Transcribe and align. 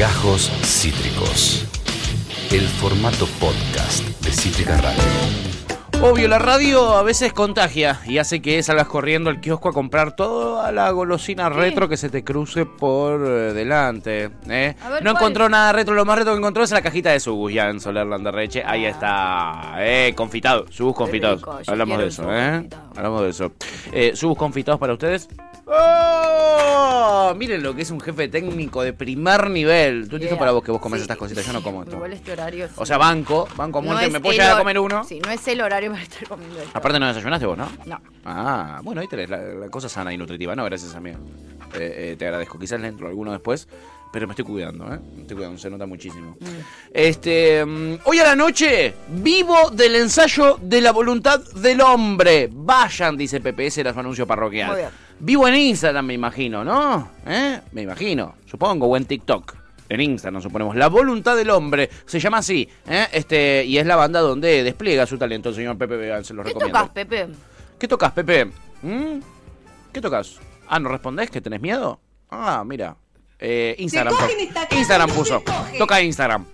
Gajos 0.00 0.50
Cítricos. 0.64 1.66
El 2.50 2.62
formato 2.62 3.26
podcast 3.38 4.02
de 4.24 4.30
Cítrica 4.32 4.78
Radio. 4.78 5.02
Obvio, 6.00 6.26
la 6.26 6.38
radio 6.38 6.96
a 6.96 7.02
veces 7.02 7.34
contagia 7.34 8.00
y 8.06 8.16
hace 8.16 8.40
que 8.40 8.62
salgas 8.62 8.86
corriendo 8.86 9.28
al 9.28 9.42
kiosco 9.42 9.68
a 9.68 9.74
comprar 9.74 10.16
toda 10.16 10.72
la 10.72 10.90
golosina 10.90 11.50
retro 11.50 11.86
que 11.86 11.98
se 11.98 12.08
te 12.08 12.24
cruce 12.24 12.64
por 12.64 13.20
eh, 13.20 13.52
delante. 13.52 14.30
¿eh? 14.48 14.74
Ver, 14.88 15.02
no 15.04 15.10
¿cuál? 15.10 15.16
encontró 15.16 15.50
nada 15.50 15.70
retro, 15.74 15.94
lo 15.94 16.06
más 16.06 16.16
retro 16.16 16.32
que 16.32 16.38
encontró 16.38 16.62
es 16.62 16.70
la 16.70 16.80
cajita 16.80 17.10
de 17.10 17.20
Subus 17.20 17.52
ya 17.52 17.68
en 17.68 17.78
Soler 17.78 18.06
Landerreche. 18.06 18.62
Ahí 18.64 18.86
está, 18.86 19.74
eh, 19.80 20.14
confitado, 20.16 20.64
Subus 20.70 20.96
confitados. 20.96 21.42
yo 21.42 21.60
Hablamos 21.66 21.98
de 21.98 22.06
eso, 22.06 22.22
¿eh? 22.34 22.52
confitado. 22.52 22.90
Hablamos 22.96 23.22
de 23.24 23.28
eso. 23.28 23.52
Eh, 23.92 24.12
Subus 24.14 24.38
confitados 24.38 24.80
para 24.80 24.94
ustedes. 24.94 25.28
¡Oh! 25.72 27.34
Miren 27.36 27.62
lo 27.62 27.74
que 27.74 27.82
es 27.82 27.90
un 27.90 28.00
jefe 28.00 28.28
técnico 28.28 28.82
de 28.82 28.92
primer 28.92 29.50
nivel. 29.50 30.08
Tú 30.08 30.18
Yeah. 30.18 30.36
para 30.38 30.50
vos 30.50 30.62
que 30.64 30.70
vos 30.72 30.80
comes 30.80 30.98
Sí, 31.00 31.02
estas 31.02 31.16
cositas, 31.16 31.46
yo 31.46 31.52
no 31.52 31.60
sí, 31.60 31.64
como 31.64 31.82
esto. 31.82 31.96
Igual 31.96 32.12
este 32.12 32.32
horario. 32.32 32.68
O 32.76 32.84
sea, 32.84 32.98
banco, 32.98 33.48
banco 33.56 33.80
no 33.80 33.88
monte, 33.88 34.06
es 34.06 34.12
me 34.12 34.20
puedo 34.20 34.32
llegar 34.32 34.56
a 34.56 34.58
comer 34.58 34.78
uno. 34.78 35.04
Sí, 35.04 35.20
no 35.24 35.30
es 35.30 35.46
el 35.48 35.60
horario 35.60 35.90
para 35.92 36.02
estar 36.02 36.26
comiendo 36.28 36.58
esto. 36.58 36.70
Aparte 36.76 36.98
no 36.98 37.06
desayunaste 37.06 37.46
vos, 37.46 37.56
¿no? 37.56 37.70
No. 37.86 38.00
Ah, 38.24 38.80
bueno, 38.82 39.00
ahí 39.00 39.06
tenés 39.08 39.30
la, 39.30 39.38
la 39.38 39.68
cosa 39.68 39.88
sana 39.88 40.12
y 40.12 40.18
nutritiva, 40.18 40.54
¿no? 40.56 40.64
Gracias 40.64 40.94
a 40.94 41.00
mí. 41.00 41.10
Eh, 41.10 41.14
eh, 41.74 42.16
te 42.18 42.24
agradezco. 42.26 42.58
Quizás 42.58 42.80
le 42.80 42.88
entro 42.88 43.06
alguno 43.06 43.30
después, 43.30 43.68
pero 44.12 44.26
me 44.26 44.32
estoy 44.32 44.44
cuidando, 44.44 44.92
¿eh? 44.92 44.98
Me 45.14 45.22
estoy 45.22 45.36
cuidando, 45.36 45.58
se 45.58 45.70
nota 45.70 45.86
muchísimo. 45.86 46.36
Este, 46.92 47.64
mm, 47.64 47.98
hoy 48.04 48.18
a 48.18 48.24
la 48.24 48.34
noche, 48.34 48.94
vivo 49.08 49.70
del 49.70 49.94
ensayo 49.94 50.58
de 50.60 50.80
la 50.80 50.90
voluntad 50.90 51.40
del 51.54 51.80
hombre. 51.80 52.48
Vayan, 52.52 53.16
dice 53.16 53.40
ese 53.58 53.80
era 53.80 53.92
su 53.92 54.00
anuncio 54.00 54.26
parroquial. 54.26 54.70
Muy 54.70 54.76
bien. 54.80 54.90
Vivo 55.20 55.46
en 55.48 55.54
Instagram, 55.54 56.06
me 56.06 56.14
imagino, 56.14 56.64
¿no? 56.64 57.10
¿Eh? 57.26 57.60
Me 57.72 57.82
imagino, 57.82 58.36
supongo, 58.46 58.86
o 58.86 58.96
en 58.96 59.04
TikTok. 59.04 59.54
En 59.88 60.00
Instagram, 60.00 60.40
suponemos. 60.40 60.76
La 60.76 60.88
voluntad 60.88 61.36
del 61.36 61.50
hombre. 61.50 61.90
Se 62.06 62.18
llama 62.20 62.38
así. 62.38 62.68
¿eh? 62.88 63.06
Este, 63.12 63.64
y 63.64 63.76
es 63.76 63.84
la 63.86 63.96
banda 63.96 64.20
donde 64.20 64.62
despliega 64.62 65.04
su 65.04 65.18
talento 65.18 65.48
el 65.50 65.54
señor 65.56 65.76
Pepe 65.76 65.96
Vegan. 65.96 66.24
Se 66.24 66.32
los 66.32 66.44
¿Qué 66.44 66.50
recomiendo. 66.50 66.78
tocas, 66.78 66.92
Pepe? 66.94 67.26
¿Qué 67.78 67.88
tocas, 67.88 68.12
Pepe? 68.12 68.44
¿Mm? 68.82 69.18
¿Qué 69.92 70.00
tocas? 70.00 70.38
Ah, 70.68 70.78
¿no 70.78 70.88
respondés? 70.88 71.28
¿Que 71.30 71.40
tenés 71.40 71.60
miedo? 71.60 72.00
Ah, 72.30 72.62
mira. 72.64 72.96
Eh, 73.38 73.74
Instagram. 73.78 74.14
pu- 74.14 74.76
Instagram 74.78 75.10
puso. 75.10 75.42
Toca 75.76 76.00
Instagram. 76.00 76.44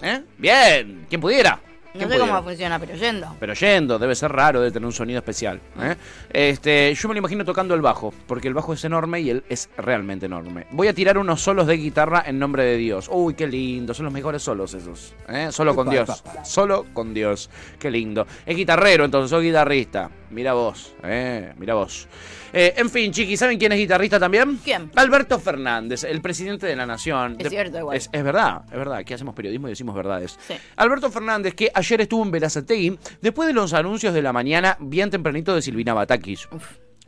¿Eh? 0.00 0.22
Bien. 0.38 1.04
¿Quién 1.08 1.20
pudiera? 1.20 1.60
No 1.96 2.06
¿Quién 2.08 2.10
sé 2.10 2.18
cómo 2.26 2.42
funciona, 2.42 2.78
pero 2.78 2.94
yendo. 2.94 3.36
Pero 3.40 3.54
yendo, 3.54 3.98
debe 3.98 4.14
ser 4.14 4.32
raro, 4.32 4.60
debe 4.60 4.72
tener 4.72 4.86
un 4.86 4.92
sonido 4.92 5.18
especial. 5.18 5.60
¿eh? 5.80 5.96
Este, 6.30 6.94
yo 6.94 7.08
me 7.08 7.14
lo 7.14 7.18
imagino 7.18 7.44
tocando 7.44 7.74
el 7.74 7.80
bajo, 7.80 8.12
porque 8.26 8.48
el 8.48 8.54
bajo 8.54 8.72
es 8.72 8.84
enorme 8.84 9.20
y 9.20 9.30
él 9.30 9.44
es 9.48 9.68
realmente 9.76 10.26
enorme. 10.26 10.66
Voy 10.70 10.88
a 10.88 10.94
tirar 10.94 11.18
unos 11.18 11.40
solos 11.40 11.66
de 11.66 11.76
guitarra 11.76 12.24
en 12.26 12.38
nombre 12.38 12.64
de 12.64 12.76
Dios. 12.76 13.08
Uy, 13.10 13.34
qué 13.34 13.46
lindo, 13.46 13.94
son 13.94 14.04
los 14.04 14.12
mejores 14.12 14.42
solos 14.42 14.74
esos. 14.74 15.14
¿eh? 15.28 15.48
Solo 15.50 15.74
con 15.74 15.88
Dios. 15.90 16.22
Solo 16.44 16.86
con 16.92 17.14
Dios. 17.14 17.50
Qué 17.78 17.90
lindo. 17.90 18.26
Es 18.44 18.56
guitarrero, 18.56 19.04
entonces 19.04 19.30
soy 19.30 19.46
guitarrista. 19.46 20.10
Mira 20.30 20.54
vos, 20.54 20.94
¿eh? 21.04 21.52
mira 21.56 21.74
vos. 21.74 22.08
Eh, 22.52 22.74
en 22.78 22.88
fin, 22.90 23.12
chiqui, 23.12 23.36
¿saben 23.36 23.58
quién 23.58 23.72
es 23.72 23.78
guitarrista 23.78 24.18
también? 24.18 24.58
¿Quién? 24.64 24.90
Alberto 24.96 25.38
Fernández, 25.38 26.04
el 26.04 26.20
presidente 26.20 26.66
de 26.66 26.74
la 26.74 26.86
Nación. 26.86 27.36
Es 27.38 27.44
De- 27.44 27.50
cierto, 27.50 27.78
igual. 27.78 27.96
Es, 27.96 28.08
es 28.12 28.24
verdad, 28.24 28.62
es 28.66 28.78
verdad. 28.78 28.96
Aquí 28.96 29.12
hacemos 29.14 29.34
periodismo 29.34 29.68
y 29.68 29.70
decimos 29.70 29.94
verdades. 29.94 30.38
Sí. 30.46 30.54
Alberto 30.76 31.10
Fernández, 31.10 31.54
que 31.54 31.70
ayer 31.86 32.00
estuvo 32.02 32.22
en 32.24 32.30
Verazategui, 32.30 32.98
después 33.20 33.46
de 33.46 33.52
los 33.54 33.72
anuncios 33.72 34.12
de 34.14 34.22
la 34.22 34.32
mañana, 34.32 34.76
bien 34.80 35.10
tempranito 35.10 35.54
de 35.54 35.62
Silvina 35.62 35.94
Batakis. 35.94 36.48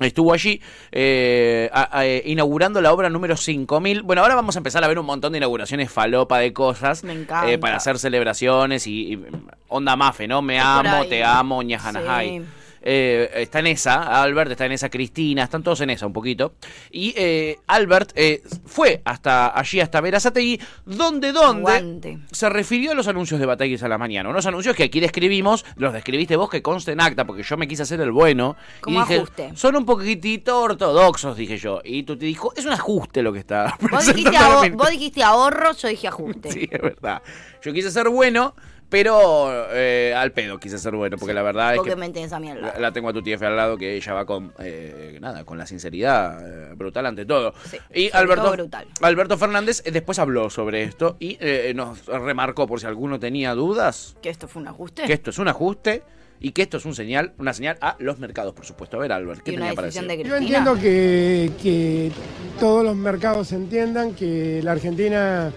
Estuvo 0.01 0.33
allí 0.33 0.61
eh, 0.93 1.69
a- 1.73 1.99
a- 1.99 2.07
eh, 2.07 2.23
inaugurando 2.27 2.81
la 2.81 2.93
obra 2.93 3.11
número 3.11 3.37
5000. 3.37 4.03
Bueno, 4.03 4.23
ahora 4.23 4.37
vamos 4.37 4.55
a 4.55 4.61
empezar 4.61 4.85
a 4.85 4.87
ver 4.89 4.97
un 4.99 5.07
montón 5.07 5.33
de 5.33 5.39
inauguraciones 5.39 5.91
falopa 5.91 6.39
de 6.39 6.53
cosas 6.53 7.03
Me 7.03 7.15
encanta. 7.15 7.51
eh, 7.51 7.59
para 7.59 7.79
hacer 7.79 7.99
celebraciones 7.99 8.87
y, 8.87 9.15
y 9.15 9.25
onda 9.67 9.97
mafe, 9.97 10.29
¿no? 10.29 10.41
Me 10.41 10.59
por 10.59 10.67
amo, 10.87 11.03
ahí. 11.03 11.09
te 11.09 11.25
amo, 11.25 11.63
ñajanajay. 11.65 12.29
Sí. 12.39 12.45
Eh, 12.83 13.31
está 13.35 13.61
en 13.61 13.69
esa, 13.69 14.23
Albert 14.23 14.53
está 14.53 14.67
en 14.67 14.73
esa, 14.73 14.89
Cristina, 14.89 15.45
están 15.45 15.63
todos 15.63 15.81
en 15.81 15.91
esa 15.91 16.07
un 16.07 16.13
poquito. 16.13 16.55
Y 16.91 17.15
eh, 17.17 17.59
Albert 17.67 18.13
eh, 18.15 18.43
fue 18.67 19.01
hasta 19.05 19.59
allí, 19.59 19.81
hasta 19.81 20.01
Verazategui, 20.01 20.61
donde, 20.87 21.33
donde 21.33 21.73
Aguante. 21.73 22.19
se 22.31 22.49
refirió 22.49 22.93
a 22.93 22.95
los 22.95 23.09
anuncios 23.09 23.41
de 23.41 23.47
Batallas 23.47 23.83
a 23.83 23.89
la 23.89 23.99
mañana. 23.99 24.29
Unos 24.29 24.47
anuncios 24.47 24.77
que 24.77 24.85
aquí 24.85 25.01
describimos, 25.01 25.65
los 25.77 25.93
describiste 25.93 26.37
vos 26.37 26.51
que 26.51 26.63
conste 26.63 26.93
en 26.93 27.01
acta, 27.01 27.27
porque 27.27 27.43
yo 27.43 27.57
me 27.57 27.69
quise 27.69 27.83
hacer 27.83 28.01
el 28.01 28.13
bueno. 28.13 28.57
Como 28.81 28.99
y 28.99 29.03
dije, 29.03 29.17
ajuste. 29.17 29.51
son 29.55 29.77
un 29.77 29.85
poquitito 29.85 30.61
ortodoxos, 30.61 31.37
dije 31.37 31.57
yo. 31.59 31.81
Y 31.85 32.05
tú 32.05 32.17
te 32.17 32.27
dijo, 32.27 32.53
es 32.57 32.65
un 32.65 32.73
ajuste 32.73 33.23
lo 33.23 33.33
que 33.33 33.41
está 33.41 33.77
Vos 33.91 34.07
dijiste, 34.15 34.71
vos 34.71 34.91
dijiste 34.91 35.23
ahorro, 35.23 35.73
yo 35.73 35.89
dije 35.89 36.09
ajuste. 36.09 36.53
Sí, 36.53 36.69
es 36.71 36.81
verdad. 36.81 37.23
Yo 37.63 37.73
quise 37.73 37.91
ser 37.91 38.09
bueno, 38.09 38.55
pero 38.89 39.69
eh, 39.73 40.15
al 40.17 40.33
pedo 40.33 40.59
quise 40.59 40.79
ser 40.79 40.95
bueno, 40.95 41.17
porque 41.19 41.35
la 41.35 41.43
verdad 41.43 41.75
es 41.75 41.83
que 41.83 41.97
me 41.97 42.09
tenés 42.11 42.33
a 42.33 42.41
mí 42.41 42.51
al 42.51 42.61
la, 42.61 42.67
lado. 42.69 42.81
la 42.81 42.93
tengo 42.93 43.09
a 43.09 43.13
tu 43.13 43.23
TF 43.23 43.43
al 43.43 43.57
lado, 43.57 43.77
que 43.77 43.97
ella 43.97 44.15
va 44.15 44.25
con, 44.25 44.53
eh, 44.59 45.19
nada, 45.21 45.45
con 45.45 45.59
la 45.59 45.67
sinceridad 45.67 46.71
eh, 46.71 46.75
brutal 46.75 47.07
ante 47.07 47.25
todo. 47.27 47.53
Sí, 47.71 47.77
y 47.95 48.11
Alberto, 48.13 48.45
todo 48.45 48.53
brutal. 48.53 48.87
Alberto 49.03 49.37
Fernández 49.37 49.83
eh, 49.85 49.91
después 49.91 50.19
habló 50.19 50.49
sobre 50.51 50.83
esto 50.83 51.17
y 51.21 51.37
eh, 51.41 51.73
nos 51.75 52.07
remarcó, 52.07 52.67
por 52.67 52.81
si 52.81 52.87
alguno 52.87 53.19
tenía 53.21 53.55
dudas, 53.55 54.17
¿Que 54.23 54.31
esto 54.31 54.49
fue 54.49 54.63
un 54.63 54.69
ajuste? 54.69 55.03
que 55.05 55.13
esto 55.13 55.31
es 55.31 55.39
un 55.39 55.49
ajuste 55.49 56.03
y 56.41 56.53
que 56.53 56.63
esto 56.63 56.77
es 56.77 56.85
un 56.85 56.95
señal, 56.95 57.33
una 57.39 57.53
señal 57.53 57.77
a 57.81 57.97
los 57.99 58.19
mercados, 58.19 58.55
por 58.55 58.65
supuesto. 58.65 58.97
A 58.97 59.01
ver, 59.01 59.13
Albert, 59.13 59.43
¿qué 59.43 59.53
tenía 59.53 59.75
para 59.75 59.87
decir? 59.89 60.07
de 60.07 60.23
Yo 60.23 60.37
entiendo 60.37 60.75
que, 60.77 61.51
que 61.61 62.13
todos 62.61 62.85
los 62.85 62.95
mercados 62.95 63.53
entiendan 63.53 64.15
que 64.15 64.61
la 64.63 64.73
Argentina 64.73 65.53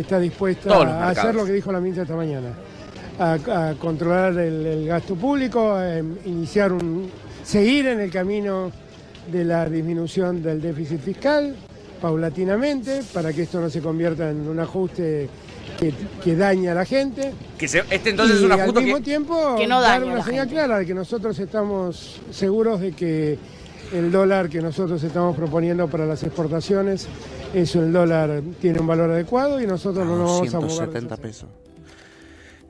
está 0.00 0.18
dispuesta 0.18 0.74
a 0.74 1.08
hacer 1.10 1.34
lo 1.34 1.44
que 1.44 1.52
dijo 1.52 1.70
la 1.72 1.80
ministra 1.80 2.02
esta 2.04 2.16
mañana, 2.16 2.48
a, 3.18 3.34
a 3.70 3.74
controlar 3.74 4.32
el, 4.38 4.66
el 4.66 4.86
gasto 4.86 5.14
público, 5.14 5.72
a 5.72 5.98
em, 5.98 6.16
iniciar 6.24 6.72
un, 6.72 7.10
seguir 7.42 7.86
en 7.86 8.00
el 8.00 8.10
camino 8.10 8.70
de 9.30 9.44
la 9.44 9.68
disminución 9.68 10.42
del 10.42 10.60
déficit 10.60 11.00
fiscal 11.00 11.54
paulatinamente 12.00 13.00
para 13.12 13.32
que 13.32 13.42
esto 13.42 13.60
no 13.60 13.70
se 13.70 13.80
convierta 13.80 14.30
en 14.30 14.46
un 14.48 14.60
ajuste 14.60 15.28
que, 15.78 15.92
que 16.22 16.36
daña 16.36 16.72
a 16.72 16.74
la 16.74 16.84
gente. 16.84 17.32
Que 17.58 17.66
se- 17.66 17.82
este 17.90 18.10
entonces 18.10 18.36
y 18.36 18.38
es 18.40 18.44
un 18.44 18.52
al 18.52 18.60
ajuste 18.60 18.80
mismo 18.82 18.98
que... 18.98 19.02
tiempo 19.04 19.56
Que 19.56 19.66
no 19.66 19.80
dar 19.80 20.00
dañe 20.00 20.10
a 20.10 20.14
una 20.16 20.24
señal 20.24 20.46
gente. 20.46 20.54
clara 20.54 20.78
de 20.78 20.86
que 20.86 20.94
nosotros 20.94 21.38
estamos 21.38 22.20
seguros 22.30 22.80
de 22.80 22.92
que 22.92 23.38
el 23.92 24.10
dólar 24.12 24.48
que 24.50 24.60
nosotros 24.60 25.02
estamos 25.02 25.34
proponiendo 25.36 25.88
para 25.88 26.04
las 26.04 26.22
exportaciones 26.22 27.06
es 27.54 27.74
el 27.76 27.92
dólar 27.92 28.42
tiene 28.60 28.80
un 28.80 28.86
valor 28.86 29.10
adecuado 29.10 29.60
y 29.60 29.66
nosotros 29.66 30.06
no 30.06 30.16
nos 30.16 30.50
vamos 30.50 30.54
a 30.54 30.60
mover. 30.60 30.70
de 30.70 30.76
170 31.00 31.14
esa- 31.14 31.22
pesos. 31.22 31.48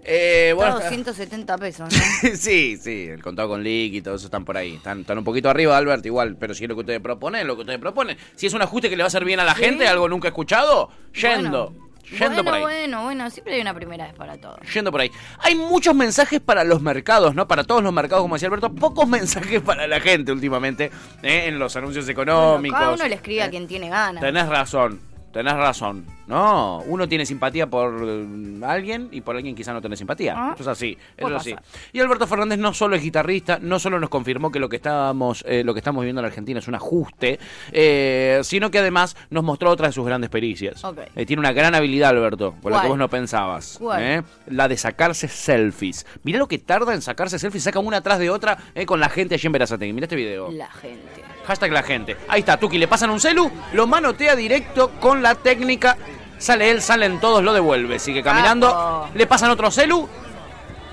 Eh, 0.07 0.53
bueno, 0.55 0.75
270 0.81 1.57
pesos, 1.57 1.89
¿no? 1.91 2.31
sí, 2.37 2.77
sí, 2.77 3.07
el 3.09 3.23
contado 3.23 3.49
con 3.49 3.63
liqui 3.63 3.99
y 3.99 4.03
todo 4.03 4.17
eso 4.17 4.27
están 4.27 4.45
por 4.45 4.57
ahí. 4.59 4.75
Están, 4.75 5.01
están 5.01 5.17
un 5.17 5.25
poquito 5.25 5.49
arriba, 5.49 5.79
Albert, 5.79 6.05
igual, 6.05 6.37
pero 6.39 6.55
si 6.55 6.65
es 6.65 6.69
lo 6.69 6.75
que 6.75 6.81
ustedes 6.81 7.01
proponen, 7.01 7.47
lo 7.47 7.55
que 7.55 7.63
ustedes 7.63 7.79
proponen. 7.81 8.19
Si 8.37 8.47
es 8.47 8.53
un 8.53 8.61
ajuste 8.61 8.91
que 8.91 8.97
le 8.97 9.03
va 9.03 9.07
a 9.07 9.09
hacer 9.09 9.25
bien 9.25 9.41
a 9.41 9.45
la 9.45 9.55
Sí. 9.55 9.63
gente, 9.63 9.87
algo 9.89 10.07
nunca 10.09 10.29
escuchado, 10.29 10.91
yendo, 11.15 11.71
Bueno, 11.71 11.84
yendo 12.11 12.27
bueno, 12.29 12.45
por 12.45 12.55
ahí. 12.55 12.63
bueno, 12.63 13.03
bueno, 13.05 13.31
siempre 13.31 13.55
hay 13.55 13.61
una 13.61 13.75
primera 13.75 14.05
vez 14.07 14.15
para 14.15 14.37
todo. 14.37 14.57
Yendo 14.73 14.91
por 14.93 15.01
ahí. 15.01 15.11
Hay 15.41 15.55
muchos 15.55 15.95
mensajes 15.95 16.41
para 16.41 16.65
los 16.65 16.81
mercados, 16.83 17.35
¿no? 17.35 17.47
Para 17.49 17.65
todos 17.65 17.83
los 17.83 17.93
mercados, 17.93 18.23
como 18.23 18.35
decía 18.37 18.49
Alberto. 18.49 18.73
Pocos 18.75 19.09
mensajes 19.09 19.61
para 19.63 19.87
la 19.87 20.01
gente 20.01 20.33
últimamente 20.33 20.91
¿eh? 21.23 21.45
en 21.47 21.59
los 21.59 21.75
anuncios 21.77 22.05
Bueno, 22.07 22.23
económicos. 22.23 22.79
cada 22.79 22.93
uno 22.95 23.09
le 23.09 23.15
escribe 23.15 23.43
a 23.43 23.47
¿eh? 23.47 23.51
quien 23.51 23.67
tiene 23.67 23.89
ganas. 23.89 24.23
Tenés 24.23 24.49
razón, 24.49 25.01
tenés 25.35 25.53
razón. 25.55 26.07
No, 26.29 26.79
uno 26.87 27.07
tiene 27.09 27.27
simpatía 27.27 27.67
por 27.67 27.93
eh, 28.03 28.27
alguien 28.63 29.09
y 29.11 29.21
por 29.21 29.35
alguien 29.37 29.55
quizá 29.55 29.73
no 29.73 29.81
tiene 29.81 29.97
simpatía. 29.97 30.35
Ah, 30.37 30.53
Eso 30.55 30.63
es 30.63 30.69
así, 30.69 30.97
eso 31.17 31.29
es 31.29 31.35
así. 31.35 31.55
Y 31.93 32.01
Alberto 32.01 32.27
Fernández 32.27 32.59
no 32.59 32.73
solo 32.73 32.95
es 32.97 33.03
guitarrista, 33.03 33.59
no 33.61 33.79
solo 33.81 33.99
nos 33.99 34.09
confirmó 34.09 34.51
que 34.53 34.61
lo 34.61 34.69
que 34.69 34.77
estábamos, 34.77 35.45
eh, 35.47 35.65
lo 35.65 35.75
que 35.75 35.81
estamos 35.81 36.05
viendo 36.05 36.21
en 36.21 36.23
la 36.23 36.29
Argentina 36.29 36.61
es 36.61 36.69
un 36.69 36.77
ajuste, 36.77 37.41
eh, 37.73 38.41
sino 38.45 38.71
que 38.71 38.79
además 38.79 39.17
nos 39.29 39.43
mostró 39.43 39.71
otra 39.71 39.89
de 39.89 39.93
sus 39.93 40.07
grandes 40.07 40.31
pericias. 40.31 40.81
Eh, 41.17 41.27
tiene 41.27 41.41
una 41.41 41.53
gran 41.53 41.75
habilidad, 41.75 42.11
Alberto, 42.11 42.55
por 42.63 42.71
la 42.71 42.79
que 42.79 42.83
¿Cuál? 42.83 42.89
vos 42.91 42.99
no 42.99 43.11
pensabas. 43.11 43.77
¿Cuál? 43.81 44.03
¿eh? 44.03 44.23
La 44.47 44.69
de 44.69 44.77
sacarse 44.77 45.27
selfies. 45.27 46.07
Mirá 46.23 46.39
lo 46.39 46.47
que 46.47 46.59
tarda 46.59 46.95
en 46.95 47.03
sacarse 47.03 47.41
selfies, 47.41 47.65
saca 47.65 47.81
una 47.81 47.97
atrás 47.97 48.21
de 48.21 48.31
otra 48.31 48.57
con 48.87 49.01
la 49.01 49.09
gente 49.09 49.35
allí 49.35 49.47
en 49.47 49.53
Verazategui. 49.53 49.93
Mirá 49.93 50.05
este 50.05 50.17
video. 50.17 50.53
La 50.53 50.71
gente. 50.71 51.24
Hashtag 51.47 51.73
la 51.73 51.83
gente. 51.83 52.17
Ahí 52.29 52.41
está, 52.41 52.57
Tuki, 52.57 52.79
le 52.79 52.89
pasan 52.89 53.11
un 53.11 53.21
celu, 53.21 53.51
lo 53.73 53.87
manotea 53.87 54.35
directo 54.35 54.91
con 55.01 55.23
la 55.23 55.35
técnica. 55.35 55.97
Sale 56.39 56.71
él, 56.71 56.83
salen 56.83 57.21
todos, 57.21 57.43
lo 57.43 57.53
devuelve. 57.53 57.99
Sigue 57.99 58.23
caminando, 58.23 58.69
Capo. 58.69 59.09
le 59.15 59.27
pasan 59.27 59.51
otro 59.51 59.71
celu, 59.71 60.09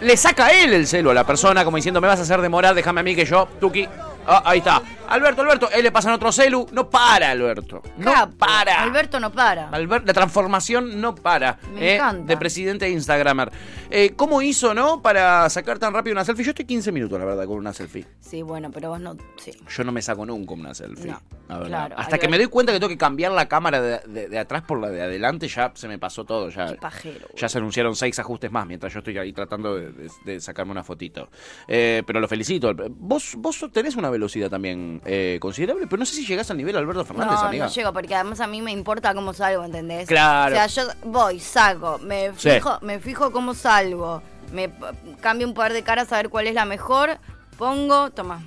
le 0.01 0.17
saca 0.17 0.49
él 0.49 0.73
el 0.73 0.87
celu 0.87 1.09
a 1.09 1.13
la 1.13 1.23
persona, 1.23 1.63
como 1.63 1.77
diciendo, 1.77 2.01
me 2.01 2.07
vas 2.07 2.19
a 2.19 2.23
hacer 2.23 2.41
demorar, 2.41 2.75
déjame 2.75 3.01
a 3.01 3.03
mí 3.03 3.15
que 3.15 3.25
yo, 3.25 3.47
Tuki. 3.59 3.87
Ah, 4.27 4.43
ahí 4.45 4.59
está. 4.59 4.81
Alberto, 5.11 5.41
Alberto, 5.41 5.69
él 5.71 5.83
le 5.83 5.91
pasan 5.91 6.13
otro 6.13 6.31
celu. 6.31 6.67
No 6.71 6.89
para, 6.89 7.31
Alberto. 7.31 7.81
No 7.97 8.11
Capo. 8.13 8.37
para. 8.37 8.81
Alberto 8.81 9.19
no 9.19 9.31
para. 9.31 9.69
Albert- 9.69 10.05
la 10.05 10.13
transformación 10.13 10.99
no 11.01 11.13
para. 11.15 11.59
Me 11.73 11.81
eh, 11.91 11.95
encanta. 11.95 12.25
De 12.27 12.37
presidente 12.37 12.85
de 12.85 12.91
Instagramer. 12.91 13.51
Eh, 13.89 14.13
¿Cómo 14.15 14.41
hizo, 14.41 14.73
no? 14.73 15.01
Para 15.01 15.49
sacar 15.49 15.77
tan 15.79 15.93
rápido 15.93 16.13
una 16.13 16.23
selfie. 16.25 16.45
Yo 16.45 16.51
estoy 16.51 16.65
15 16.65 16.91
minutos, 16.91 17.19
la 17.19 17.25
verdad, 17.25 17.45
con 17.45 17.57
una 17.57 17.73
selfie. 17.73 18.05
Sí, 18.19 18.41
bueno, 18.41 18.71
pero 18.71 18.89
vos 18.89 18.99
no. 18.99 19.15
Sí. 19.37 19.51
Yo 19.69 19.83
no 19.83 19.91
me 19.91 20.01
saco 20.01 20.25
nunca 20.25 20.53
una 20.53 20.73
selfie. 20.73 21.11
No, 21.11 21.19
la 21.49 21.55
verdad. 21.57 21.67
claro, 21.67 21.95
Hasta 21.97 22.17
que 22.17 22.27
me 22.29 22.37
doy 22.37 22.47
cuenta 22.47 22.71
que 22.71 22.79
tengo 22.79 22.89
que 22.89 22.97
cambiar 22.97 23.33
la 23.33 23.47
cámara 23.49 23.81
de, 23.81 23.99
de- 24.07 24.29
de 24.29 24.39
atrás 24.39 24.61
por 24.63 24.79
la 24.79 24.89
de 24.89 25.01
adelante, 25.01 25.47
ya 25.49 25.71
se 25.75 25.87
me 25.89 25.99
pasó 25.99 26.23
todo. 26.23 26.49
Ya, 26.49 26.67
Qué 26.67 26.75
pajero, 26.75 27.27
ya 27.35 27.49
se 27.49 27.57
anunciaron 27.57 27.95
seis 27.95 28.17
ajustes 28.19 28.49
más 28.51 28.65
mientras 28.65 28.93
yo 28.93 28.99
estoy 28.99 29.17
ahí 29.17 29.33
tratando 29.33 29.75
de, 29.75 29.91
de- 29.91 30.09
de 30.23 30.39
sacarme 30.39 30.71
una 30.71 30.83
fotito. 30.83 31.29
Eh, 31.67 32.03
pero 32.07 32.21
lo 32.21 32.27
felicito. 32.29 32.73
Vos, 32.91 33.33
vos 33.37 33.65
tenés 33.73 33.95
una 33.97 34.09
velocidad 34.09 34.49
también 34.49 35.00
eh, 35.05 35.37
considerable, 35.41 35.87
pero 35.87 35.99
no 35.99 36.05
sé 36.05 36.15
si 36.15 36.25
llegás 36.25 36.49
al 36.51 36.57
nivel 36.57 36.75
Alberto 36.77 37.03
Fernández, 37.05 37.33
no, 37.39 37.47
amiga. 37.47 37.65
no 37.65 37.71
llego, 37.71 37.93
porque 37.93 38.13
además 38.15 38.39
a 38.39 38.47
mí 38.47 38.61
me 38.61 38.71
importa 38.71 39.13
cómo 39.13 39.33
salgo, 39.33 39.63
¿entendés? 39.63 40.07
Claro. 40.07 40.53
O 40.53 40.57
sea, 40.57 40.67
yo 40.67 40.83
voy, 41.05 41.39
saco, 41.39 41.97
me 41.99 42.31
Sí. 42.37 42.51
fijo, 42.51 42.77
me 42.81 42.99
fijo 42.99 43.31
cómo 43.31 43.53
salgo, 43.53 44.21
me 44.53 44.71
cambio 45.19 45.47
un 45.47 45.53
par 45.53 45.73
de 45.73 45.83
caras 45.83 46.11
a 46.13 46.17
ver 46.17 46.29
cuál 46.29 46.47
es 46.47 46.53
la 46.53 46.65
mejor, 46.65 47.17
pongo, 47.57 48.11
toma. 48.11 48.43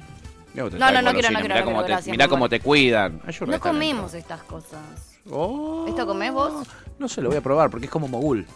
No, 0.54 0.70
no, 0.70 1.02
no 1.02 1.12
quiero, 1.12 1.30
no 1.30 1.40
quiero, 1.40 1.42
Mirá 1.42 1.60
no 1.60 1.64
cómo 1.64 1.84
quiero, 1.84 2.00
te, 2.00 2.10
mirá 2.12 2.28
cómo 2.28 2.48
te 2.48 2.60
cuidan. 2.60 3.20
Yo 3.28 3.46
No 3.46 3.58
comemos 3.58 4.14
estas 4.14 4.42
cosas. 4.44 4.80
Oh. 5.28 5.86
¿Esto 5.88 6.06
comés 6.06 6.32
vos? 6.32 6.66
No 6.98 7.08
sé, 7.08 7.20
lo 7.22 7.30
voy 7.30 7.38
a 7.38 7.40
probar 7.40 7.70
porque 7.70 7.86
es 7.86 7.90
como 7.90 8.06
mogul. 8.06 8.46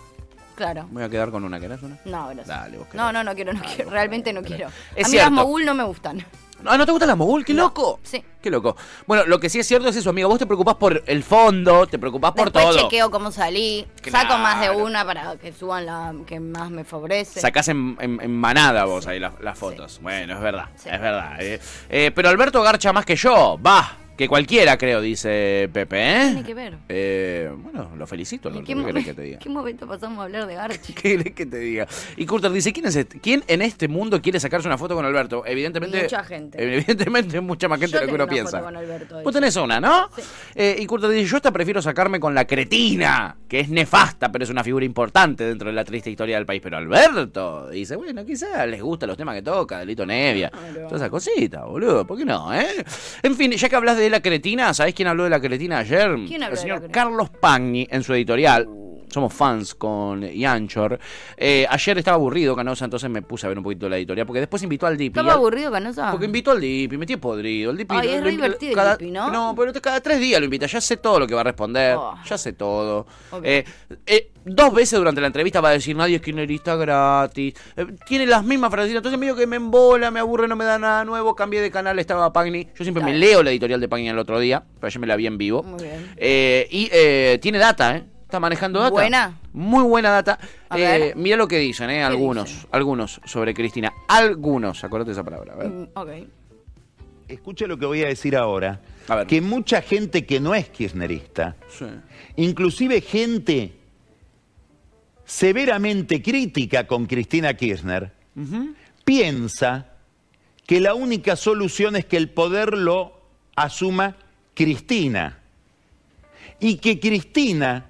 Claro. 0.55 0.87
Me 0.89 0.95
voy 0.95 1.03
a 1.05 1.09
quedar 1.09 1.31
con 1.33 1.43
una, 1.43 1.59
¿querés 1.59 1.83
una? 1.83 1.99
No, 2.05 2.27
gracias. 2.27 2.47
Dale, 2.47 2.79
vos 2.79 2.87
querés. 2.87 3.01
No, 3.03 3.13
no, 3.13 3.25
no 3.25 3.35
quiero, 3.35 3.53
no 3.53 3.63
quiero, 3.63 3.91
realmente 3.91 4.33
no 4.33 4.43
quiero. 4.43 4.69
Es 4.95 5.07
a 5.07 5.09
mí 5.09 5.13
cierto. 5.13 5.31
las 5.31 5.33
mogul 5.33 5.65
no 5.65 5.75
me 5.75 5.83
gustan. 5.85 6.25
Ah, 6.67 6.77
¿no 6.77 6.85
te 6.87 6.93
gusta 6.93 7.07
la 7.07 7.15
mogul? 7.17 7.45
¡Qué 7.45 7.55
No. 7.55 7.65
loco! 7.65 8.01
Sí. 8.03 8.23
Qué 8.43 8.51
loco. 8.51 8.77
Bueno, 9.07 9.25
lo 9.27 9.39
que 9.41 9.49
sí 9.49 9.59
es 9.59 9.67
cierto 9.67 9.89
es 9.89 9.97
eso, 9.97 10.11
amigo. 10.11 10.29
Vos 10.29 10.39
te 10.39 10.47
preocupás 10.47 10.75
por 10.77 11.03
el 11.07 11.23
fondo, 11.25 11.87
te 11.87 11.99
preocupás 11.99 12.33
por 12.33 12.47
Después 12.53 12.65
todo. 12.77 12.79
chequeo 12.85 13.11
cómo 13.11 13.31
salí, 13.33 13.87
Claro. 14.01 14.29
saco 14.29 14.41
más 14.43 14.61
de 14.61 14.71
una 14.71 15.05
para 15.05 15.37
que 15.37 15.53
suban 15.53 15.87
la 15.87 16.13
que 16.27 16.41
más 16.41 16.71
me 16.71 16.85
favorece. 16.85 17.41
Sacás 17.41 17.69
en, 17.69 17.97
en- 18.01 18.21
en 18.21 18.37
manada 18.37 18.85
vos 18.85 19.07
ahí 19.07 19.19
las, 19.21 19.41
las 19.41 19.59
fotos. 19.59 19.99
Bueno, 20.03 20.35
es 20.35 20.41
verdad, 20.41 20.67
Sí. 20.77 20.89
es 20.91 21.01
verdad. 21.01 21.37
eh. 21.41 21.61
Eh, 21.89 22.11
pero 22.15 22.29
Alberto 22.29 22.63
garcha 22.63 22.93
más 22.93 23.05
que 23.05 23.17
yo. 23.17 23.59
Va, 23.65 23.97
que 24.19 24.29
cualquiera, 24.29 24.77
creo, 24.77 25.01
dice 25.01 25.71
Pepe, 25.73 25.97
¿eh? 26.03 26.25
Tiene 26.27 26.43
que 26.45 26.55
ver. 26.55 26.75
Eh, 26.89 27.51
bueno, 27.57 27.91
lo 27.97 28.07
felicito, 28.07 28.49
¿En 28.49 28.57
Alberto. 28.57 28.67
qué, 28.67 28.75
¿Qué 28.75 28.81
mo- 28.81 28.87
querés 28.87 29.05
que 29.07 29.15
te 29.15 29.23
diga? 29.23 29.39
qué 29.43 29.49
momento 29.49 29.87
pasamos 29.87 30.19
a 30.19 30.23
hablar 30.25 30.47
de 30.49 30.55
Garchi? 30.57 30.93
¿Qué 30.95 31.17
querés 31.17 31.35
que 31.35 31.47
te 31.47 31.59
diga? 31.59 31.87
Y 32.17 32.27
Curter 32.27 32.51
dice, 32.51 32.73
¿quién, 32.73 32.87
es 32.87 32.97
este- 32.97 33.21
¿quién 33.21 33.45
en 33.47 33.63
este 33.63 33.87
mundo 33.89 34.21
quiere 34.21 34.41
sacarse 34.41 34.67
una 34.67 34.77
foto 34.77 34.97
con 34.97 35.05
Alberto? 35.07 35.45
Evidentemente... 35.47 36.03
Mucha 36.03 36.25
gente. 36.25 36.61
Evidentemente 36.63 37.41
mucha 37.41 37.69
más 37.69 37.79
gente 37.79 37.97
de 37.97 38.03
lo 38.03 38.09
que 38.09 38.15
uno 38.17 38.25
una 38.25 38.31
piensa. 38.33 38.51
foto 38.59 38.65
con 38.65 38.77
Alberto, 38.77 39.23
Vos 39.23 39.33
tenés 39.33 39.55
una, 39.57 39.81
¿no? 39.81 40.09
Sí. 40.17 40.23
Eh, 40.57 40.77
y 40.81 40.87
Curter 40.87 41.11
dice, 41.11 41.25
yo 41.27 41.37
hasta 41.37 41.53
prefiero 41.53 41.81
sacarme 41.81 42.19
con 42.19 42.35
la 42.35 42.45
cretina, 42.45 43.37
que 43.49 43.61
es 43.61 43.69
nefasta, 43.69 44.33
pero 44.33 44.43
es 44.43 44.51
una 44.51 44.65
figura 44.65 44.85
importante 44.85 45.45
dentro 45.45 45.69
de 45.69 45.75
la 45.75 45.85
triste 45.85 46.11
historia 46.11 46.35
del 46.37 46.45
país. 46.45 46.61
Pero 46.61 46.77
Alberto 46.77 47.69
dice, 47.71 47.95
bueno, 47.95 48.25
quizás 48.27 48.67
les 48.67 48.83
gustan 48.83 49.07
los 49.09 49.17
temas 49.17 49.37
que 49.37 49.43
toca, 49.43 49.79
Delito 49.79 50.05
Nevia, 50.05 50.51
Claro. 50.51 50.81
todas 50.89 50.95
esas 51.03 51.11
cositas, 51.11 51.65
boludo, 51.65 52.05
¿por 52.05 52.19
qué 52.19 52.25
no, 52.25 52.53
eh? 52.53 52.85
En 53.23 53.37
fin, 53.37 53.53
ya 53.53 53.69
que 53.69 53.77
hablas 53.77 53.97
de 53.97 54.08
la 54.11 54.21
cretina, 54.21 54.73
¿sabés 54.75 54.95
quién 54.95 55.09
habló 55.09 55.25
de 55.25 55.31
la 55.31 55.41
cretina 55.41 55.79
ayer? 55.79 56.15
¿Quién 56.27 56.43
habló 56.43 56.53
El 56.55 56.57
de 56.57 56.57
señor 56.61 56.77
la 56.77 56.81
cretina? 56.83 57.03
Carlos 57.05 57.31
Pagni 57.31 57.87
en 57.91 58.03
su 58.03 58.15
editorial. 58.15 58.69
Somos 59.11 59.33
fans 59.33 59.75
con 59.75 60.23
Yanchor. 60.23 60.99
Eh, 61.37 61.67
ayer 61.69 61.99
estaba 61.99 62.17
aburrido, 62.17 62.55
Canosa, 62.55 62.85
entonces 62.85 63.09
me 63.11 63.23
puse 63.23 63.47
a 63.47 63.49
ver 63.49 63.59
un 63.59 63.65
poquito 63.65 63.89
la 63.89 63.97
editorial, 63.97 64.27
porque 64.27 64.41
después 64.41 64.63
invitó 64.63 64.87
al 64.87 64.97
Dipi. 64.97 65.19
¿Estaba 65.19 65.35
aburrido, 65.35 65.71
Canosa? 65.71 66.11
porque 66.11 66.27
invitó 66.27 66.51
al 66.51 66.61
Dipi, 66.61 66.97
metí 66.97 67.17
podrido. 67.17 67.71
El 67.71 67.77
Dipi 67.77 67.95
Ay, 67.97 68.09
es 68.09 68.23
re 68.23 68.31
divertido 68.31 68.81
el 68.81 68.99
Dipi, 68.99 69.11
¿no? 69.11 69.31
No, 69.31 69.55
pero 69.57 69.73
cada 69.81 70.01
tres 70.01 70.21
días 70.21 70.41
lo 70.41 70.45
invita. 70.45 70.67
Ya 70.67 70.81
sé 70.81 70.97
todo 70.97 71.21
lo 71.21 71.27
que 71.27 71.35
va 71.35 71.41
a 71.41 71.45
responder. 71.45 71.97
Oh. 71.97 72.15
Ya 72.25 72.39
sé 72.39 72.53
todo. 72.53 73.07
Eh, 73.43 73.65
eh, 74.07 74.31
dos 74.45 74.73
veces 74.73 74.99
durante 74.99 75.21
la 75.21 75.27
entrevista 75.29 75.61
va 75.61 75.71
a 75.71 75.73
decir 75.73 75.97
nadie 75.97 76.17
es 76.17 76.23
kirchnerista 76.23 76.77
gratis. 76.77 77.55
Eh, 77.77 77.87
tiene 78.07 78.27
las 78.27 78.45
mismas 78.45 78.71
frasecitas. 78.71 78.99
Entonces 78.99 79.19
medio 79.19 79.37
que 79.37 79.47
me 79.47 79.57
embola, 79.57 80.11
me 80.11 80.21
aburre, 80.21 80.49
no 80.49 80.57
me 80.57 80.65
da 80.65 80.79
nada 80.79 81.05
nuevo. 81.05 81.35
Cambié 81.35 81.61
de 81.61 81.71
canal, 81.71 81.99
estaba 81.99 82.33
Pagni. 82.33 82.69
Yo 82.75 82.85
siempre 82.85 83.03
me 83.03 83.15
leo 83.15 83.43
la 83.43 83.51
editorial 83.51 83.81
de 83.81 83.89
Pagni 83.89 84.09
el 84.09 84.19
otro 84.19 84.39
día, 84.41 84.63
pero 84.77 84.87
ayer 84.87 85.01
me 85.01 85.07
la 85.07 85.17
vi 85.17 85.27
en 85.27 85.39
vivo. 85.39 85.63
Muy 85.63 85.83
bien. 85.83 86.09
Y 86.71 86.89
eh, 86.93 87.39
tiene 87.41 87.59
data, 87.59 87.97
¿eh? 87.97 88.05
Está 88.29 88.41
manejando 88.41 88.79
data. 88.81 88.91
Buena. 88.91 89.39
Muy 89.55 89.85
buena 89.85 90.11
data. 90.11 90.39
Eh, 90.77 91.15
mira 91.17 91.35
lo 91.39 91.49
que 91.49 91.57
dicen, 91.59 91.89
¿eh? 91.89 92.03
Algunos. 92.03 92.51
dicen? 92.51 92.69
Algunos 92.73 93.23
sobre 93.25 93.55
Cristina. 93.55 93.91
Algunos. 94.07 94.85
Acordate 94.85 95.13
esa 95.13 95.25
palabra. 95.25 95.55
A 95.55 95.57
ver. 95.57 95.69
Mm, 95.71 95.89
ok. 95.95 96.09
Escuche 97.27 97.67
lo 97.67 97.79
que 97.79 97.87
voy 97.87 98.03
a 98.05 98.09
decir 98.09 98.37
ahora. 98.37 98.83
A 99.09 99.17
ver. 99.17 99.27
Que 99.27 99.41
mucha 99.41 99.81
gente 99.81 100.27
que 100.27 100.41
no 100.41 100.55
es 100.55 100.69
kirchnerista, 100.69 101.57
Sí. 101.71 101.87
inclusive 102.37 103.01
gente 103.01 103.73
severamente 105.25 106.23
crítica 106.23 106.87
con 106.87 107.07
Cristina 107.07 107.55
Kirchner, 107.55 108.13
piensa 109.07 109.87
que 110.67 110.81
la 110.81 110.93
única 110.93 111.35
solución 111.35 111.97
es 111.97 112.05
que 112.05 112.19
el 112.19 112.29
poder 112.29 112.75
lo 112.77 113.19
asuma 113.57 114.17
Cristina. 114.53 115.39
Y 116.61 116.77
que 116.77 117.01
Cristina, 117.01 117.87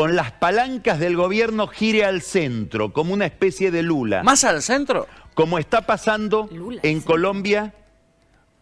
con 0.00 0.16
las 0.16 0.32
palancas 0.32 0.98
del 0.98 1.14
gobierno, 1.14 1.66
gire 1.66 2.06
al 2.06 2.22
centro, 2.22 2.90
como 2.90 3.12
una 3.12 3.26
especie 3.26 3.70
de 3.70 3.82
Lula. 3.82 4.22
¿Más 4.22 4.44
al 4.44 4.62
centro? 4.62 5.06
como 5.34 5.58
está 5.58 5.82
pasando 5.82 6.48
Lula, 6.50 6.80
en 6.82 7.00
sí. 7.00 7.06
Colombia 7.06 7.74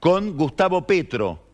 con 0.01 0.37
Gustavo 0.37 0.85
Petro, 0.89 1.47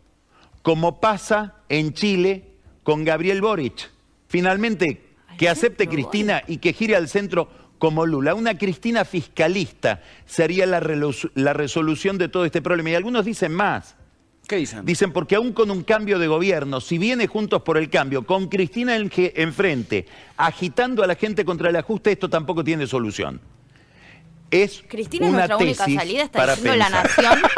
como 0.63 1.01
pasa 1.01 1.57
en 1.69 1.93
Chile 1.93 2.55
con 2.83 3.05
Gabriel 3.05 3.43
Boric. 3.43 3.91
Finalmente, 4.27 5.17
que 5.37 5.51
acepte 5.51 5.87
Cristina 5.87 6.43
y 6.47 6.57
que 6.57 6.73
gire 6.73 6.97
al 6.97 7.11
centro 7.11 7.51
como 7.79 8.07
Lula. 8.07 8.35
Una 8.35 8.57
Cristina 8.57 9.05
fiscalista 9.05 10.01
sería 10.25 10.65
la 10.65 10.81
resolución 11.53 12.17
de 12.17 12.29
todo 12.29 12.47
este 12.47 12.63
problema. 12.63 12.89
Y 12.89 12.95
algunos 12.95 13.27
dicen 13.27 13.53
más. 13.53 13.97
¿Qué 14.47 14.57
dicen? 14.57 14.85
Dicen, 14.85 15.13
porque 15.13 15.37
aún 15.37 15.53
con 15.53 15.71
un 15.71 15.83
cambio 15.85 16.19
de 16.19 16.27
gobierno, 16.27 16.81
si 16.81 16.99
viene 16.99 17.27
Juntos 17.27 17.63
por 17.63 17.79
el 17.79 17.89
Cambio, 17.89 18.27
con 18.27 18.49
Cristina 18.49 18.95
en- 18.97 19.11
enfrente, 19.15 20.07
agitando 20.37 21.03
a 21.03 21.07
la 21.07 21.15
gente 21.15 21.45
contra 21.45 21.71
el 21.71 21.77
ajuste, 21.77 22.13
esto 22.13 22.29
tampoco 22.29 22.63
tiene 22.63 22.87
solución. 22.87 23.41
Es 24.51 24.83
Cristina 24.89 25.27
es 25.27 25.31
una 25.33 25.39
nuestra 25.47 25.57
única 25.57 25.85
tesis 25.87 25.99
salida, 25.99 26.23
está 26.25 26.39
para 26.39 26.55
diciendo 26.57 26.77
la 26.77 26.85
pensar. 27.03 27.05
nación. 27.33 27.51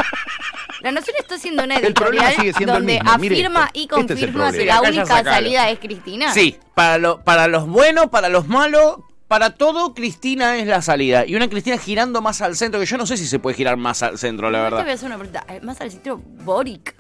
La 0.83 0.93
nación 0.93 1.17
está 1.19 1.35
haciendo 1.37 1.65
una 1.65 1.77
El 1.79 1.95
problema 1.95 2.27
editorial 2.31 2.41
sigue 2.41 2.53
siendo 2.53 2.75
el 2.77 2.79
donde 2.81 3.01
afirma 3.03 3.65
esto. 3.65 3.79
y 3.79 3.81
Este 3.81 4.13
es 4.13 4.21
confirma 4.21 4.53
que 4.53 4.65
la 4.67 4.81
única 4.83 5.25
salida 5.25 5.71
es 5.71 5.79
Cristina. 5.79 6.33
Sí, 6.35 6.59
para, 6.75 6.99
lo, 6.99 7.25
para 7.25 7.49
los 7.49 7.67
buenos, 7.67 8.07
para 8.11 8.29
los 8.29 8.47
malos, 8.47 8.99
para 9.29 9.51
todo, 9.51 9.95
Cristina 9.95 10.57
es 10.59 10.67
la 10.67 10.83
salida. 10.83 11.27
Y 11.27 11.35
una 11.35 11.49
Cristina 11.49 11.79
girando 11.79 12.23
más 12.23 12.41
al 12.43 12.57
centro, 12.57 12.81
que 12.81 12.87
yo 12.87 12.97
no 12.97 13.07
sé 13.07 13.17
si 13.17 13.27
se 13.27 13.39
puede 13.39 13.57
girar 13.57 13.77
más 13.77 14.03
al 14.03 14.19
centro, 14.19 14.51
la 14.51 14.59
Yo 14.59 14.65
Te 14.65 14.71
voy 14.71 14.81
a 14.81 14.81
verdad. 14.85 14.95
hacer 14.95 15.07
una 15.07 15.19
pregunta. 15.19 15.47
Más 15.63 15.81
al 15.81 15.91
sitio 15.91 16.19
Boric. 16.45 16.95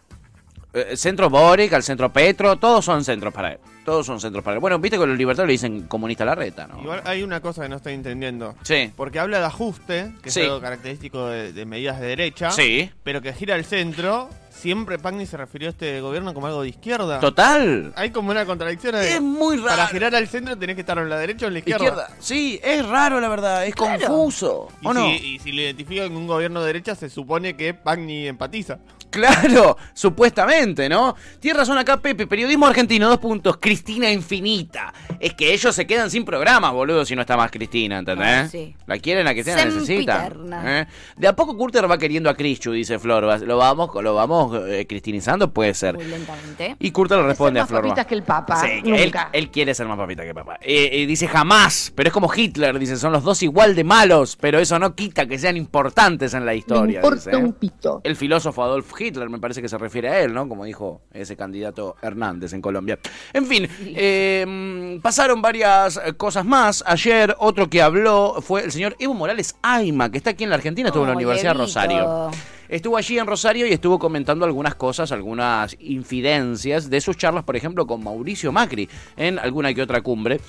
Eh, 0.78 0.96
centro 0.96 1.30
Boric, 1.30 1.72
al 1.72 1.82
centro 1.82 2.12
Petro, 2.12 2.56
todos 2.56 2.84
son 2.84 3.02
centros 3.04 3.32
para 3.32 3.52
él. 3.52 3.58
Todos 3.84 4.04
son 4.04 4.20
centros 4.20 4.44
para 4.44 4.56
él. 4.56 4.60
Bueno, 4.60 4.78
viste 4.78 4.98
que 4.98 5.06
los 5.06 5.16
libertarios 5.16 5.46
le 5.46 5.52
dicen 5.52 5.82
comunista 5.88 6.24
a 6.24 6.26
la 6.26 6.34
reta, 6.34 6.66
¿no? 6.66 6.80
Igual 6.82 7.02
hay 7.04 7.22
una 7.22 7.40
cosa 7.40 7.62
que 7.62 7.68
no 7.68 7.76
estoy 7.76 7.94
entendiendo. 7.94 8.54
Sí. 8.62 8.92
Porque 8.96 9.18
habla 9.20 9.38
de 9.38 9.44
ajuste, 9.46 10.12
que 10.22 10.30
Sí. 10.30 10.40
es 10.40 10.46
algo 10.46 10.60
característico 10.60 11.28
de, 11.28 11.52
de 11.52 11.64
medidas 11.66 12.00
de 12.00 12.06
derecha. 12.08 12.50
Sí. 12.50 12.90
Pero 13.04 13.22
que 13.22 13.32
gira 13.32 13.54
al 13.54 13.64
centro. 13.64 14.28
Siempre 14.50 14.98
Pagni 14.98 15.26
se 15.26 15.36
refirió 15.36 15.68
a 15.68 15.70
este 15.72 16.00
gobierno 16.00 16.32
como 16.32 16.46
algo 16.46 16.62
de 16.62 16.70
izquierda. 16.70 17.20
Total. 17.20 17.92
Hay 17.94 18.10
como 18.10 18.30
una 18.30 18.46
contradicción. 18.46 18.94
de- 18.94 19.12
Es 19.16 19.20
muy 19.20 19.58
raro. 19.58 19.68
Para 19.68 19.86
girar 19.88 20.14
al 20.14 20.26
centro 20.28 20.56
tenés 20.56 20.76
que 20.76 20.80
estar 20.80 20.96
en 20.98 21.10
la 21.10 21.18
derecha 21.18 21.44
o 21.44 21.48
en 21.48 21.52
la 21.52 21.58
izquierda. 21.58 21.84
Izquierda. 21.84 22.08
Sí, 22.20 22.58
es 22.64 22.84
raro, 22.86 23.20
la 23.20 23.28
verdad. 23.28 23.66
Es 23.66 23.74
Claro. 23.74 23.98
confuso. 24.06 24.68
Y, 24.80 24.86
¿O 24.86 24.94
no? 24.94 25.06
si, 25.10 25.34
y 25.34 25.38
si 25.40 25.52
le 25.52 25.62
identifican 25.64 26.08
con 26.08 26.16
un 26.16 26.26
gobierno 26.26 26.60
de 26.60 26.68
derecha, 26.68 26.94
se 26.94 27.10
supone 27.10 27.54
que 27.54 27.74
Pagni 27.74 28.26
empatiza. 28.26 28.78
Claro, 29.16 29.78
supuestamente, 29.94 30.90
¿no? 30.90 31.16
Tiene 31.40 31.58
razón 31.58 31.78
acá 31.78 31.96
Pepe, 31.96 32.26
periodismo 32.26 32.66
argentino, 32.66 33.08
dos 33.08 33.18
puntos, 33.18 33.56
Cristina 33.56 34.10
infinita. 34.10 34.92
Es 35.18 35.32
que 35.32 35.54
ellos 35.54 35.74
se 35.74 35.86
quedan 35.86 36.10
sin 36.10 36.24
programa, 36.24 36.70
boludo, 36.70 37.04
si 37.06 37.16
no 37.16 37.22
está 37.22 37.34
más 37.34 37.50
Cristina, 37.50 37.98
¿entendés? 37.98 38.26
Ah, 38.28 38.48
sí. 38.48 38.74
La 38.86 38.98
quieren, 38.98 39.26
a 39.26 39.32
Cristina 39.32 39.56
la 39.56 39.64
necesitan. 39.64 40.52
¿eh? 40.66 40.86
De 41.16 41.26
a 41.26 41.34
poco 41.34 41.56
Curter 41.56 41.90
va 41.90 41.96
queriendo 41.96 42.28
a 42.28 42.34
Crichu, 42.34 42.72
dice 42.72 42.98
Flor. 42.98 43.24
Lo 43.42 43.56
vamos, 43.56 43.90
lo 44.02 44.14
vamos 44.14 44.60
eh, 44.68 44.86
cristinizando, 44.86 45.50
puede 45.50 45.72
ser. 45.72 45.94
Muy 45.94 46.04
lentamente. 46.04 46.76
Y 46.78 46.90
Curter 46.90 47.18
le 47.18 47.24
responde 47.24 47.60
a 47.60 47.62
más 47.62 47.70
Flor. 47.70 47.82
papitas 47.82 48.06
que 48.06 48.14
el 48.14 48.22
Papa, 48.22 48.60
Sí, 48.60 48.82
que 48.82 49.12
él, 49.32 49.50
quiere 49.50 49.74
ser 49.74 49.86
más 49.86 49.96
papita 49.96 50.24
que 50.24 50.34
papá. 50.34 50.58
Eh, 50.60 50.90
eh, 50.92 51.06
dice 51.06 51.26
jamás, 51.26 51.92
pero 51.94 52.08
es 52.08 52.12
como 52.12 52.30
Hitler, 52.32 52.78
dice, 52.78 52.96
son 52.96 53.12
los 53.12 53.24
dos 53.24 53.42
igual 53.42 53.74
de 53.74 53.84
malos, 53.84 54.36
pero 54.36 54.58
eso 54.58 54.78
no 54.78 54.94
quita 54.94 55.26
que 55.26 55.38
sean 55.38 55.56
importantes 55.56 56.34
en 56.34 56.44
la 56.44 56.54
historia. 56.54 56.98
importa 56.98 57.16
dice, 57.16 57.30
¿eh? 57.32 57.36
un 57.36 57.52
pito. 57.54 58.00
El 58.04 58.16
filósofo 58.16 58.62
Adolf 58.62 58.92
Hitler, 58.98 59.05
me 59.12 59.38
parece 59.38 59.62
que 59.62 59.68
se 59.68 59.78
refiere 59.78 60.08
a 60.08 60.20
él, 60.20 60.32
¿no? 60.34 60.48
Como 60.48 60.64
dijo 60.64 61.02
ese 61.12 61.36
candidato 61.36 61.96
Hernández 62.02 62.52
en 62.52 62.60
Colombia. 62.60 62.98
En 63.32 63.46
fin, 63.46 63.68
eh, 63.80 64.98
pasaron 65.02 65.40
varias 65.42 66.00
eh, 66.04 66.12
cosas 66.14 66.44
más. 66.44 66.82
Ayer 66.86 67.34
otro 67.38 67.68
que 67.68 67.82
habló 67.82 68.36
fue 68.40 68.64
el 68.64 68.72
señor 68.72 68.96
Evo 68.98 69.14
Morales 69.14 69.56
Aima, 69.62 70.10
que 70.10 70.18
está 70.18 70.30
aquí 70.30 70.44
en 70.44 70.50
la 70.50 70.56
Argentina, 70.56 70.88
estuvo 70.88 71.04
en 71.04 71.08
la 71.10 71.14
Oh, 71.14 71.16
Universidad 71.16 71.52
de. 71.52 71.58
Rosario. 71.58 72.30
estuvo 72.68 72.96
allí 72.96 73.18
en 73.18 73.26
Rosario 73.26 73.66
y 73.66 73.72
estuvo 73.72 73.98
comentando 73.98 74.44
algunas 74.44 74.74
cosas, 74.74 75.12
algunas 75.12 75.76
infidencias 75.80 76.90
de 76.90 77.00
sus 77.00 77.16
charlas, 77.16 77.44
por 77.44 77.56
ejemplo, 77.56 77.86
con 77.86 78.02
Mauricio 78.02 78.52
Macri 78.52 78.88
en 79.16 79.38
alguna 79.38 79.72
que 79.72 79.82
otra 79.82 80.00
cumbre. 80.00 80.40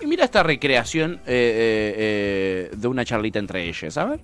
Y, 0.00 0.04
y 0.04 0.06
mira 0.06 0.24
esta 0.24 0.42
recreación 0.42 1.14
eh, 1.14 1.18
eh, 1.26 1.94
eh, 2.72 2.76
de 2.76 2.88
una 2.88 3.04
charlita 3.04 3.38
entre 3.38 3.68
ellos, 3.68 3.94
ver. 3.94 4.20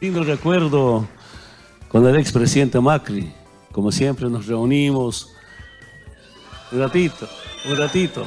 Lindo 0.00 0.22
recuerdo 0.24 1.08
con 1.88 2.06
el 2.06 2.16
expresidente 2.16 2.80
Macri. 2.80 3.32
Como 3.72 3.92
siempre 3.92 4.28
nos 4.28 4.46
reunimos 4.46 5.34
un 6.72 6.78
ratito, 6.80 7.28
un 7.68 7.76
ratito, 7.76 8.24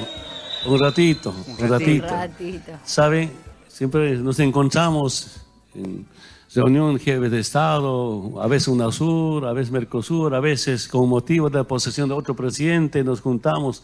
un 0.66 0.80
ratito, 0.80 1.34
un 1.48 1.70
ratito. 1.70 2.08
Ratito. 2.08 2.72
¿Sabe? 2.84 3.32
Siempre 3.68 4.18
nos 4.18 4.40
encontramos 4.40 5.42
en 5.74 6.06
reunión 6.54 6.98
jefes 7.00 7.32
de 7.32 7.40
Estado, 7.40 8.42
a 8.42 8.48
veces 8.48 8.68
UNASUR, 8.68 9.46
a 9.46 9.54
veces 9.54 9.72
Mercosur, 9.72 10.34
a 10.34 10.40
veces 10.40 10.88
con 10.88 11.08
motivo 11.08 11.50
de 11.50 11.60
la 11.60 11.64
posesión 11.64 12.10
de 12.10 12.16
otro 12.16 12.36
presidente 12.36 13.04
nos 13.04 13.22
juntamos 13.22 13.84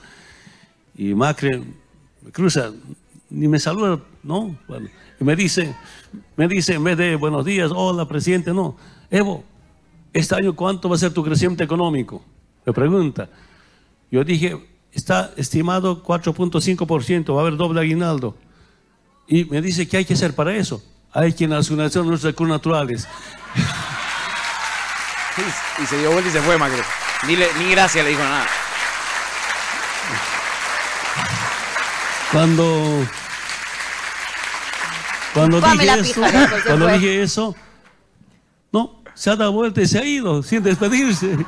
y 0.97 1.13
Macri 1.13 1.63
me 2.21 2.31
cruza, 2.31 2.71
ni 3.29 3.47
me 3.47 3.59
saluda, 3.59 3.99
¿no? 4.23 4.55
Bueno, 4.67 4.89
y 5.19 5.23
me 5.23 5.35
dice, 5.35 5.75
me 6.35 6.47
dice 6.47 6.73
en 6.73 6.83
vez 6.83 6.97
de 6.97 7.15
buenos 7.15 7.45
días, 7.45 7.71
hola 7.73 8.07
presidente, 8.07 8.53
no, 8.53 8.75
Evo, 9.11 9.43
este 10.15 10.33
año 10.35 10.55
cuánto 10.55 10.87
va 10.89 10.95
a 10.95 10.99
ser 10.99 11.13
tu 11.13 11.23
crecimiento 11.23 11.63
económico? 11.63 12.23
Me 12.65 12.71
pregunta. 12.73 13.29
Yo 14.09 14.23
dije, 14.23 14.57
está 14.91 15.31
estimado 15.35 16.01
4.5%, 16.03 17.33
va 17.35 17.39
a 17.39 17.41
haber 17.41 17.57
doble 17.57 17.81
aguinaldo. 17.81 18.37
Y 19.27 19.45
me 19.45 19.61
dice, 19.61 19.87
¿qué 19.87 19.97
hay 19.97 20.05
que 20.05 20.13
hacer 20.13 20.33
para 20.33 20.55
eso? 20.55 20.81
Hay 21.11 21.33
que 21.33 21.47
nacionalizar 21.47 22.03
nuestros 22.03 22.31
recursos 22.31 22.55
naturales. 22.55 23.07
Y 25.83 25.85
se 25.85 25.97
dio 25.99 26.11
vuelta 26.13 26.29
y 26.29 26.31
se 26.31 26.39
fue 26.39 26.57
Macri. 26.57 26.79
Ni, 27.27 27.35
le- 27.35 27.53
ni 27.59 27.69
gracias 27.71 28.05
le 28.05 28.11
dijo 28.11 28.23
nada. 28.23 28.47
Cuando, 32.31 33.05
cuando 35.33 35.61
dije 35.61 35.85
la 35.85 35.95
eso, 35.95 36.21
cuando 36.65 36.87
dije 36.87 37.21
eso, 37.21 37.55
se 39.15 39.31
ha 39.31 39.35
dado 39.35 39.51
vuelta 39.53 39.81
y 39.81 39.87
se 39.87 39.97
ha 39.97 40.05
ido 40.05 40.43
sin 40.43 40.61
despedirse. 40.61 41.37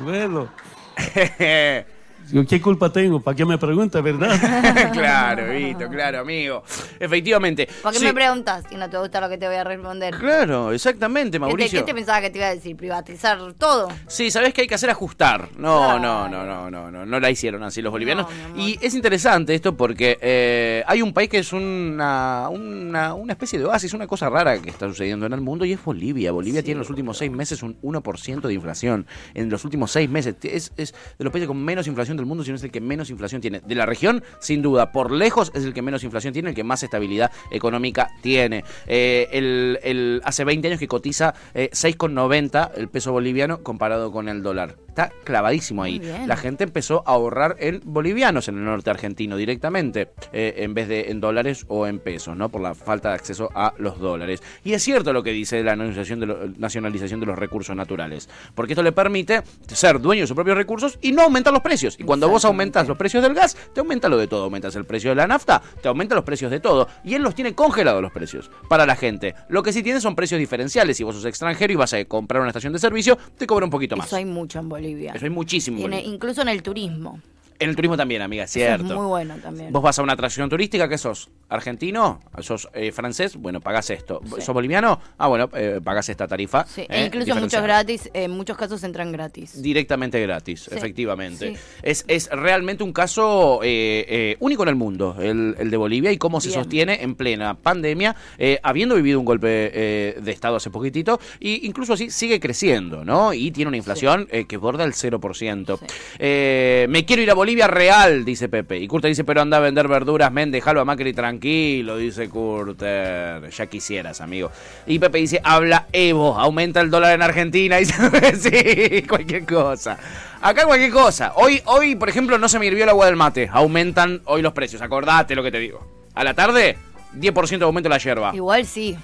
Bueno, 0.00 0.48
digo, 2.30 2.44
¿qué 2.46 2.60
culpa 2.60 2.90
tengo? 2.92 3.20
¿Para 3.20 3.36
qué 3.36 3.44
me 3.44 3.58
pregunta, 3.58 4.00
verdad? 4.00 4.90
claro, 4.92 5.52
Vito, 5.52 5.88
claro, 5.88 6.20
amigo. 6.20 6.62
Efectivamente. 6.98 7.68
¿Por 7.82 7.92
qué 7.92 7.98
Sí. 7.98 8.04
me 8.04 8.14
preguntas 8.14 8.64
si 8.68 8.76
no 8.76 8.88
te 8.90 8.98
gusta 8.98 9.20
lo 9.20 9.28
que 9.28 9.38
te 9.38 9.46
voy 9.46 9.56
a 9.56 9.64
responder? 9.64 10.14
Claro, 10.16 10.72
exactamente, 10.72 11.32
¿Qué 11.32 11.32
te, 11.32 11.38
Mauricio. 11.40 11.80
qué 11.80 11.86
te 11.86 11.94
pensaba 11.94 12.20
que 12.20 12.30
te 12.30 12.38
iba 12.38 12.46
a 12.48 12.54
decir? 12.54 12.76
¿Privatizar 12.76 13.38
todo? 13.54 13.88
Sí, 14.06 14.30
¿sabés 14.30 14.52
que 14.54 14.62
hay 14.62 14.66
que 14.66 14.74
hacer 14.74 14.90
ajustar? 14.90 15.48
No, 15.56 15.78
Claro. 15.78 15.98
no, 15.98 16.28
no, 16.28 16.44
no, 16.44 16.70
no, 16.70 16.90
no, 16.90 17.06
no 17.06 17.20
la 17.20 17.30
hicieron 17.30 17.62
así 17.62 17.80
los 17.82 17.90
bolivianos. 17.90 18.26
No, 18.54 18.62
y 18.62 18.78
es 18.80 18.94
interesante 18.94 19.54
esto 19.54 19.76
porque 19.76 20.18
eh, 20.20 20.84
hay 20.86 21.02
un 21.02 21.12
país 21.12 21.28
que 21.30 21.38
es 21.38 21.52
una, 21.52 22.48
una, 22.50 23.14
una 23.14 23.32
especie 23.32 23.58
de 23.58 23.64
oasis, 23.64 23.94
una 23.94 24.06
cosa 24.06 24.28
rara 24.28 24.60
que 24.60 24.70
está 24.70 24.86
sucediendo 24.88 25.26
en 25.26 25.32
el 25.32 25.40
mundo 25.40 25.64
y 25.64 25.72
es 25.72 25.82
Bolivia. 25.82 26.32
Bolivia 26.32 26.62
tiene 26.62 26.74
en 26.76 26.78
los 26.80 26.90
últimos 26.90 27.16
seis 27.18 27.30
meses 27.30 27.62
un 27.62 27.80
1% 27.80 28.40
de 28.42 28.54
inflación. 28.54 29.06
En 29.34 29.48
los 29.48 29.64
últimos 29.64 29.90
seis 29.90 30.08
meses 30.10 30.34
es, 30.42 30.72
es 30.76 30.92
de 31.18 31.24
los 31.24 31.32
países 31.32 31.46
con 31.48 31.62
menos 31.64 31.86
inflación 31.86 32.17
del 32.18 32.26
mundo, 32.26 32.44
si 32.44 32.50
no 32.50 32.56
es 32.56 32.62
el 32.64 32.70
que 32.70 32.80
menos 32.80 33.10
inflación 33.10 33.40
tiene. 33.40 33.60
De 33.60 33.74
la 33.74 33.86
región, 33.86 34.22
sin 34.40 34.62
duda, 34.62 34.92
por 34.92 35.10
lejos 35.10 35.50
es 35.54 35.64
el 35.64 35.74
que 35.74 35.82
menos 35.82 36.04
inflación 36.04 36.32
tiene, 36.32 36.50
el 36.50 36.54
que 36.54 36.64
más 36.64 36.82
estabilidad 36.82 37.30
económica 37.50 38.10
tiene. 38.20 38.64
Eh, 38.86 39.28
el, 39.32 40.20
hace 40.24 40.44
20 40.44 40.68
años 40.68 40.80
que 40.80 40.88
cotiza 40.88 41.34
eh, 41.54 41.70
6,90 41.72 42.72
el 42.76 42.88
peso 42.88 43.12
boliviano 43.12 43.62
comparado 43.62 44.12
con 44.12 44.28
el 44.28 44.42
dólar. 44.42 44.76
Está 44.98 45.12
clavadísimo 45.22 45.84
ahí. 45.84 46.00
La 46.26 46.36
gente 46.36 46.64
empezó 46.64 47.04
a 47.06 47.12
ahorrar 47.12 47.54
en 47.60 47.80
bolivianos 47.84 48.48
en 48.48 48.58
el 48.58 48.64
norte 48.64 48.90
argentino 48.90 49.36
directamente, 49.36 50.10
eh, 50.32 50.54
en 50.58 50.74
vez 50.74 50.88
de 50.88 51.10
en 51.12 51.20
dólares 51.20 51.64
o 51.68 51.86
en 51.86 52.00
pesos, 52.00 52.36
¿no? 52.36 52.48
Por 52.48 52.60
la 52.60 52.74
falta 52.74 53.10
de 53.10 53.14
acceso 53.14 53.48
a 53.54 53.74
los 53.78 54.00
dólares. 54.00 54.42
Y 54.64 54.72
es 54.72 54.82
cierto 54.82 55.12
lo 55.12 55.22
que 55.22 55.30
dice 55.30 55.62
la 55.62 55.76
nacionalización 55.76 56.18
de, 56.20 56.26
lo- 56.26 56.48
nacionalización 56.58 57.20
de 57.20 57.26
los 57.26 57.38
recursos 57.38 57.76
naturales, 57.76 58.28
porque 58.56 58.72
esto 58.72 58.82
le 58.82 58.90
permite 58.90 59.42
ser 59.68 60.00
dueño 60.00 60.22
de 60.22 60.26
sus 60.26 60.34
propios 60.34 60.56
recursos 60.56 60.98
y 61.00 61.12
no 61.12 61.22
aumentar 61.22 61.52
los 61.52 61.62
precios. 61.62 61.94
Y 62.00 62.02
cuando 62.02 62.28
vos 62.28 62.44
aumentas 62.44 62.88
los 62.88 62.98
precios 62.98 63.22
del 63.22 63.34
gas, 63.34 63.56
te 63.72 63.78
aumenta 63.78 64.08
lo 64.08 64.16
de 64.16 64.26
todo. 64.26 64.44
Aumentas 64.44 64.74
el 64.74 64.84
precio 64.84 65.10
de 65.10 65.16
la 65.16 65.28
nafta, 65.28 65.62
te 65.80 65.86
aumenta 65.86 66.16
los 66.16 66.24
precios 66.24 66.50
de 66.50 66.58
todo. 66.58 66.88
Y 67.04 67.14
él 67.14 67.22
los 67.22 67.36
tiene 67.36 67.54
congelados 67.54 68.02
los 68.02 68.10
precios 68.10 68.50
para 68.68 68.84
la 68.84 68.96
gente. 68.96 69.36
Lo 69.48 69.62
que 69.62 69.72
sí 69.72 69.84
tiene 69.84 70.00
son 70.00 70.16
precios 70.16 70.40
diferenciales. 70.40 70.96
Si 70.96 71.04
vos 71.04 71.14
sos 71.14 71.24
extranjero 71.24 71.72
y 71.72 71.76
vas 71.76 71.92
a 71.94 72.04
comprar 72.06 72.40
una 72.40 72.50
estación 72.50 72.72
de 72.72 72.80
servicio, 72.80 73.16
te 73.36 73.46
cobra 73.46 73.64
un 73.64 73.70
poquito 73.70 73.96
más. 73.96 74.08
Eso 74.08 74.16
hay 74.16 74.24
mucho 74.24 74.58
en 74.58 74.68
Bolivia. 74.68 74.87
Eso 75.14 75.24
hay 75.24 75.30
muchísimo. 75.30 75.78
En- 75.78 75.82
Bolivia. 75.84 76.06
incluso 76.06 76.42
en 76.42 76.48
el 76.48 76.62
turismo. 76.62 77.20
En 77.60 77.70
el 77.70 77.76
turismo 77.76 77.96
también, 77.96 78.22
amiga, 78.22 78.44
Eso 78.44 78.52
cierto. 78.54 78.86
es 78.86 78.92
muy 78.92 79.06
bueno 79.06 79.36
también. 79.42 79.72
Vos 79.72 79.82
vas 79.82 79.98
a 79.98 80.02
una 80.02 80.12
atracción 80.12 80.48
turística, 80.48 80.88
¿qué 80.88 80.96
sos? 80.96 81.28
¿Argentino? 81.48 82.20
¿Sos 82.40 82.68
eh, 82.72 82.92
francés? 82.92 83.36
Bueno, 83.36 83.60
pagás 83.60 83.90
esto. 83.90 84.20
Sí. 84.24 84.42
¿Sos 84.42 84.54
boliviano? 84.54 85.00
Ah, 85.18 85.26
bueno, 85.26 85.48
eh, 85.54 85.80
pagás 85.82 86.08
esta 86.08 86.28
tarifa. 86.28 86.64
Sí, 86.66 86.82
eh, 86.82 86.86
e 86.90 87.06
incluso 87.06 87.34
muchos 87.34 87.60
gratis, 87.62 88.10
en 88.14 88.30
muchos 88.30 88.56
casos 88.56 88.84
entran 88.84 89.10
gratis. 89.10 89.60
Directamente 89.60 90.20
gratis, 90.22 90.68
Sí, 90.70 90.76
efectivamente. 90.76 91.56
Es, 91.82 92.04
es 92.06 92.28
realmente 92.30 92.84
un 92.84 92.92
caso 92.92 93.60
eh, 93.64 94.04
eh, 94.08 94.36
único 94.38 94.62
en 94.62 94.68
el 94.68 94.76
mundo, 94.76 95.16
el, 95.20 95.56
el 95.58 95.70
de 95.70 95.76
Bolivia, 95.76 96.12
y 96.12 96.18
cómo 96.18 96.40
se 96.40 96.50
sostiene 96.50 97.02
en 97.02 97.16
plena 97.16 97.54
pandemia, 97.54 98.14
habiendo 98.62 98.94
vivido 98.94 99.18
un 99.18 99.24
golpe 99.24 99.48
de 99.48 100.30
Estado 100.30 100.56
hace 100.56 100.70
poquitito, 100.70 101.18
y 101.40 101.66
incluso 101.66 101.94
así 101.94 102.10
sigue 102.10 102.38
creciendo, 102.38 103.04
¿no? 103.04 103.32
Y 103.32 103.50
tiene 103.50 103.68
una 103.68 103.76
inflación 103.76 104.26
que 104.26 104.56
borda 104.56 104.84
el 104.84 104.92
0%. 104.92 105.78
Sí. 105.78 105.86
Eh, 106.18 106.86
me 106.88 107.04
quiero 107.04 107.22
ir 107.22 107.30
a 107.30 107.34
Bolivia 107.34 107.47
real, 107.56 108.24
dice 108.24 108.48
Pepe. 108.48 108.78
Y 108.78 108.88
Curter 108.88 109.08
dice, 109.08 109.24
pero 109.24 109.40
anda 109.40 109.56
a 109.56 109.60
vender 109.60 109.88
verduras, 109.88 110.32
men, 110.32 110.50
déjalo 110.50 110.80
a 110.80 110.84
Macri 110.84 111.12
tranquilo, 111.12 111.96
dice 111.96 112.28
Curter. 112.28 113.50
Ya 113.50 113.66
quisieras, 113.66 114.20
amigo. 114.20 114.50
Y 114.86 114.98
Pepe 114.98 115.18
dice, 115.18 115.40
habla 115.42 115.86
Evo, 115.92 116.38
aumenta 116.38 116.80
el 116.80 116.90
dólar 116.90 117.14
en 117.14 117.22
Argentina. 117.22 117.78
Y 117.80 117.86
sí, 117.86 119.02
cualquier 119.08 119.44
cosa. 119.44 119.98
Acá 120.40 120.66
cualquier 120.66 120.92
cosa. 120.92 121.32
Hoy, 121.36 121.62
hoy, 121.66 121.96
por 121.96 122.08
ejemplo, 122.08 122.38
no 122.38 122.48
se 122.48 122.58
me 122.58 122.66
hirvió 122.66 122.84
el 122.84 122.90
agua 122.90 123.06
del 123.06 123.16
mate. 123.16 123.48
Aumentan 123.52 124.20
hoy 124.24 124.42
los 124.42 124.52
precios. 124.52 124.82
Acordate 124.82 125.34
lo 125.34 125.42
que 125.42 125.50
te 125.50 125.58
digo. 125.58 125.86
A 126.14 126.24
la 126.24 126.34
tarde, 126.34 126.76
10% 127.16 127.58
de 127.58 127.64
aumento 127.64 127.88
de 127.88 127.94
la 127.94 127.98
yerba. 127.98 128.34
Igual 128.34 128.66
sí. 128.66 128.96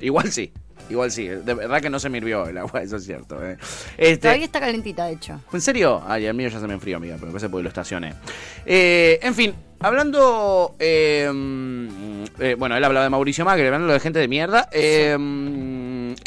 Igual 0.00 0.32
sí. 0.32 0.52
Igual 0.90 1.10
sí. 1.10 1.26
De 1.28 1.54
verdad 1.54 1.80
que 1.80 1.90
no 1.90 1.98
se 2.00 2.08
me 2.08 2.18
hirvió 2.18 2.46
el 2.46 2.56
agua, 2.58 2.80
eso 2.82 2.96
es 2.96 3.04
cierto. 3.04 3.44
eh. 3.44 3.56
Este, 3.96 4.18
Todavía 4.18 4.44
está 4.46 4.60
calentita, 4.60 5.04
de 5.06 5.12
hecho. 5.12 5.40
¿En 5.52 5.60
serio? 5.60 6.02
Ay, 6.06 6.26
el 6.26 6.34
mío 6.34 6.48
ya 6.48 6.60
se 6.60 6.66
me 6.66 6.74
enfrió, 6.74 6.96
amiga, 6.96 7.16
pero 7.20 7.32
parece 7.32 7.48
porque 7.48 7.62
lo 7.64 7.68
estacioné. 7.68 8.14
Eh, 8.66 9.18
en 9.22 9.34
fin, 9.34 9.54
hablando. 9.80 10.74
eh, 10.78 11.30
mm, 11.32 11.88
eh, 12.40 12.54
bueno, 12.58 12.76
él 12.76 12.84
hablaba 12.84 13.04
de 13.04 13.10
Mauricio 13.10 13.44
Macri, 13.44 13.66
hablando 13.66 13.92
de 13.92 14.00
gente 14.00 14.18
de 14.18 14.28
mierda. 14.28 14.68
eh, 14.72 15.16
mm, 15.18 15.67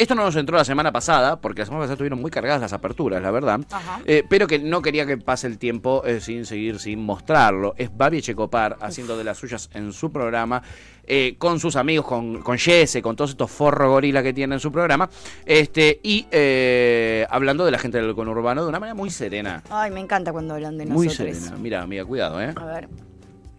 esto 0.02 0.14
no 0.14 0.22
nos 0.24 0.36
entró 0.36 0.56
la 0.56 0.64
semana 0.64 0.92
pasada, 0.92 1.40
porque 1.40 1.60
la 1.62 1.66
semana 1.66 1.82
pasada 1.82 1.94
estuvieron 1.94 2.20
muy 2.20 2.30
cargadas 2.30 2.60
las 2.60 2.72
aperturas, 2.72 3.22
la 3.22 3.30
verdad. 3.30 3.60
Eh, 4.04 4.22
pero 4.28 4.46
que 4.46 4.58
no 4.58 4.82
quería 4.82 5.06
que 5.06 5.16
pase 5.18 5.46
el 5.46 5.58
tiempo 5.58 6.04
eh, 6.04 6.20
sin 6.20 6.44
seguir, 6.46 6.78
sin 6.78 7.00
mostrarlo. 7.04 7.74
Es 7.76 7.96
Babi 7.96 8.18
Echecopar 8.18 8.76
haciendo 8.80 9.16
de 9.16 9.24
las 9.24 9.38
suyas 9.38 9.70
en 9.74 9.92
su 9.92 10.12
programa. 10.12 10.62
eh, 11.04 11.34
con 11.36 11.58
sus 11.58 11.74
amigos, 11.74 12.06
con, 12.06 12.42
con 12.42 12.56
Jesse, 12.58 13.02
con 13.02 13.16
todos 13.16 13.30
estos 13.30 13.50
forro 13.50 13.90
gorila 13.90 14.22
que 14.22 14.32
tiene 14.32 14.54
en 14.54 14.60
su 14.60 14.70
programa, 14.70 15.10
este 15.44 15.98
y 16.02 16.26
eh, 16.30 17.26
hablando 17.28 17.64
de 17.64 17.72
la 17.72 17.78
gente 17.78 18.00
del 18.00 18.14
conurbano 18.14 18.62
de 18.62 18.68
una 18.68 18.78
manera 18.78 18.94
muy 18.94 19.10
serena. 19.10 19.62
Ay, 19.68 19.90
me 19.90 19.98
encanta 19.98 20.30
cuando 20.32 20.54
hablan 20.54 20.78
de 20.78 20.86
Muy 20.86 21.08
nosotros. 21.08 21.36
serena. 21.38 21.56
Mira, 21.60 21.82
amiga, 21.82 22.04
cuidado, 22.04 22.40
¿eh? 22.40 22.52
A 22.54 22.64
ver. 22.66 22.88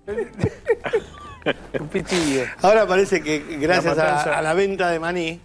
Un 1.80 1.88
pitillo. 1.88 2.46
Ahora 2.62 2.86
parece 2.86 3.22
que 3.22 3.40
gracias 3.60 3.98
La 3.98 4.22
a, 4.22 4.40
a 4.40 4.42
la 4.42 4.54
venta 4.54 4.90
de 4.90 5.00
maní, 5.00 5.42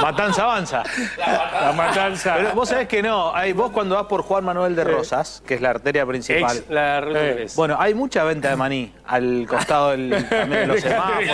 Matanza 0.00 0.42
avanza. 0.44 0.82
La 1.18 1.72
matanza. 1.76 2.34
Pero 2.36 2.54
vos 2.54 2.68
sabés 2.68 2.88
que 2.88 3.02
no. 3.02 3.34
Hay, 3.34 3.52
vos 3.52 3.70
cuando 3.70 3.94
vas 3.94 4.06
por 4.06 4.22
Juan 4.22 4.44
Manuel 4.44 4.74
de 4.74 4.84
Rosas, 4.84 5.42
que 5.46 5.54
es 5.54 5.60
la 5.60 5.70
arteria 5.70 6.04
principal. 6.06 6.56
Ex, 6.56 6.70
la 6.70 6.98
eh, 7.00 7.46
bueno, 7.54 7.76
hay 7.78 7.94
mucha 7.94 8.24
venta 8.24 8.50
de 8.50 8.56
maní 8.56 8.92
al 9.06 9.46
costado 9.48 9.90
del, 9.90 10.10
de 10.30 10.66
los 10.66 10.80
semáforos. 10.80 11.28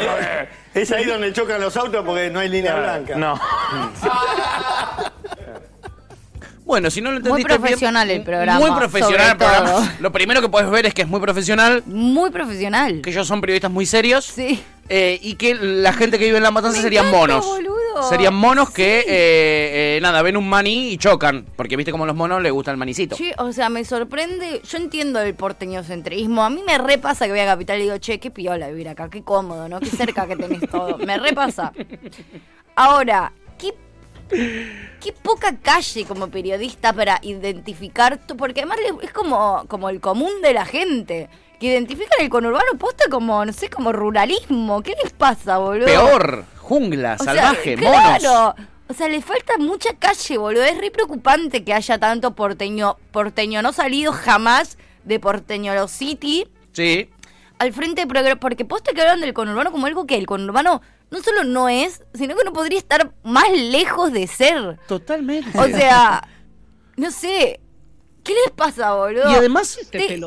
es 0.74 0.92
ahí 0.92 1.04
donde 1.04 1.32
chocan 1.32 1.60
los 1.60 1.76
autos 1.76 2.04
porque 2.04 2.30
no 2.30 2.40
hay 2.40 2.48
línea 2.48 2.74
blanca. 2.76 3.16
No. 3.16 3.40
Bueno, 6.68 6.90
si 6.90 7.00
no 7.00 7.10
lo 7.10 7.14
Muy 7.20 7.20
entendiste 7.30 7.48
bien- 7.48 7.60
profesional 7.62 8.10
el 8.10 8.22
programa, 8.22 8.60
Muy 8.60 8.78
profesional 8.78 9.30
el 9.30 9.36
programa. 9.38 9.70
todo. 9.70 9.82
Lo 10.00 10.12
primero 10.12 10.42
que 10.42 10.50
puedes 10.50 10.68
ver 10.70 10.84
es 10.84 10.92
que 10.92 11.00
es 11.02 11.08
muy 11.08 11.18
profesional, 11.18 11.82
Muy 11.86 12.30
profesional. 12.30 13.00
que 13.00 13.08
ellos 13.08 13.26
son 13.26 13.40
periodistas 13.40 13.70
muy 13.70 13.86
serios. 13.86 14.26
Sí. 14.26 14.62
eh, 14.90 15.18
y 15.22 15.34
que 15.36 15.54
la 15.54 15.92
gente 15.94 16.18
que 16.18 16.26
vive 16.26 16.36
en 16.36 16.42
la 16.42 16.50
matanza 16.50 16.76
Me 16.76 16.82
serían 16.82 17.06
encanta, 17.08 17.18
monos. 17.26 17.46
boludo. 17.46 18.08
Serían 18.10 18.34
monos 18.34 18.70
que, 18.70 18.98
eh, 19.00 19.96
eh, 19.96 19.98
nada, 20.02 20.20
ven 20.22 20.36
un 20.36 20.46
maní 20.48 20.90
y 20.92 20.98
chocan. 20.98 21.46
Porque 21.56 21.74
viste 21.76 21.90
como 21.90 22.04
a 22.04 22.06
los 22.06 22.14
monos 22.14 22.40
les 22.42 22.52
gusta 22.52 22.70
el 22.70 22.76
manicito. 22.76 23.16
Sí, 23.16 23.32
o 23.38 23.50
sea, 23.52 23.70
me 23.70 23.84
sorprende. 23.86 24.60
Yo 24.70 24.76
entiendo 24.78 25.20
el 25.20 25.34
porteño 25.34 25.82
centrismo. 25.84 26.44
A 26.44 26.50
mí 26.50 26.62
me 26.66 26.76
repasa 26.78 27.24
que 27.24 27.30
voy 27.32 27.40
a 27.40 27.46
Capital 27.46 27.78
y 27.80 27.84
digo, 27.84 27.96
che, 27.98 28.20
qué 28.20 28.30
piola 28.30 28.68
vivir 28.68 28.88
acá, 28.90 29.08
qué 29.10 29.22
cómodo, 29.22 29.68
¿no? 29.70 29.80
Qué 29.80 29.86
cerca 29.90 30.26
que 30.26 30.36
tenés 30.36 30.68
todo. 30.70 30.98
Me 30.98 31.18
repasa. 31.18 31.72
Ahora, 32.76 33.32
¿qué 33.58 33.72
Qué 35.00 35.12
poca 35.12 35.54
calle 35.62 36.04
como 36.04 36.28
periodista 36.28 36.92
para 36.92 37.18
identificar, 37.22 38.18
tu- 38.26 38.36
porque 38.36 38.60
además 38.60 38.78
es 39.02 39.12
como, 39.12 39.64
como 39.68 39.88
el 39.88 40.00
común 40.00 40.42
de 40.42 40.52
la 40.54 40.64
gente. 40.64 41.28
Que 41.60 41.66
identifican 41.66 42.20
el 42.20 42.28
conurbano 42.28 42.72
posta 42.78 43.04
como, 43.10 43.44
no 43.44 43.52
sé, 43.52 43.68
como 43.68 43.92
ruralismo. 43.92 44.82
¿Qué 44.82 44.94
les 45.02 45.12
pasa, 45.12 45.58
boludo? 45.58 45.86
Peor, 45.86 46.44
jungla, 46.56 47.16
O 47.18 47.24
sea, 47.24 47.34
salvaje, 47.34 47.74
claro. 47.74 48.20
monos. 48.22 48.54
O 48.90 48.94
sea, 48.94 49.08
le 49.08 49.20
falta 49.20 49.58
mucha 49.58 49.90
calle, 49.98 50.38
boludo. 50.38 50.62
Es 50.64 50.78
re 50.78 50.90
preocupante 50.90 51.64
que 51.64 51.74
haya 51.74 51.98
tanto 51.98 52.34
porteño, 52.34 52.96
porteño 53.12 53.60
no 53.62 53.72
salido 53.72 54.12
jamás 54.12 54.78
de 55.04 55.18
Porteño 55.20 55.88
City 55.88 56.46
Sí. 56.72 57.10
al 57.58 57.72
frente 57.72 58.06
de. 58.06 58.36
Porque 58.36 58.64
posta 58.64 58.92
que 58.92 59.00
hablan 59.02 59.20
del 59.20 59.34
conurbano 59.34 59.72
como 59.72 59.86
algo 59.86 60.06
que 60.06 60.16
el 60.16 60.26
conurbano 60.26 60.80
no 61.10 61.22
solo 61.22 61.44
no 61.44 61.68
es, 61.68 62.02
sino 62.14 62.36
que 62.36 62.44
no 62.44 62.52
podría 62.52 62.78
estar 62.78 63.12
más 63.24 63.50
lejos 63.52 64.12
de 64.12 64.26
ser. 64.26 64.78
Totalmente. 64.86 65.58
O 65.58 65.64
sea, 65.66 66.26
no 66.96 67.10
sé. 67.10 67.60
¿Qué 68.24 68.34
les 68.44 68.50
pasa, 68.54 68.92
boludo? 68.92 69.30
Y 69.30 69.34
además- 69.36 69.78
Te- 69.90 70.20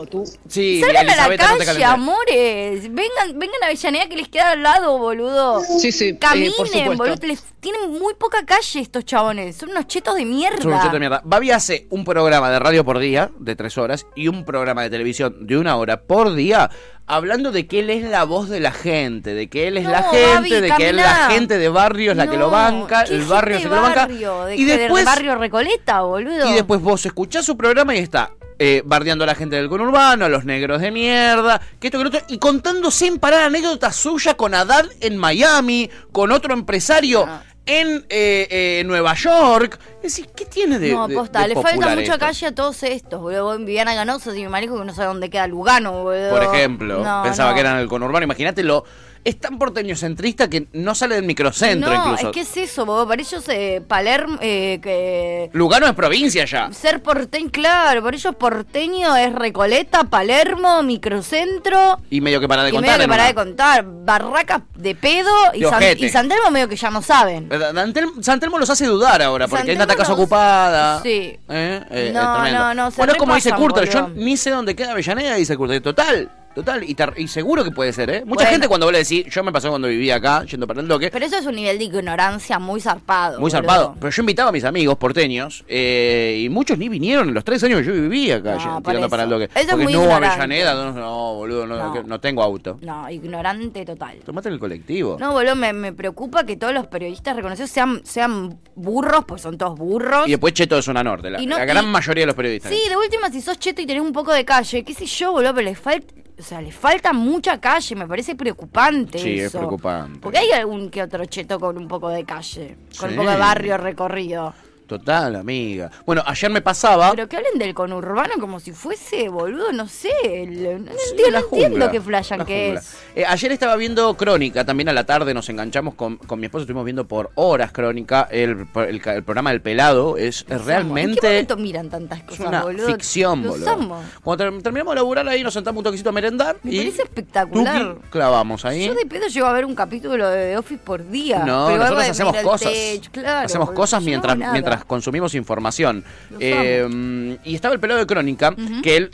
Sí, 0.48 0.82
Salgan 0.82 1.08
a 1.08 1.16
la 1.16 1.28
no 1.28 1.38
calle, 1.38 1.84
amores. 1.84 2.82
Vengan, 2.84 3.38
vengan 3.38 3.62
a 3.62 3.66
Avellaneda 3.68 4.08
que 4.10 4.16
les 4.16 4.28
queda 4.28 4.52
al 4.54 4.64
lado, 4.64 4.98
boludo. 4.98 5.62
Sí, 5.80 5.92
sí, 5.92 6.06
eh, 6.08 6.18
Caminen, 6.18 6.52
por 6.58 6.68
supuesto. 6.68 6.96
boludo. 6.98 7.16
Les- 7.28 7.44
tienen 7.60 7.92
muy 7.92 8.16
poca 8.16 8.44
calle 8.44 8.80
estos 8.80 9.06
chabones. 9.06 9.56
Son 9.56 9.70
unos 9.70 9.86
chetos 9.86 10.16
de 10.16 10.26
mierda. 10.26 10.58
Es 10.58 10.66
un 10.66 10.80
cheto 10.80 10.94
de 10.94 11.00
mierda. 11.00 11.22
Babi 11.24 11.52
hace 11.52 11.86
un 11.92 12.04
programa 12.04 12.50
de 12.50 12.58
radio 12.58 12.84
por 12.84 12.98
día, 12.98 13.30
de 13.38 13.56
tres 13.56 13.78
horas, 13.78 14.08
y 14.16 14.28
un 14.30 14.46
programa 14.46 14.82
de 14.82 14.90
televisión 14.90 15.46
de 15.46 15.58
una 15.60 15.76
hora 15.78 16.02
por 16.02 16.34
día, 16.34 16.72
hablando 17.08 17.52
de 17.52 17.68
que 17.68 17.80
él 17.80 17.90
es 17.90 18.04
la 18.04 18.24
voz 18.24 18.50
de 18.50 18.60
la 18.60 18.72
gente, 18.72 19.34
de 19.34 19.48
que 19.48 19.68
él 19.68 19.78
es 19.78 19.84
No, 19.84 19.92
la 19.92 20.04
gente, 20.04 20.62
de 20.62 20.72
que 20.72 20.90
él, 20.90 20.96
la 20.98 21.30
gente 21.30 21.58
de 21.58 21.70
barrio 21.70 22.12
es 22.12 22.18
la 22.18 22.28
que 22.28 22.38
lo 22.38 22.50
banca, 22.50 23.04
¿qué 23.04 23.16
el 23.16 23.24
barrio 23.24 23.58
que 23.60 23.66
lo 23.66 23.82
banca. 23.82 24.08
De 24.08 24.56
y 24.56 24.64
del 24.66 24.78
después, 24.80 25.06
barrio 25.06 25.36
Recoleta, 25.36 26.02
boludo. 26.02 26.50
y 26.50 26.54
después 26.54 26.82
vos 26.82 27.06
escuchás 27.06 27.46
su 27.46 27.58
programa 27.58 27.96
y 27.96 28.00
está 28.00 28.32
eh, 28.60 28.84
bardeando 28.86 29.24
a 29.24 29.28
la 29.28 29.36
gente 29.36 29.56
del 29.56 29.70
conurbano, 29.70 30.26
a 30.26 30.30
los 30.30 30.46
negros 30.46 30.82
de 30.82 30.92
mierda, 30.92 31.60
que 31.80 31.88
esto 31.88 31.98
que 31.98 32.04
lo 32.04 32.10
otro, 32.10 32.22
y 32.28 32.38
contando 32.38 32.92
sin 32.92 33.18
parar 33.18 33.44
anécdotas 33.44 33.96
suyas 33.96 34.36
con 34.36 34.54
Haddad 34.54 34.86
en 35.00 35.18
Miami, 35.18 35.90
con 36.12 36.32
otro 36.32 36.54
empresario 36.54 37.26
Ah. 37.28 37.44
En 37.80 38.06
eh, 38.10 38.48
eh, 38.50 38.84
Nueva 38.86 39.14
York. 39.14 39.80
Es 39.98 40.16
decir, 40.16 40.28
¿qué 40.36 40.46
tiene 40.46 40.78
de 40.80 40.92
no, 40.92 41.08
de- 41.08 41.16
posta, 41.16 41.42
de 41.42 41.50
le 41.50 41.56
falta 41.56 41.90
mucha 41.90 42.02
esto? 42.02 42.20
calle 42.20 42.48
a 42.48 42.56
todos 42.56 42.84
estos, 42.84 43.22
boludo. 43.22 43.58
Viviana 43.60 43.94
Ganoso 43.94 44.34
y 44.36 44.42
mi 44.42 44.48
marido 44.50 44.78
que 44.78 44.86
no 44.86 44.94
sabe 44.94 45.08
dónde 45.08 45.30
queda 45.30 45.48
Lugano, 45.48 46.04
boludo. 46.04 46.32
Por 46.32 46.44
ejemplo, 46.44 47.04
No, 47.04 47.24
pensaba 47.24 47.50
no. 47.52 47.56
que 47.56 47.62
eran 47.62 47.78
el 47.78 47.88
conurbano. 47.88 48.24
Imagínate 48.26 48.64
lo. 48.64 48.84
Es 49.24 49.40
tan 49.40 49.60
porteño 49.60 49.96
centrista 49.96 50.50
que 50.50 50.68
no 50.74 50.96
sale 50.96 51.16
del 51.16 51.26
microcentro 51.26 51.92
no, 51.94 52.04
incluso. 52.06 52.28
es 52.30 52.34
que 52.34 52.42
es 52.42 52.58
eso, 52.72 52.86
boludo. 52.88 53.08
Para 53.08 53.22
ellos, 53.22 53.44
eh, 53.50 53.82
Palermo, 53.88 54.38
eh, 54.42 54.80
que... 54.82 55.50
Lugano 55.54 55.86
es 55.86 55.94
provincia 55.94 56.44
ya. 56.46 56.72
Ser 56.74 57.04
porteño, 57.04 57.52
claro, 57.52 58.02
por 58.02 58.16
ellos 58.16 58.36
porteño 58.36 59.16
es 59.16 59.32
Recoleta, 59.34 60.06
Palermo, 60.06 60.82
microcentro. 60.82 62.00
Y 62.10 62.20
medio 62.22 62.40
que 62.40 62.48
para 62.48 62.64
de 62.64 62.70
y 62.70 62.72
contar. 62.72 62.98
medio 62.98 63.06
que 63.06 63.10
para 63.10 63.26
de 63.28 63.34
contar, 63.36 63.86
barracas 63.86 64.62
de 64.76 64.96
pedo 64.96 65.30
y, 65.54 65.60
De 65.62 65.70
San, 65.70 65.84
y 66.00 66.10
San 66.10 66.28
Telmo 66.28 66.50
medio 66.50 66.68
que 66.68 66.76
ya 66.76 66.90
no 66.90 67.02
saben. 67.02 67.48
Eh, 67.52 67.60
Dantel- 67.60 68.24
San 68.24 68.40
Telmo 68.40 68.58
los 68.58 68.70
hace 68.70 68.86
dudar 68.88 69.22
ahora, 69.22 69.48
porque 69.48 69.62
San 69.62 69.70
hay 69.70 69.76
una 69.76 69.86
casa 69.88 70.10
nos- 70.10 70.20
ocupada. 70.20 71.00
Sí. 71.04 71.38
Eh, 71.48 71.82
eh, 71.92 72.12
No, 72.14 72.50
no, 72.50 72.74
no, 72.74 72.90
se 72.92 72.98
Bueno, 72.98 73.14
es 73.14 73.20
como 73.20 73.36
dice 73.36 73.52
Curter, 73.52 73.88
yo 73.90 74.10
ni 74.16 74.36
sé 74.36 74.50
dónde 74.50 74.76
queda 74.76 74.92
Avellaneda, 74.92 75.36
dice 75.36 75.56
Curter. 75.56 75.82
Total, 75.82 76.32
total. 76.56 76.84
Y, 76.84 76.96
y 77.18 77.28
seguro 77.28 77.64
que 77.64 77.72
puede 77.72 77.94
ser, 77.94 78.10
¿eh? 78.10 78.24
Mucha 78.26 78.36
Bueno. 78.44 78.50
gente 78.52 78.68
cuando 78.68 78.86
vos 78.88 78.94
le 78.94 79.00
decís, 79.00 79.26
yo 79.30 79.44
me 79.44 79.52
pasó 79.52 79.70
cuando 79.70 79.88
vivía 79.88 80.16
acá, 80.16 80.44
yendo 80.46 80.68
para 80.68 80.80
el 80.82 80.86
bloque. 80.86 81.10
Pero 81.12 81.26
eso 81.26 81.38
es 81.38 81.46
un 81.46 81.56
nivel 81.56 81.78
de 81.78 81.84
ignorancia 81.86 82.60
muy 82.60 82.82
zarpado. 82.82 83.40
Muy 83.40 83.50
boludo. 83.52 83.58
zarpado. 83.58 83.96
Pero 84.00 84.12
yo 84.12 84.22
invitaba 84.22 84.50
a 84.50 84.52
mis 84.52 84.64
amigos 84.64 84.98
porteños 84.98 85.64
eh, 85.68 86.42
y 86.44 86.50
muchos 86.50 86.78
ni 86.78 86.90
vinieron 86.90 87.28
en 87.30 87.34
los 87.34 87.44
tres 87.44 87.64
años 87.64 87.80
que 87.82 87.86
yo 87.88 87.94
vivía 87.94 88.38
acá, 88.38 88.56
No, 88.56 88.82
tirando 88.82 89.10
para 89.10 89.24
el 89.24 89.30
bloque. 89.30 89.46
Eso 89.46 89.60
es 89.60 89.68
Porque 89.68 89.84
muy 89.84 89.94
no, 89.94 90.02
ignorante. 90.04 90.28
Avellaneda, 90.28 90.74
no, 90.74 90.92
no, 90.94 91.34
boludo, 91.36 91.68
no, 91.68 91.78
No. 91.94 92.04
no 92.04 92.20
tengo 92.20 92.44
auto. 92.44 92.78
No, 92.82 93.10
ignorante 93.10 93.86
total. 93.86 94.18
Tomate 94.26 94.50
en 94.50 94.54
el 94.56 94.60
colectivo. 94.60 95.18
No, 95.20 95.32
boludo, 95.32 95.56
me, 95.56 95.74
me 95.74 95.94
preocupa 95.94 96.46
que 96.46 96.58
todos 96.58 96.74
los 96.74 96.88
periodistas 96.88 97.36
reconocidos 97.36 97.70
sean, 97.72 98.02
sean 98.06 98.60
burros, 98.76 99.26
pues 99.26 99.42
son 99.42 99.58
todos 99.58 99.78
burros. 99.78 100.28
Y 100.28 100.32
después 100.32 100.54
Cheto 100.54 100.76
de 100.76 100.82
Zona 100.82 101.04
Norte, 101.04 101.30
la, 101.30 101.40
la 101.40 101.66
gran 101.66 101.86
y- 101.86 101.88
mayoría 101.90 102.24
de 102.24 102.28
los 102.28 102.36
periodistas. 102.36 102.72
Sí, 102.72 102.90
de 102.90 102.98
última, 102.98 103.30
si 103.30 103.42
sos 103.42 103.58
cheto 103.60 103.82
y 103.82 103.86
tenés 103.86 104.02
un 104.04 104.12
poco 104.14 104.34
de 104.34 104.44
calle, 104.46 104.84
qué 104.84 104.94
sé 104.94 105.06
yo, 105.06 105.32
boludo, 105.32 105.54
pero 105.54 105.66
les 105.66 105.80
falta, 105.80 106.14
o 106.42 106.44
sea, 106.44 106.60
les 106.60 106.74
falta 106.76 107.14
mucha 107.14 107.60
calle, 107.62 107.96
me 107.96 108.08
parece 108.08 108.36
preocupante 108.36 109.20
Sí, 109.20 109.40
es 109.40 109.52
preocupante. 109.52 110.20
Porque 110.20 110.40
hay 110.40 110.52
algún 110.52 110.90
que 110.90 111.04
otro 111.04 111.24
cheto 111.26 111.60
con 111.60 111.78
un 111.78 111.88
poco 111.88 112.10
de 112.10 112.24
calle, 112.26 112.78
con 113.00 113.10
Sí. 113.10 113.16
un 113.16 113.22
poco 113.22 113.30
de 113.32 113.38
barrio 113.38 113.78
recorrido. 113.78 114.54
Total, 114.92 115.38
amiga. 115.38 115.90
Bueno, 116.06 116.22
ayer 116.26 116.52
me 116.52 116.62
pasaba. 116.62 117.12
Pero 117.12 117.30
que 117.30 117.38
hablen 117.38 117.58
del 117.58 117.74
conurbano 117.74 118.34
como 118.42 118.60
si 118.60 118.74
fuese, 118.74 119.30
boludo, 119.30 119.72
no 119.72 119.88
sé, 119.88 120.10
el- 120.26 120.84
no, 120.84 120.92
Sí, 120.92 120.98
entiendo, 121.12 121.38
entiendo 121.40 121.86
jungla, 121.88 122.02
flashan 122.02 122.40
la 122.40 122.46
que 122.46 122.74
es. 122.74 122.94
Eh, 123.16 123.24
ayer 123.26 123.54
estaba 123.54 123.78
viendo 123.78 124.14
Crónica, 124.18 124.66
también 124.66 124.90
a 124.90 124.94
la 124.94 125.06
tarde 125.06 125.34
nos 125.34 125.48
enganchamos 125.48 125.94
con, 125.96 126.18
con 126.18 126.42
mi 126.42 126.48
esposo, 126.48 126.64
estuvimos 126.64 126.84
viendo 126.84 127.08
por 127.08 127.32
horas 127.36 127.72
Crónica, 127.72 128.28
el, 128.30 128.68
el, 128.76 129.02
el 129.06 129.24
programa 129.24 129.52
del 129.52 129.62
pelado 129.62 130.18
es 130.18 130.42
amo. 130.42 130.56
¿En 130.56 130.60
qué 130.60 130.66
realmente... 130.66 131.28
momento 131.28 131.56
miran 131.56 131.90
tantas 131.90 132.20
Es 132.20 132.26
cosas, 132.26 132.48
una 132.48 132.64
boludo? 132.64 132.88
ficción, 132.88 133.44
boludo. 133.44 134.02
Cuando 134.22 134.44
ter- 134.44 134.62
terminamos 134.62 134.92
de 134.92 134.96
laburar 134.96 135.26
ahí, 135.30 135.42
nos 135.42 135.54
sentamos 135.54 135.78
un 135.80 135.84
toquecito 135.86 136.10
a 136.10 136.12
merendar 136.12 136.58
Me 136.64 136.74
y 136.74 136.78
parece 136.80 137.04
espectacular. 137.04 137.96
clavamos 138.10 138.66
ahí. 138.66 138.88
Yo 138.88 138.94
de 138.94 139.06
pedo 139.06 139.28
llego 139.28 139.48
a 139.48 139.54
ver 139.54 139.64
un 139.64 139.74
capítulo 139.74 140.28
de 140.28 140.52
The 140.52 140.58
Office 140.58 140.82
por 140.84 141.08
día. 141.10 141.46
No, 141.46 141.70
nosotros 141.78 142.10
hacemos 142.10 142.36
cosas. 142.38 142.74
claro, 143.10 143.46
hacemos 143.46 143.68
boludo. 143.68 143.80
cosas 143.82 144.04
mientras, 144.04 144.38
mientras 144.38 144.81
consumimos 144.88 145.36
información. 145.36 146.04
Eh, 146.40 147.38
y 147.44 147.56
estaba 147.56 147.74
el 147.74 147.80
pelado 147.80 148.00
de 148.00 148.06
Crónica, 148.06 148.56
que 148.82 148.98
él, 148.98 149.12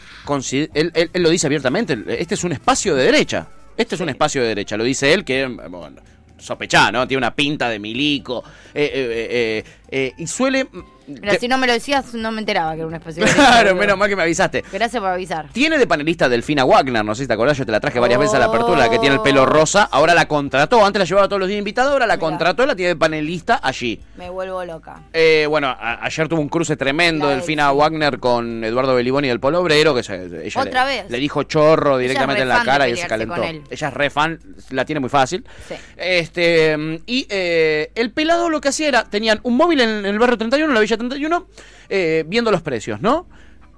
él, 0.73 0.91
él- 0.93 1.09
él 1.13 1.23
lo 1.23 1.29
dice 1.29 1.47
abiertamente, 1.47 1.97
este 2.19 2.35
es 2.35 2.43
un 2.43 2.51
espacio 2.53 2.95
de 2.95 3.03
derecha. 3.03 3.47
Este 3.75 3.95
es 3.95 4.01
un 4.01 4.09
espacio 4.09 4.41
de 4.41 4.47
derecha, 4.49 4.75
lo 4.77 4.83
dice 4.83 5.13
él, 5.13 5.23
que 5.23 5.41
eh, 5.41 5.47
bueno, 5.47 6.01
sospechá, 6.39 6.91
¿no? 6.91 7.07
Tiene 7.07 7.19
una 7.19 7.33
pinta 7.35 7.69
de 7.69 7.79
milico. 7.79 8.43
eh, 8.73 8.91
eh, 8.93 9.63
eh, 9.89 10.13
y 10.17 10.27
suele... 10.27 10.67
Pero 11.09 11.31
que- 11.31 11.39
si 11.39 11.47
no 11.47 11.57
me 11.57 11.67
lo 11.67 11.71
decías, 11.71 12.13
no 12.15 12.33
me 12.33 12.41
enteraba 12.41 12.73
que 12.73 12.79
era 12.79 12.87
una 12.87 12.97
especie 12.97 13.23
de. 13.25 13.31
claro, 13.31 13.73
menos 13.75 13.97
mal 13.97 14.09
que 14.09 14.17
me 14.17 14.23
avisaste. 14.23 14.65
Gracias 14.73 14.99
por 15.01 15.09
avisar. 15.09 15.47
Tiene 15.53 15.77
de 15.77 15.87
panelista 15.87 16.27
Delfina 16.27 16.65
Wagner, 16.65 17.05
no 17.05 17.15
sé 17.15 17.23
si 17.23 17.27
te 17.29 17.33
acordás, 17.33 17.57
yo 17.57 17.65
te 17.65 17.71
la 17.71 17.79
traje 17.79 17.97
varias 17.97 18.19
veces 18.19 18.35
a 18.35 18.39
la 18.39 18.47
apertura, 18.47 18.77
la 18.79 18.89
que 18.89 18.99
tiene 18.99 19.15
el 19.15 19.21
pelo 19.21 19.45
rosa, 19.45 19.83
ahora 19.89 20.13
la 20.13 20.27
contrató, 20.27 20.85
antes 20.85 20.99
la 20.99 21.05
llevaba 21.05 21.29
todos 21.29 21.39
los 21.39 21.47
días 21.47 21.59
invitada, 21.59 21.93
ahora 21.93 22.05
la 22.05 22.17
contrató, 22.17 22.65
la 22.65 22.75
tiene 22.75 22.89
de 22.89 22.95
panelista 22.97 23.61
allí. 23.63 24.01
Me 24.17 24.29
vuelvo 24.29 24.65
loca. 24.65 25.03
Eh, 25.13 25.45
bueno, 25.49 25.73
ayer 25.79 26.27
tuvo 26.27 26.41
un 26.41 26.49
cruce 26.49 26.75
tremendo 26.75 27.25
La 27.27 27.35
Delfina 27.35 27.71
Wagner 27.71 28.19
con 28.19 28.65
Eduardo 28.65 28.93
Beliboni 28.93 29.29
del 29.29 29.39
Polo 29.39 29.61
Obrero, 29.61 29.95
que 29.95 30.03
se- 30.03 30.45
ella 30.45 30.61
Otra 30.61 30.85
le, 30.89 31.03
vez. 31.03 31.09
le 31.09 31.19
dijo 31.19 31.43
chorro 31.43 31.97
directamente 31.97 32.41
re 32.43 32.43
en 32.43 32.49
la 32.49 32.63
cara 32.65 32.89
y 32.89 32.97
se 32.97 33.07
calentó. 33.07 33.41
Ella 33.43 33.87
es 33.87 33.93
re 33.93 34.09
fan, 34.09 34.37
la 34.71 34.83
tiene 34.83 34.99
muy 34.99 35.09
fácil. 35.09 35.45
Sí. 35.69 35.75
Este, 35.95 36.99
y 37.05 37.27
eh, 37.29 37.91
el 37.95 38.11
pelado 38.11 38.49
lo 38.49 38.59
que 38.59 38.67
hacía 38.69 38.89
era, 38.89 39.03
tenían 39.05 39.39
un 39.43 39.55
móvil 39.55 39.76
en, 39.81 40.05
el 40.05 40.19
barrio 40.19 40.37
31, 40.37 40.69
en 40.69 40.73
la 40.73 40.79
Villa 40.81 40.97
31, 40.97 41.47
eh, 41.89 42.23
viendo 42.27 42.51
los 42.51 42.61
precios, 42.61 43.01
¿no? 43.01 43.27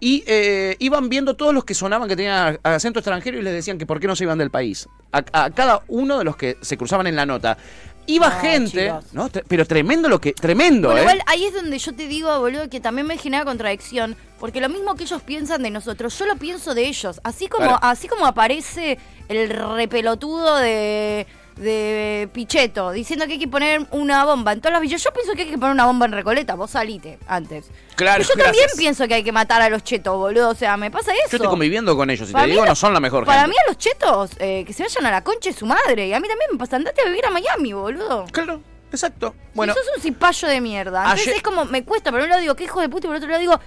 Y 0.02 0.24
eh, 0.28 0.78
iban 0.80 1.10
viendo 1.10 1.36
todos 1.36 1.54
los 1.54 1.66
que 1.66 1.74
sonaban 1.74 2.08
que 2.08 2.16
tenían 2.16 2.58
acento 2.64 3.00
extranjero 3.00 3.38
y 3.38 3.42
les 3.42 3.54
decían 3.54 3.78
que 3.78 3.86
por 3.86 4.00
qué 4.00 4.08
no 4.08 4.16
se 4.16 4.24
iban 4.24 4.38
del 4.38 4.50
país. 4.50 4.88
A, 5.12 5.24
a 5.34 5.50
cada 5.50 5.84
uno 5.90 6.18
de 6.20 6.24
los 6.24 6.38
que 6.38 6.58
se 6.62 6.78
cruzaban 6.78 7.08
en 7.08 7.16
la 7.18 7.26
nota. 7.26 7.58
Iba 8.06 8.32
gente, 8.32 8.86
chicos. 8.88 9.14
¿no? 9.14 9.30
Pero 9.48 9.66
tremendo 9.68 10.10
lo 10.10 10.20
que. 10.20 10.34
Tremendo, 10.34 10.88
Bueno, 10.88 11.02
¿eh? 11.02 11.04
igual 11.04 11.22
ahí 11.28 11.46
es 11.46 11.54
donde 11.54 11.78
yo 11.78 11.94
te 11.94 12.08
digo, 12.08 12.40
boludo, 12.40 12.68
que 12.70 12.80
también 12.80 13.06
me 13.06 13.18
genera 13.18 13.46
contradicción. 13.46 14.16
Porque 14.40 14.62
lo 14.62 14.70
mismo 14.70 14.96
que 14.96 15.04
ellos 15.04 15.22
piensan 15.22 15.62
de 15.62 15.70
nosotros, 15.70 16.18
yo 16.18 16.26
lo 16.26 16.38
pienso 16.38 16.74
de 16.74 16.88
ellos. 16.88 17.20
Así 17.24 17.48
como, 17.48 17.66
Claro. 17.66 17.80
así 17.84 18.08
como 18.08 18.26
aparece 18.26 18.98
el 19.28 19.50
repelotudo 19.50 20.56
de, 20.58 21.28
de 21.60 22.30
Pichetto 22.34 22.92
diciendo 22.92 23.26
que 23.28 23.34
hay 23.34 23.40
que 23.40 23.48
poner 23.48 23.86
una 23.92 24.26
bomba 24.26 24.54
en 24.54 24.62
todas 24.62 24.74
las 24.74 24.82
villas. 24.82 25.04
Yo 25.04 25.12
pienso 25.14 25.34
que 25.34 25.44
hay 25.44 25.50
que 25.50 25.58
poner 25.58 25.74
una 25.74 25.86
bomba 25.86 26.06
en 26.06 26.14
Recoleta. 26.14 26.56
Vos 26.56 26.72
salite 26.72 27.20
antes. 27.28 27.70
Claro, 27.96 28.24
Y 28.24 28.26
yo 28.26 28.34
también 28.42 28.66
pienso 28.78 29.08
que 29.08 29.14
hay 29.16 29.24
que 29.24 29.32
matar 29.32 29.62
a 29.62 29.70
los 29.70 29.84
chetos, 29.84 30.16
boludo. 30.16 30.50
O 30.50 30.56
sea, 30.56 30.78
me 30.78 30.90
pasa 30.90 31.12
eso. 31.12 31.22
Yo 31.32 31.36
estoy 31.38 31.48
conviviendo 31.50 31.96
con 31.98 32.10
ellos 32.10 32.30
y 32.30 32.34
Para 32.34 32.46
te 32.46 32.52
digo, 32.52 32.64
lo- 32.64 32.70
no 32.70 32.76
son 32.76 32.94
la 32.94 33.00
mejor 33.00 33.26
Para 33.26 33.42
gente. 33.42 33.52
mí 33.52 33.58
a 33.66 33.70
los 33.70 33.78
chetos, 33.78 34.32
eh, 34.40 34.64
que 34.66 34.74
se 34.74 34.84
vayan 34.84 35.06
a 35.06 35.12
la 35.12 35.24
concha 35.24 35.50
de 35.50 35.56
su 35.56 35.66
madre. 35.66 36.08
Y 36.08 36.14
a 36.14 36.20
mí 36.20 36.28
también 36.28 36.50
me 36.52 36.58
pasa, 36.58 36.78
andate 36.78 37.02
a 37.02 37.06
vivir 37.06 37.26
a 37.26 37.30
Miami, 37.30 37.74
boludo. 37.74 38.26
Claro, 38.32 38.62
exacto. 38.92 39.36
Bueno. 39.54 39.74
Bueno, 39.74 39.74
sos 39.74 39.96
un 39.98 40.02
cipayo 40.02 40.48
de 40.48 40.62
mierda. 40.62 41.02
Entonces 41.04 41.28
Ayer- 41.28 41.36
es 41.38 41.44
como, 41.44 41.66
me 41.66 41.84
cuesta, 41.84 42.12
por 42.12 42.22
un 42.22 42.30
lado 42.30 42.42
digo, 42.42 42.56
qué 42.56 42.64
hijo 42.64 42.80
de 42.82 42.90
puta, 42.90 43.08
y 43.08 43.10
por 43.10 43.18
otro 43.18 43.28
lado 43.30 43.42
digo, 43.42 43.60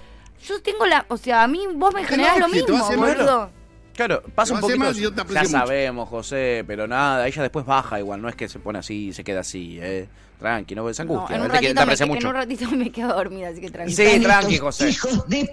yo 0.47 0.61
tengo 0.61 0.85
la, 0.87 1.05
o 1.09 1.17
sea, 1.17 1.43
a 1.43 1.47
mí 1.47 1.65
vos 1.75 1.93
me 1.93 2.03
generás 2.03 2.37
lo 2.39 2.47
mismo, 2.49 2.77
boludo. 2.95 3.49
Claro, 3.93 4.21
pasa 4.35 4.53
un 4.53 4.59
poquito. 4.61 4.79
mal 4.79 4.97
y 4.97 5.01
yo 5.01 5.11
te 5.13 5.23
ya 5.33 5.39
mucho. 5.41 5.51
sabemos, 5.51 6.09
José, 6.09 6.63
pero 6.67 6.87
nada, 6.87 7.27
ella 7.27 7.41
después 7.41 7.65
baja 7.65 7.99
igual, 7.99 8.21
no 8.21 8.29
es 8.29 8.35
que 8.35 8.47
se 8.49 8.59
pone 8.59 8.79
así 8.79 9.07
y 9.07 9.13
se 9.13 9.23
queda 9.23 9.41
así, 9.41 9.79
eh. 9.81 10.07
Tranqui, 10.39 10.75
no 10.75 10.93
se 10.93 11.05
No, 11.05 11.13
angustia, 11.13 11.35
en, 11.37 11.41
un 11.43 11.51
te, 11.51 11.59
te 11.59 11.73
me, 11.73 11.81
aprecia 11.81 12.03
en 12.03 12.09
mucho. 12.09 12.27
un 12.27 12.33
ratito 12.33 12.69
me 12.71 12.91
quedo 12.91 13.13
dormida, 13.15 13.47
así 13.47 13.61
que 13.61 13.69
tranquilo. 13.69 14.09
Sí, 14.11 14.19
tranqui, 14.19 14.57
José. 14.57 14.93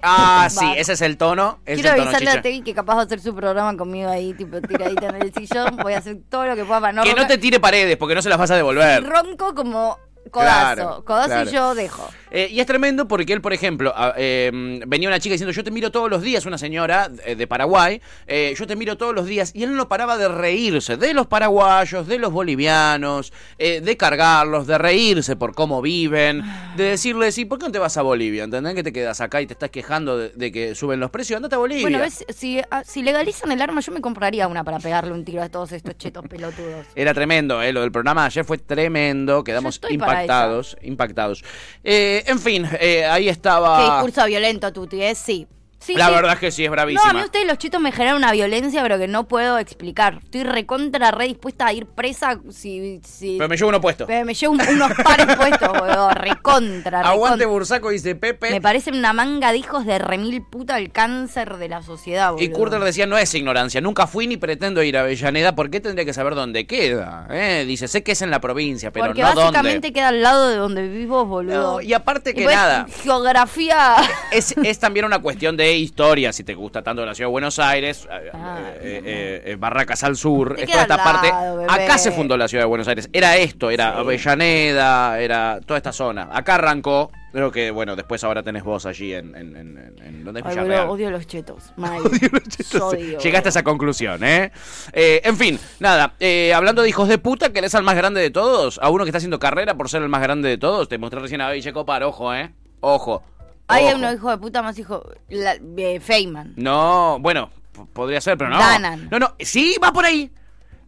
Ah, 0.02 0.48
sí, 0.50 0.66
ese 0.76 0.94
es 0.94 1.00
el 1.02 1.16
tono. 1.16 1.60
es 1.64 1.74
Quiero 1.74 1.90
el 1.90 1.96
tono, 1.98 2.08
avisarle 2.10 2.30
a. 2.38 2.42
Tegui 2.42 2.62
que 2.62 2.74
capaz 2.74 2.94
va 2.96 3.02
a 3.02 3.04
hacer 3.04 3.20
su 3.20 3.32
programa 3.32 3.76
conmigo 3.76 4.08
ahí, 4.10 4.34
tipo 4.34 4.60
tiradita 4.60 5.06
en 5.10 5.16
el 5.22 5.32
sillón. 5.32 5.76
Voy 5.76 5.92
a 5.92 5.98
hacer 5.98 6.18
todo 6.28 6.44
lo 6.46 6.56
que 6.56 6.64
pueda 6.64 6.80
para 6.80 6.92
no 6.92 7.04
Que 7.04 7.14
no 7.14 7.24
te 7.26 7.38
tire 7.38 7.60
paredes, 7.60 7.96
porque 7.98 8.16
no 8.16 8.22
se 8.22 8.28
las 8.30 8.38
vas 8.38 8.50
a 8.50 8.54
Y 8.54 8.56
devolver. 8.56 9.04
ronco 9.04 9.54
como 9.54 9.96
Codazo, 10.30 10.74
Claro, 10.74 11.04
codazo 11.04 11.28
claro. 11.28 11.50
y 11.50 11.52
yo 11.52 11.74
dejo. 11.76 12.08
Eh, 12.30 12.48
y 12.50 12.60
es 12.60 12.66
tremendo 12.66 13.08
porque 13.08 13.32
él, 13.32 13.40
por 13.40 13.52
ejemplo, 13.52 13.92
eh, 14.16 14.50
venía 14.86 15.08
una 15.08 15.18
chica 15.18 15.32
diciendo, 15.32 15.52
yo 15.52 15.64
te 15.64 15.70
miro 15.70 15.90
todos 15.90 16.10
los 16.10 16.22
días, 16.22 16.46
una 16.46 16.58
señora 16.58 17.10
eh, 17.24 17.34
de 17.34 17.46
Paraguay, 17.46 18.00
eh, 18.26 18.54
yo 18.56 18.66
te 18.66 18.76
miro 18.76 18.96
todos 18.96 19.14
los 19.14 19.26
días, 19.26 19.52
y 19.54 19.62
él 19.62 19.74
no 19.74 19.88
paraba 19.88 20.16
de 20.16 20.28
reírse 20.28 20.96
de 20.96 21.14
los 21.14 21.26
paraguayos, 21.26 22.06
de 22.06 22.18
los 22.18 22.32
bolivianos, 22.32 23.32
eh, 23.58 23.80
de 23.80 23.96
cargarlos, 23.96 24.66
de 24.66 24.78
reírse 24.78 25.36
por 25.36 25.54
cómo 25.54 25.82
viven, 25.82 26.42
de 26.76 26.84
decirles, 26.84 27.36
¿y 27.38 27.44
por 27.44 27.58
qué 27.58 27.66
no 27.66 27.72
te 27.72 27.78
vas 27.78 27.96
a 27.96 28.02
Bolivia? 28.02 28.44
¿Entendés 28.44 28.74
que 28.74 28.82
te 28.82 28.92
quedas 28.92 29.20
acá 29.20 29.40
y 29.40 29.46
te 29.46 29.54
estás 29.54 29.70
quejando 29.70 30.16
de, 30.16 30.30
de 30.30 30.52
que 30.52 30.74
suben 30.74 31.00
los 31.00 31.10
precios? 31.10 31.36
Andate 31.36 31.54
a 31.56 31.58
Bolivia. 31.58 31.82
Bueno, 31.82 31.98
ves, 31.98 32.24
si, 32.28 32.60
ah, 32.70 32.82
si 32.84 33.02
legalizan 33.02 33.50
el 33.52 33.60
arma, 33.60 33.80
yo 33.80 33.92
me 33.92 34.00
compraría 34.00 34.46
una 34.48 34.64
para 34.64 34.78
pegarle 34.78 35.12
un 35.12 35.24
tiro 35.24 35.42
a 35.42 35.48
todos 35.48 35.72
estos 35.72 35.96
chetos 35.98 36.26
pelotudos. 36.28 36.86
Era 36.94 37.14
tremendo, 37.14 37.62
eh, 37.62 37.72
lo 37.72 37.80
del 37.80 37.92
programa 37.92 38.24
ayer 38.24 38.44
fue 38.44 38.58
tremendo, 38.58 39.42
quedamos 39.44 39.80
impactados, 39.88 40.76
impactados. 40.82 41.44
Eh, 41.82 42.19
en 42.26 42.38
fin, 42.38 42.66
eh, 42.80 43.04
ahí 43.04 43.24
Qué 43.24 43.30
estaba... 43.30 44.02
discurso 44.02 44.26
violento, 44.26 44.72
Tuti, 44.72 45.02
¿eh? 45.02 45.14
Sí. 45.14 45.46
Sí, 45.82 45.94
la 45.94 46.08
sí. 46.08 46.12
verdad 46.14 46.32
es 46.34 46.38
que 46.40 46.50
sí, 46.50 46.62
es 46.64 46.68
No, 46.68 46.72
bravísima. 46.72 47.10
a 47.10 47.14
mí 47.14 47.22
ustedes 47.22 47.46
los 47.46 47.56
chetos 47.56 47.80
me 47.80 47.90
generan 47.90 48.16
una 48.16 48.32
violencia, 48.32 48.82
pero 48.82 48.98
que 48.98 49.08
no 49.08 49.26
puedo 49.26 49.58
explicar. 49.58 50.20
Estoy 50.22 50.42
recontra, 50.42 51.10
re 51.10 51.26
dispuesta 51.28 51.66
a 51.66 51.72
ir 51.72 51.86
presa 51.86 52.38
si... 52.50 53.00
si 53.02 53.36
Pero 53.38 53.48
me 53.48 53.56
llevo 53.56 53.70
uno 53.70 53.80
puesto. 53.80 54.06
Pero 54.06 54.26
me 54.26 54.34
llevo 54.34 54.52
un- 54.52 54.60
unos 54.60 54.92
pares 55.02 55.34
puestos, 55.36 55.68
boludo. 55.68 56.10
Recontra, 56.10 57.00
Aguante 57.00 57.38
recontra. 57.38 57.46
Bursaco, 57.46 57.90
dice 57.90 58.14
Pepe. 58.14 58.50
Me 58.50 58.60
parecen 58.60 58.94
una 58.94 59.12
manga 59.14 59.52
de 59.52 59.58
hijos 59.58 59.86
de 59.86 59.98
remil 59.98 60.42
puta 60.42 60.76
el 60.78 60.92
cáncer 60.92 61.56
de 61.56 61.68
la 61.70 61.82
sociedad, 61.82 62.32
boludo. 62.32 62.44
Y 62.44 62.50
Curter 62.50 62.80
decía, 62.80 63.06
no 63.06 63.16
es 63.16 63.34
ignorancia, 63.34 63.80
nunca 63.80 64.06
fui 64.06 64.26
ni 64.26 64.36
pretendo 64.36 64.82
ir 64.82 64.98
a 64.98 65.00
Avellaneda, 65.00 65.54
¿por 65.54 65.70
qué 65.70 65.80
tendría 65.80 66.04
que 66.04 66.12
saber 66.12 66.34
dónde 66.34 66.66
queda? 66.66 67.26
Eh, 67.30 67.64
Dice, 67.66 67.88
sé 67.88 68.02
que 68.02 68.12
es 68.12 68.20
en 68.20 68.30
la 68.30 68.40
provincia, 68.40 68.90
pero 68.90 69.06
Porque 69.06 69.22
no 69.22 69.28
básicamente 69.34 69.88
dónde. 69.88 69.92
queda 69.94 70.08
al 70.08 70.20
lado 70.22 70.48
de 70.48 70.56
donde 70.56 70.82
vivimos, 70.88 71.26
boludo. 71.26 71.72
No, 71.76 71.80
y 71.80 71.94
aparte 71.94 72.34
que 72.34 72.42
pues, 72.42 72.54
nada. 72.54 72.86
Geografía. 73.02 73.96
Es, 74.32 74.54
es 74.62 74.78
también 74.78 75.06
una 75.06 75.18
cuestión 75.20 75.56
de 75.56 75.69
historia, 75.76 76.32
si 76.32 76.44
te 76.44 76.54
gusta 76.54 76.82
tanto 76.82 77.04
la 77.06 77.14
ciudad 77.14 77.28
de 77.28 77.32
Buenos 77.32 77.58
Aires, 77.58 78.06
eh, 78.10 78.30
Ah, 78.32 78.58
eh, 78.80 79.02
eh, 79.04 79.42
eh, 79.46 79.56
Barracas 79.56 80.02
al 80.04 80.16
sur, 80.16 80.56
es 80.58 80.66
toda 80.68 80.82
esta 80.82 81.02
parte. 81.02 81.30
bebé. 81.32 81.66
Acá 81.68 81.98
se 81.98 82.10
fundó 82.12 82.36
la 82.36 82.48
ciudad 82.48 82.64
de 82.64 82.68
Buenos 82.68 82.88
Aires, 82.88 83.08
era 83.12 83.36
esto, 83.36 83.70
era 83.70 83.96
Avellaneda, 83.98 85.20
era 85.20 85.60
toda 85.64 85.76
esta 85.78 85.92
zona. 85.92 86.28
Acá 86.32 86.56
arrancó, 86.56 87.10
creo 87.32 87.50
que, 87.50 87.70
bueno, 87.70 87.96
después 87.96 88.22
ahora 88.24 88.42
tenés 88.42 88.64
vos 88.64 88.86
allí 88.86 89.12
en, 89.14 89.34
en, 89.34 89.56
en, 89.56 89.78
en- 89.78 90.02
en- 90.02 90.24
¿dónde 90.24 90.40
es 90.40 90.46
Ay, 90.46 90.52
Villarreal? 90.52 90.86
boludo, 90.86 90.94
odio 90.94 91.10
los 91.10 91.26
chetos. 91.26 91.72
Mal. 91.76 92.00
Odio. 92.80 93.18
Llegaste 93.18 93.48
a 93.48 93.50
esa 93.50 93.62
conclusión, 93.62 94.22
¿eh? 94.24 94.52
Eh, 94.92 95.20
en 95.24 95.36
fin, 95.36 95.58
nada, 95.78 96.14
eh, 96.20 96.52
hablando 96.54 96.82
de 96.82 96.88
hijos 96.88 97.08
de 97.08 97.18
puta, 97.18 97.52
¿querés 97.52 97.74
al 97.74 97.82
más 97.82 97.96
grande 97.96 98.20
de 98.20 98.30
todos? 98.30 98.78
A 98.82 98.88
uno 98.90 99.04
que 99.04 99.10
está 99.10 99.18
haciendo 99.18 99.38
carrera 99.38 99.74
por 99.76 99.88
ser 99.88 100.02
el 100.02 100.08
más 100.08 100.22
grande 100.22 100.48
de 100.48 100.58
todos. 100.58 100.88
Te 100.88 100.98
mostré 100.98 101.20
recién 101.20 101.40
a 101.40 101.50
Ville 101.50 101.72
Copar, 101.72 102.02
ojo, 102.02 102.34
¿eh? 102.34 102.52
Ojo. 102.80 103.22
Hay 103.70 103.86
ojo. 103.86 103.96
unos 103.96 104.14
hijos 104.14 104.30
de 104.32 104.38
puta 104.38 104.62
más 104.62 104.78
hijo. 104.78 105.04
La, 105.28 105.56
eh, 105.76 106.00
Feynman. 106.00 106.54
No, 106.56 107.18
bueno, 107.20 107.50
podría 107.92 108.20
ser, 108.20 108.36
pero 108.36 108.50
no. 108.50 108.58
Danan. 108.58 109.08
No, 109.10 109.18
no, 109.18 109.34
sí, 109.38 109.76
va 109.82 109.92
por 109.92 110.04
ahí. 110.04 110.30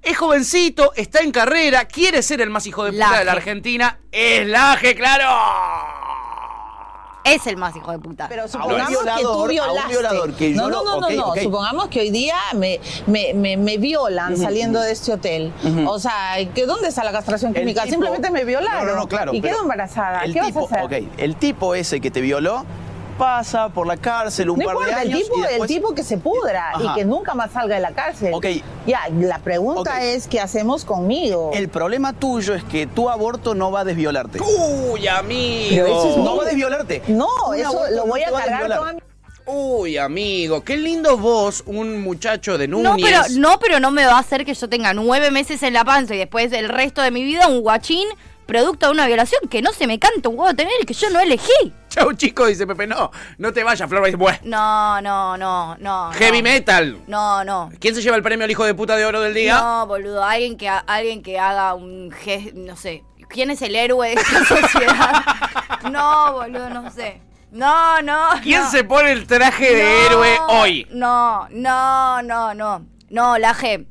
Es 0.03 0.19
jovencito, 0.19 0.93
está 0.97 1.21
en 1.21 1.31
carrera, 1.31 1.85
quiere 1.85 2.23
ser 2.23 2.41
el 2.41 2.51
más 2.51 2.67
hijo 2.67 2.85
de 2.85 2.93
puta 2.93 3.21
de 3.21 3.25
la. 3.25 3.33
Argentina. 3.33 3.99
Es 4.11 4.47
Laje, 4.47 4.97
claro. 4.97 5.25
Es 7.25 7.47
el 7.47 7.57
más 7.57 7.75
hijo 7.77 7.91
de 7.93 7.99
puta. 7.99 8.27
Pero 8.29 8.43
A 8.43 8.45
un 8.47 8.51
supongamos 8.51 8.89
que 8.89 8.95
tú 8.95 9.01
violador, 9.05 9.27
a 9.27 9.43
un 9.43 9.49
violaste. 9.49 9.89
violador 9.91 10.33
que 10.35 10.51
yo 10.55 10.57
no, 10.57 10.69
no, 10.69 11.01
no, 11.01 11.09
no, 11.11 11.27
ok. 11.29 11.39
Supongamos 11.43 11.89
que 11.89 12.01
hoy 12.01 12.11
día 12.11 12.37
me, 12.55 12.81
me, 13.07 13.33
me, 13.35 13.57
me 13.57 13.79
violan 13.79 14.37
saliendo 14.37 14.81
de 14.81 14.93
este 14.93 15.13
hotel. 15.13 15.53
O 15.87 15.99
sea, 15.99 16.37
¿que 16.55 16.67
¿dónde 16.67 16.89
está 16.89 17.05
la 17.05 17.13
castración 17.13 17.55
química? 17.55 17.83
tipo- 17.83 17.93
Simplemente 17.93 18.31
me 18.31 18.45
violaron. 18.45 18.87
No, 18.87 18.93
no, 18.95 19.01
no, 19.03 19.09
claro. 19.09 19.33
Y 19.35 19.41
quedo 19.41 19.61
embarazada. 19.63 20.23
el 20.25 20.33
¿Qué 20.33 20.41
tipo, 20.41 20.63
vas 20.63 20.73
a 20.73 20.85
hacer? 20.85 21.03
ok, 21.05 21.09
el 21.19 21.37
tipo 21.37 21.75
ese 21.75 22.01
que 22.01 22.11
te 22.11 22.21
violó 22.21 22.65
pasa 23.13 23.69
por 23.69 23.87
la 23.87 23.97
cárcel 23.97 24.51
un 24.51 24.59
No 24.59 24.65
par 24.67 24.77
de 24.79 24.93
el 24.93 24.99
años 24.99 25.21
tipo, 25.23 25.39
y 25.39 25.41
después... 25.43 25.61
el 25.61 25.67
tipo 25.77 25.95
que 25.95 26.03
se 26.03 26.19
pudra 26.19 26.71
Ajá. 26.71 26.83
y 26.85 26.95
que 26.95 27.05
nunca 27.05 27.35
más 27.35 27.53
salga 27.53 27.75
de 27.77 27.81
la 27.81 27.93
cárcel. 27.93 28.33
Ok. 28.35 28.47
Ya, 28.87 29.01
la 29.21 29.39
pregunta 29.39 30.03
es, 30.03 30.27
¿qué 30.27 30.41
hacemos 30.41 30.85
conmigo? 30.85 31.51
El 31.55 31.69
problema 31.69 32.13
tuyo 32.13 32.55
es 32.55 32.65
que 32.65 32.87
tu 32.87 33.09
aborto 33.09 33.55
no 33.55 33.71
va 33.71 33.81
a 33.81 33.85
desviolarte. 33.85 34.41
Uy, 34.41 35.07
amigo. 35.07 35.71
Pero 35.71 35.87
eso 35.87 36.11
es 36.11 36.17
No 36.17 36.37
va 36.37 36.43
a 36.43 36.47
desviolarte. 36.47 37.03
No, 37.09 37.29
Un 37.49 37.57
eso 37.57 37.73
lo 37.91 37.97
no 37.97 38.07
voy 38.07 38.21
te 38.21 38.27
a 38.27 38.33
cargar 38.33 38.77
toda 38.77 38.93
mi... 38.95 39.01
Uy, 39.45 39.99
amigo, 39.99 40.63
qué 40.63 40.77
lindo 40.77 41.19
vos, 41.19 41.65
un 41.67 42.01
muchacho 42.01 42.59
de 42.59 42.69
No 42.69 42.79
Núñez. 42.79 43.05
pero, 43.05 43.41
no, 43.41 43.59
pero 43.59 43.81
no 43.81 43.91
me 43.91 44.07
va 44.07 44.13
a 44.15 44.19
hacer 44.21 44.45
que 44.45 44.55
yo 44.55 44.69
tenga 44.69 44.95
nueve 44.95 45.33
meses 45.33 45.65
en 45.65 45.75
la 45.75 45.85
panza 45.85 46.15
y 46.15 46.19
después 46.19 46.49
del 46.53 46.69
resto 46.69 47.03
de 47.03 47.11
mi 47.11 47.25
vida 47.25 47.49
un 47.49 47.61
guachín 47.61 48.07
producto 48.47 48.87
de 48.87 48.93
una 48.93 49.07
violación 49.07 49.41
que 49.49 49.63
no 49.63 49.73
se 49.73 49.87
me 49.87 49.99
canta 49.99 50.29
un 50.29 50.39
huevo 50.39 50.55
tener 50.55 50.73
y 50.81 50.85
que 50.87 50.95
yo 50.95 51.11
no 51.11 51.21
elegí. 51.21 51.73
Chau, 51.89 52.13
chico, 52.15 52.47
dice 52.47 52.67
Pepe, 52.67 52.87
no, 52.87 53.11
no 53.39 53.53
te 53.53 53.63
vayas, 53.65 53.89
Flor. 53.89 54.17
Bueno, 54.17 54.39
No, 54.45 55.01
no, 55.03 55.37
no, 55.37 55.77
no. 55.79 56.11
heavy 56.13 56.39
no. 56.39 56.45
metal. 56.45 56.99
No, 57.07 57.45
no. 57.45 57.71
¿Quién 57.79 57.95
se 57.95 58.03
lleva 58.03 58.17
el 58.17 58.23
premio 58.23 58.45
al 58.45 58.51
hijo 58.51 58.65
de 58.65 58.75
puta 58.75 58.97
de 58.97 59.05
oro 59.05 59.21
del 59.21 59.35
día? 59.35 59.59
No, 59.59 59.87
boludo, 59.87 60.25
alguien 60.25 60.57
que, 60.57 60.69
alguien 60.69 61.23
que 61.23 61.39
haga 61.39 61.75
un 61.75 62.15
no 62.55 62.77
sé. 62.77 63.05
¿Quién 63.29 63.51
es 63.51 63.63
el 63.63 63.75
héroe 63.77 64.09
de 64.09 64.15
esta 64.21 64.45
sociedad? 64.61 65.23
No, 65.91 66.33
boludo, 66.35 66.69
no 66.71 66.91
sé. 66.91 67.21
No, 67.51 68.01
no. 68.03 68.29
¿Quién 68.43 68.63
no. 68.63 68.71
se 68.71 68.85
pone 68.85 69.13
el 69.13 69.27
traje 69.27 69.75
de 69.75 69.83
No, 69.83 70.07
héroe 70.07 70.39
hoy? 70.49 70.87
No, 70.91 71.47
no, 71.51 72.23
no, 72.23 72.55
no. 72.55 72.87
No, 73.11 73.37
la 73.37 73.55
G. 73.55 73.87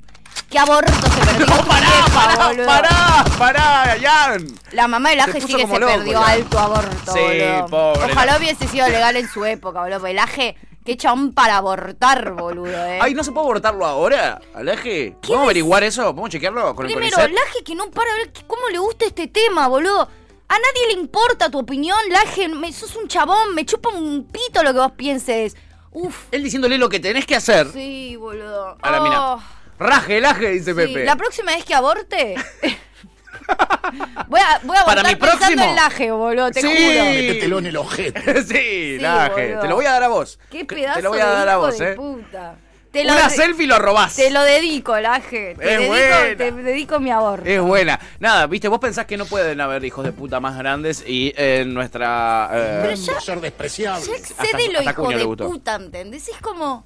¿Qué 0.52 0.60
aborto 0.60 0.92
se 0.92 1.26
perdió? 1.26 1.46
tu 1.58 1.66
Pará, 1.68 1.88
vieja, 1.88 2.10
pará, 2.14 2.66
pará, 2.66 3.26
pará, 3.38 3.96
Jan. 4.02 4.48
La 4.74 4.88
mamá 4.88 5.10
de 5.12 5.16
Se 5.16 5.28
Laje 5.28 5.42
sí 5.42 5.56
que 5.56 5.66
se 5.68 5.80
loco, 5.80 5.94
perdió 5.94 6.12
ya. 6.20 6.28
alto 6.28 6.60
aborto, 6.60 7.14
Sí, 7.14 7.20
boludo. 7.20 7.66
pobre 7.68 8.12
Ojalá 8.12 8.38
hubiese 8.38 8.68
sido 8.68 8.88
legal 8.90 9.16
en 9.16 9.30
su 9.30 9.46
época, 9.46 9.80
boludo. 9.80 10.00
Porque 10.00 10.14
Laje, 10.14 10.58
qué 10.86 10.98
chabón 10.98 11.32
para 11.34 11.56
abortar, 11.58 12.34
boludo, 12.34 12.68
eh. 12.86 13.00
Ay, 13.02 13.14
¿no 13.14 13.24
se 13.24 13.32
puede 13.32 13.46
abortarlo 13.46 13.86
ahora, 13.86 14.42
Aleje? 14.54 15.16
¿Qué 15.22 15.28
¿Podemos 15.28 15.46
averiguar 15.46 15.84
eso? 15.84 16.04
¿Podemos 16.04 16.30
chequearlo 16.32 16.76
con 16.76 16.86
Primero, 16.86 17.08
el 17.08 17.14
CONICET? 17.14 17.34
Laje 17.34 17.64
que 17.64 17.76
no 17.76 17.90
para 17.90 18.14
ver 18.16 18.34
cómo 18.46 18.68
le 18.70 18.80
gusta 18.80 19.06
este 19.06 19.28
tema, 19.28 19.68
boludo. 19.70 20.02
A 20.02 20.54
nadie 20.54 20.88
le 20.88 21.00
importa 21.00 21.50
tu 21.50 21.60
opinión, 21.60 21.98
Laje. 22.10 22.50
Me, 22.50 22.74
sos 22.74 22.98
un 22.98 23.08
chabón, 23.08 23.56
me 23.56 23.66
chupa 23.66 23.88
un 23.90 24.26
pito 24.26 24.62
lo 24.64 24.74
que 24.74 24.80
vos 24.80 24.92
pienses. 24.98 25.56
Uf. 25.94 26.26
Él 26.32 26.44
diciéndole 26.44 26.78
lo 26.78 26.90
que 26.90 27.00
tenés 27.00 27.26
que 27.26 27.38
hacer. 27.38 27.72
Sí, 27.72 28.18
boludo. 28.18 28.76
A 28.82 28.92
la 28.92 29.00
mina. 29.00 29.38
Raje, 29.82 30.22
laje, 30.22 30.50
dice 30.52 30.72
sí. 30.72 30.76
Pepe. 30.76 31.06
La 31.06 31.16
próxima 31.16 31.54
vez 31.54 31.66
que 31.66 31.74
aborte. 31.74 32.36
voy 34.28 34.40
a, 34.40 34.60
voy 34.64 34.78
a 34.78 34.86
Para 34.86 35.04
mi 35.04 35.16
próximo. 35.16 35.64
en 35.64 35.76
Laje, 35.76 36.12
boludo, 36.12 36.52
te 36.52 36.62
Sí. 36.62 36.68
juro. 36.68 37.06
Métetelo 37.06 37.60
en 37.60 37.66
el 37.66 37.78
ojete. 37.78 38.44
sí, 38.48 39.00
laje. 39.00 39.48
boludo. 39.48 39.62
Te 39.62 39.68
lo 39.68 39.76
voy 39.76 39.86
a 39.86 39.92
dar 39.92 40.04
a 40.04 40.08
vos. 40.08 40.40
Qué 40.50 40.66
pedazo 40.66 40.98
Te 40.98 41.02
lo 41.02 41.10
voy 41.10 41.20
a 41.20 41.26
de 41.26 41.32
dar 41.32 41.50
a 41.50 41.58
vos, 41.58 41.78
de 41.78 41.92
eh. 41.92 41.96
puta. 41.96 42.56
Te 42.92 43.06
lo 43.06 43.14
Una 43.14 43.30
de- 43.30 43.36
selfie 43.36 43.68
lo 43.68 43.80
robás. 43.80 44.16
Te 44.18 44.30
lo 44.32 44.44
dedico, 44.44 45.00
Laje. 45.00 45.56
Te, 45.58 45.64
Es 45.64 45.80
dedico, 45.80 45.88
buena. 45.88 46.38
te 46.38 46.52
dedico 46.52 47.00
mi 47.00 47.10
aborto. 47.10 47.46
Es 47.50 47.62
buena. 47.62 47.98
Nada, 48.20 48.48
viste, 48.48 48.68
vos 48.68 48.80
pensás 48.80 49.06
que 49.06 49.16
no 49.16 49.26
pueden 49.26 49.62
haber 49.62 49.84
hijos 49.86 50.04
de 50.04 50.12
puta 50.12 50.42
más 50.42 50.58
grandes 50.58 51.02
y 51.08 51.34
en 51.38 51.74
nuestra... 51.74 52.50
eh, 52.54 52.80
Pero 52.84 52.96
ya, 52.96 53.22
Ser 53.22 53.40
despreciable. 53.40 54.06
ya 54.06 54.14
Hasta- 54.14 54.44
excede 54.44 54.72
lo 54.74 54.80
hasta 54.80 54.92
hijo 54.92 55.04
Cuño 55.06 55.18
le 55.18 55.26
de 55.26 55.36
puta, 55.38 55.76
¿entendés? 55.76 56.28
Es 56.28 56.38
como... 56.40 56.86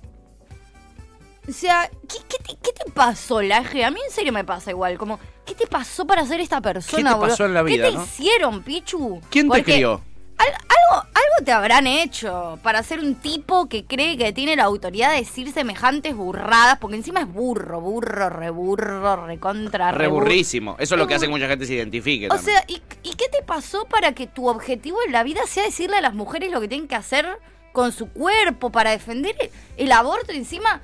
O 1.47 1.51
sea, 1.53 1.89
¿qué, 2.07 2.17
qué 2.27 2.37
te, 2.43 2.57
qué 2.61 2.71
te 2.71 2.91
pasó, 2.91 3.41
Laje? 3.41 3.85
A 3.85 3.91
mí 3.91 3.99
en 4.07 4.11
serio 4.13 4.33
me 4.33 4.43
pasa 4.43 4.71
igual. 4.71 4.97
Como, 4.97 5.19
¿qué 5.45 5.53
te 5.53 5.67
pasó 5.67 6.05
para 6.07 6.25
ser 6.25 6.39
esta 6.39 6.59
persona, 6.61 7.11
te 7.11 7.15
boludo? 7.15 7.29
pasó 7.29 7.45
en 7.45 7.53
la 7.53 7.61
vida, 7.63 7.85
¿Qué 7.85 7.91
te 7.91 7.97
no? 7.97 8.03
hicieron, 8.03 8.63
Pichu? 8.63 9.21
¿Quién 9.29 9.49
te 9.49 9.63
crió? 9.63 10.01
al- 10.37 10.47
algo, 10.47 11.07
algo 11.13 11.45
te 11.45 11.51
habrán 11.53 11.87
hecho 11.87 12.59
para 12.61 12.83
ser 12.83 12.99
un 12.99 13.15
tipo 13.15 13.69
que 13.69 13.85
cree 13.85 14.17
que 14.17 14.33
tiene 14.33 14.55
la 14.55 14.63
autoridad 14.63 15.11
de 15.11 15.17
decir 15.19 15.51
semejantes 15.51 16.15
burradas, 16.15 16.77
porque 16.79 16.97
encima 16.97 17.21
es 17.21 17.27
burro, 17.31 17.79
burro, 17.79 18.29
reburro, 18.29 19.25
recontra. 19.27 19.91
Reburrísimo. 19.91 20.75
Eso 20.79 20.95
es 20.95 20.99
lo 20.99 21.07
que 21.07 21.13
hace 21.15 21.25
que 21.27 21.31
mucha 21.31 21.47
gente 21.47 21.65
se 21.65 21.75
identifique 21.75 22.25
O 22.25 22.29
también. 22.35 22.55
sea, 22.55 22.65
¿y, 22.67 22.81
¿y 23.03 23.13
qué 23.13 23.29
te 23.29 23.43
pasó 23.43 23.85
para 23.85 24.13
que 24.13 24.27
tu 24.27 24.47
objetivo 24.49 24.97
en 25.05 25.11
la 25.13 25.23
vida 25.23 25.41
sea 25.47 25.63
decirle 25.63 25.97
a 25.97 26.01
las 26.01 26.13
mujeres 26.15 26.51
lo 26.51 26.59
que 26.59 26.67
tienen 26.67 26.87
que 26.87 26.95
hacer 26.95 27.27
con 27.71 27.91
su 27.91 28.09
cuerpo 28.09 28.71
para 28.71 28.91
defender 28.91 29.35
el, 29.39 29.49
el 29.77 29.91
aborto 29.91 30.31
encima? 30.33 30.81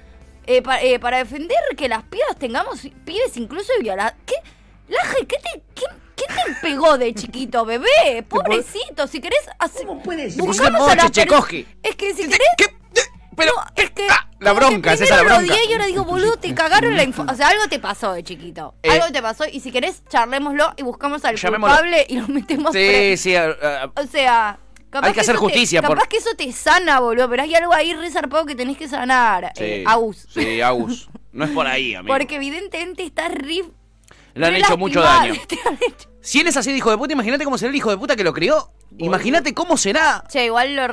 Eh, 0.48 0.62
pa- 0.62 0.82
eh, 0.82 1.00
para 1.00 1.18
defender 1.18 1.58
que 1.78 1.88
las 1.90 2.04
pibas 2.04 2.36
tengamos 2.38 2.82
pibes 3.06 3.36
incluso 3.38 3.72
violados. 3.82 4.14
¿Qué? 4.26 4.36
Laje, 4.88 5.26
¿qué 5.28 5.38
te, 5.38 5.64
qué, 5.74 5.86
qué 6.16 6.26
te 6.26 6.54
pegó 6.62 6.98
de 6.98 7.14
chiquito, 7.14 7.66
bebé? 7.66 8.24
Pobrecito, 8.30 9.08
si 9.08 9.22
querés... 9.22 9.40
hacer- 9.60 9.88
Te 9.88 9.94
pusiste 10.04 10.42
buscamos 10.42 10.90
a 10.90 10.96
la. 10.96 11.06
Es 11.84 11.96
que 11.96 12.14
si 12.14 12.24
querés... 12.28 12.48
¿Qué? 12.58 12.66
Pero... 13.36 13.54
No, 13.56 13.64
es 13.76 13.90
que... 13.92 14.08
Ah, 14.10 14.28
la 14.40 14.52
bronca, 14.54 14.94
es 14.94 15.02
esa 15.02 15.16
la 15.18 15.24
lo 15.24 15.30
bronca. 15.30 15.54
odié 15.54 15.66
y 15.70 15.72
ahora 15.74 15.86
digo, 15.86 16.04
boludo, 16.04 16.36
te 16.38 16.54
cagaron 16.56 16.96
la 16.98 17.04
infancia. 17.04 17.34
O 17.34 17.38
sea, 17.38 17.48
algo 17.48 17.68
te 17.70 17.80
pasó 17.80 18.12
de 18.14 18.24
chiquito. 18.24 18.76
Eh, 18.84 18.90
algo 18.92 19.12
te 19.12 19.22
pasó 19.22 19.46
y 19.50 19.62
si 19.62 19.72
querés, 19.72 20.04
charlémoslo 20.10 20.74
y 20.76 20.84
buscamos 20.84 21.24
al 21.24 21.38
Llamémoslo. 21.38 21.76
culpable 21.78 22.06
y 22.10 22.18
lo 22.20 22.28
metemos 22.28 22.74
Sí, 22.74 23.16
sí. 23.18 23.36
a- 23.36 23.90
O 23.96 24.04
sea, 24.08 24.60
capaz 24.92 25.08
Hay 25.08 25.14
que 25.14 25.22
hacer 25.22 25.36
eso 25.36 25.44
te- 25.46 25.52
justicia 25.52 25.82
por- 25.82 25.96
Capaz 25.98 26.08
que 26.08 26.18
eso 26.18 26.30
te 26.38 26.52
sana, 26.52 27.00
boludo, 27.00 27.28
pero 27.30 27.42
hay 27.42 27.56
algo 27.56 27.74
ahí 27.74 27.94
re 27.94 28.12
zarpado 28.12 28.46
que 28.46 28.54
tenés 28.54 28.78
que 28.78 28.88
sanar. 28.88 29.52
sí, 29.56 29.64
eh, 29.64 29.84
Agus. 29.88 30.28
Sí, 30.30 30.62
Agus. 30.62 31.10
No 31.32 31.46
es 31.46 31.52
por 31.52 31.66
ahí, 31.66 31.96
amigo. 31.96 32.14
Porque 32.14 32.36
evidentemente 32.36 33.02
estás 33.04 33.32
re... 33.34 33.64
Le 34.36 34.46
han 34.46 34.54
re 34.54 34.60
hecho 34.60 34.78
mucho 34.78 35.02
daño. 35.02 35.34
Te 35.48 35.58
han 35.66 35.76
hecho- 35.76 36.10
Si 36.22 36.40
él 36.40 36.48
es 36.48 36.58
así 36.58 36.72
de 36.72 36.78
hijo 36.78 36.92
de 36.92 36.98
puta, 36.98 37.14
imagínate 37.14 37.44
cómo 37.44 37.58
será 37.58 37.70
el 37.70 37.76
hijo 37.76 37.90
de 37.90 37.98
puta 37.98 38.16
que 38.16 38.24
lo 38.24 38.34
crió. 38.34 38.70
Imagínate 38.98 39.54
cómo 39.54 39.78
será. 39.78 40.22
Che, 40.28 40.46
igual 40.46 40.76
lo 40.76 40.84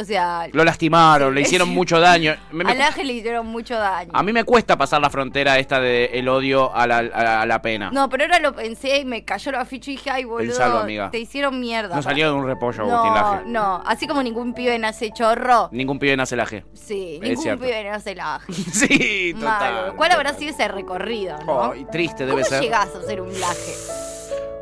o 0.00 0.04
sea, 0.04 0.46
Lo 0.52 0.62
lastimaron, 0.62 1.34
le 1.34 1.40
hicieron 1.46 1.70
mucho 1.70 1.98
daño. 1.98 2.34
Me- 2.52 2.64
me- 2.64 2.72
al 2.72 2.80
ángel 2.82 3.06
le 3.06 3.14
hicieron 3.14 3.46
mucho 3.46 3.74
daño. 3.74 4.10
a 4.12 4.22
mí 4.22 4.32
me 4.32 4.44
cuesta 4.44 4.76
pasar 4.76 5.00
la 5.00 5.08
frontera 5.08 5.58
esta 5.58 5.80
de 5.80 6.04
el 6.12 6.28
odio 6.28 6.72
a 6.74 6.86
la, 6.86 6.98
a- 6.98 7.40
a 7.42 7.46
la 7.46 7.62
pena. 7.62 7.90
No, 7.90 8.10
pero 8.10 8.24
ahora 8.24 8.38
lo 8.40 8.54
pensé 8.54 8.98
y 9.00 9.04
me 9.06 9.24
cayó 9.24 9.52
la 9.52 9.64
ficha 9.64 9.90
y 9.90 9.94
dije, 9.96 10.10
ay, 10.10 10.24
boludo, 10.24 10.50
Pensalo, 10.50 10.78
amiga. 10.80 11.10
te 11.10 11.18
hicieron 11.18 11.58
mierda. 11.58 11.96
No 11.96 12.02
salió 12.02 12.26
de 12.28 12.32
un 12.34 12.46
repollo, 12.46 12.82
Agustín 12.82 13.10
No, 13.10 13.14
Laje. 13.14 13.42
no, 13.46 13.82
así 13.86 14.06
como 14.06 14.22
ningún 14.22 14.52
pibe 14.52 14.78
nace 14.78 15.10
chorro. 15.12 15.70
Ningún 15.72 15.98
pibe 15.98 16.14
nace 16.16 16.36
laje. 16.36 16.64
Sí, 16.74 17.14
Es 17.16 17.20
ningún 17.22 17.42
cierto. 17.42 17.64
pibe 17.64 17.84
nace 17.84 18.14
laje. 18.14 18.52
Sí, 18.72 19.32
total. 19.34 19.74
Malo. 19.74 19.96
¿Cuál 19.96 20.12
habrá 20.12 20.34
sido 20.34 20.50
ese 20.50 20.68
recorrido, 20.68 21.38
no? 21.44 21.72
Ay, 21.72 21.86
triste 21.90 22.26
debe 22.26 22.42
¿Cómo 22.42 22.44
ser. 22.54 22.62
llegás 22.62 22.94
a 22.94 23.02
ser 23.02 23.20
un 23.22 23.40
laje? 23.40 23.72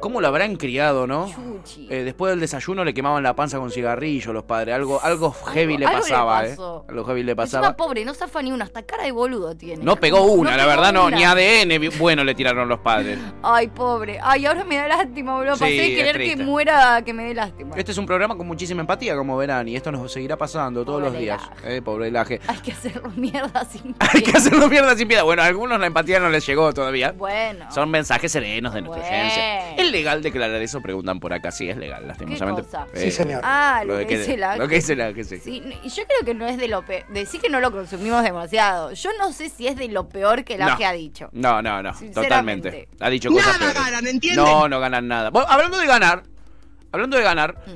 ¿Cómo 0.00 0.20
lo 0.20 0.28
habrán 0.28 0.56
criado, 0.56 1.06
no? 1.06 1.28
Eh, 1.88 2.02
después 2.04 2.30
del 2.30 2.40
desayuno 2.40 2.84
le 2.84 2.92
quemaban 2.92 3.22
la 3.22 3.34
panza 3.34 3.58
con 3.58 3.70
cigarrillo 3.70 4.32
los 4.32 4.44
padres. 4.44 4.74
Algo, 4.74 5.00
algo 5.02 5.32
heavy 5.32 5.78
le 5.78 5.86
algo 5.86 5.98
le 5.98 6.02
pasaba. 6.02 6.46
¿eh? 6.46 6.56
Algo 6.88 7.04
heavy 7.06 7.22
le 7.22 7.34
pasaba. 7.34 7.74
pobre, 7.74 8.04
no 8.04 8.12
zafa 8.12 8.42
ni 8.42 8.52
una, 8.52 8.64
hasta 8.64 8.82
cara 8.82 9.04
de 9.04 9.12
boludo 9.12 9.56
tiene. 9.56 9.82
No 9.82 9.96
pegó 9.96 10.22
una, 10.24 10.56
la 10.56 10.64
pegó 10.64 10.68
verdad 10.68 10.92
no, 10.92 11.10
ni 11.10 11.24
ADN 11.24 11.98
bueno 11.98 12.22
le 12.22 12.34
tiraron 12.34 12.68
los 12.68 12.80
padres. 12.80 13.18
Ay, 13.42 13.68
pobre. 13.68 14.18
Ay, 14.22 14.46
ahora 14.46 14.64
me 14.64 14.76
da 14.76 14.88
lástima, 14.88 15.36
boludo. 15.36 15.56
Sí, 15.56 15.60
Pasé 15.60 15.74
de 15.74 15.92
es 15.92 15.96
querer 15.96 16.36
que 16.36 16.44
muera, 16.44 17.02
que 17.02 17.12
me 17.12 17.24
dé 17.24 17.34
lástima. 17.34 17.74
Este 17.76 17.92
es 17.92 17.98
un 17.98 18.06
programa 18.06 18.36
con 18.36 18.46
muchísima 18.46 18.82
empatía, 18.82 19.16
como 19.16 19.36
verán, 19.36 19.68
y 19.68 19.76
esto 19.76 19.90
nos 19.90 20.12
seguirá 20.12 20.36
pasando 20.36 20.84
todos 20.84 21.00
los 21.00 21.16
días. 21.16 21.42
Eh, 21.64 21.80
pobre 21.82 22.10
laje. 22.10 22.40
Hay 22.46 22.58
que 22.58 22.72
hacerlo 22.72 23.10
mierda 23.16 23.64
sin 23.64 23.94
Hay 24.00 24.22
que 24.22 24.32
hacerlo 24.32 24.68
mierda 24.68 24.94
sin 24.96 25.08
piedad. 25.08 25.24
Bueno, 25.24 25.42
a 25.42 25.46
algunos 25.46 25.80
la 25.80 25.86
empatía 25.86 26.20
no 26.20 26.28
les 26.28 26.46
llegó 26.46 26.72
todavía. 26.74 27.12
Bueno. 27.12 27.70
Son 27.72 27.90
mensajes 27.90 28.30
serenos 28.30 28.74
de 28.74 28.82
nuestra 28.82 29.08
Bueno. 29.08 29.82
¿Es 29.82 29.93
legal 29.94 30.22
declarar 30.22 30.60
eso? 30.60 30.80
Preguntan 30.82 31.20
por 31.20 31.32
acá. 31.32 31.50
Sí, 31.50 31.68
es 31.70 31.76
legal, 31.78 32.06
lastimosamente. 32.06 32.62
cosa? 32.62 32.86
Eh, 32.92 33.00
Sí, 33.00 33.10
señor. 33.10 33.40
Ah, 33.42 33.82
lo 33.86 33.96
de 33.96 34.06
que 34.06 34.18
dice 34.18 34.36
la- 34.36 34.56
Lo 34.56 34.68
que 34.68 34.74
dice 34.76 34.94
la 34.96 35.12
que 35.14 35.24
sí. 35.24 35.38
Sí, 35.38 35.62
no, 35.64 35.72
y 35.82 35.88
yo 35.88 36.04
creo 36.06 36.20
que 36.24 36.34
no 36.34 36.46
es 36.46 36.58
de 36.58 36.68
lo 36.68 36.84
peor. 36.84 37.06
Decir 37.08 37.40
que 37.40 37.48
no 37.48 37.60
lo 37.60 37.72
consumimos 37.72 38.22
demasiado. 38.22 38.92
Yo 38.92 39.10
no 39.18 39.32
sé 39.32 39.48
si 39.48 39.66
es 39.66 39.76
de 39.76 39.88
lo 39.88 40.08
peor 40.08 40.44
que 40.44 40.58
la 40.58 40.70
No. 40.70 40.76
que 40.76 40.84
ha 40.84 40.92
dicho. 40.92 41.30
No, 41.32 41.62
no, 41.62 41.82
no, 41.82 41.94
Sinceramente. 41.94 42.70
totalmente. 42.70 42.88
Ha 43.00 43.08
dicho 43.10 43.30
cosas 43.30 43.46
Nada 43.46 43.58
peores. 43.58 43.74
ganan, 43.90 44.06
¿entienden? 44.06 44.44
No, 44.44 44.68
no 44.68 44.80
ganan 44.80 45.08
nada. 45.08 45.30
Bueno, 45.30 45.48
hablando 45.48 45.78
de 45.78 45.86
ganar, 45.86 46.22
hablando 46.92 47.16
de 47.16 47.22
ganar, 47.22 47.54
Mm. 47.66 47.70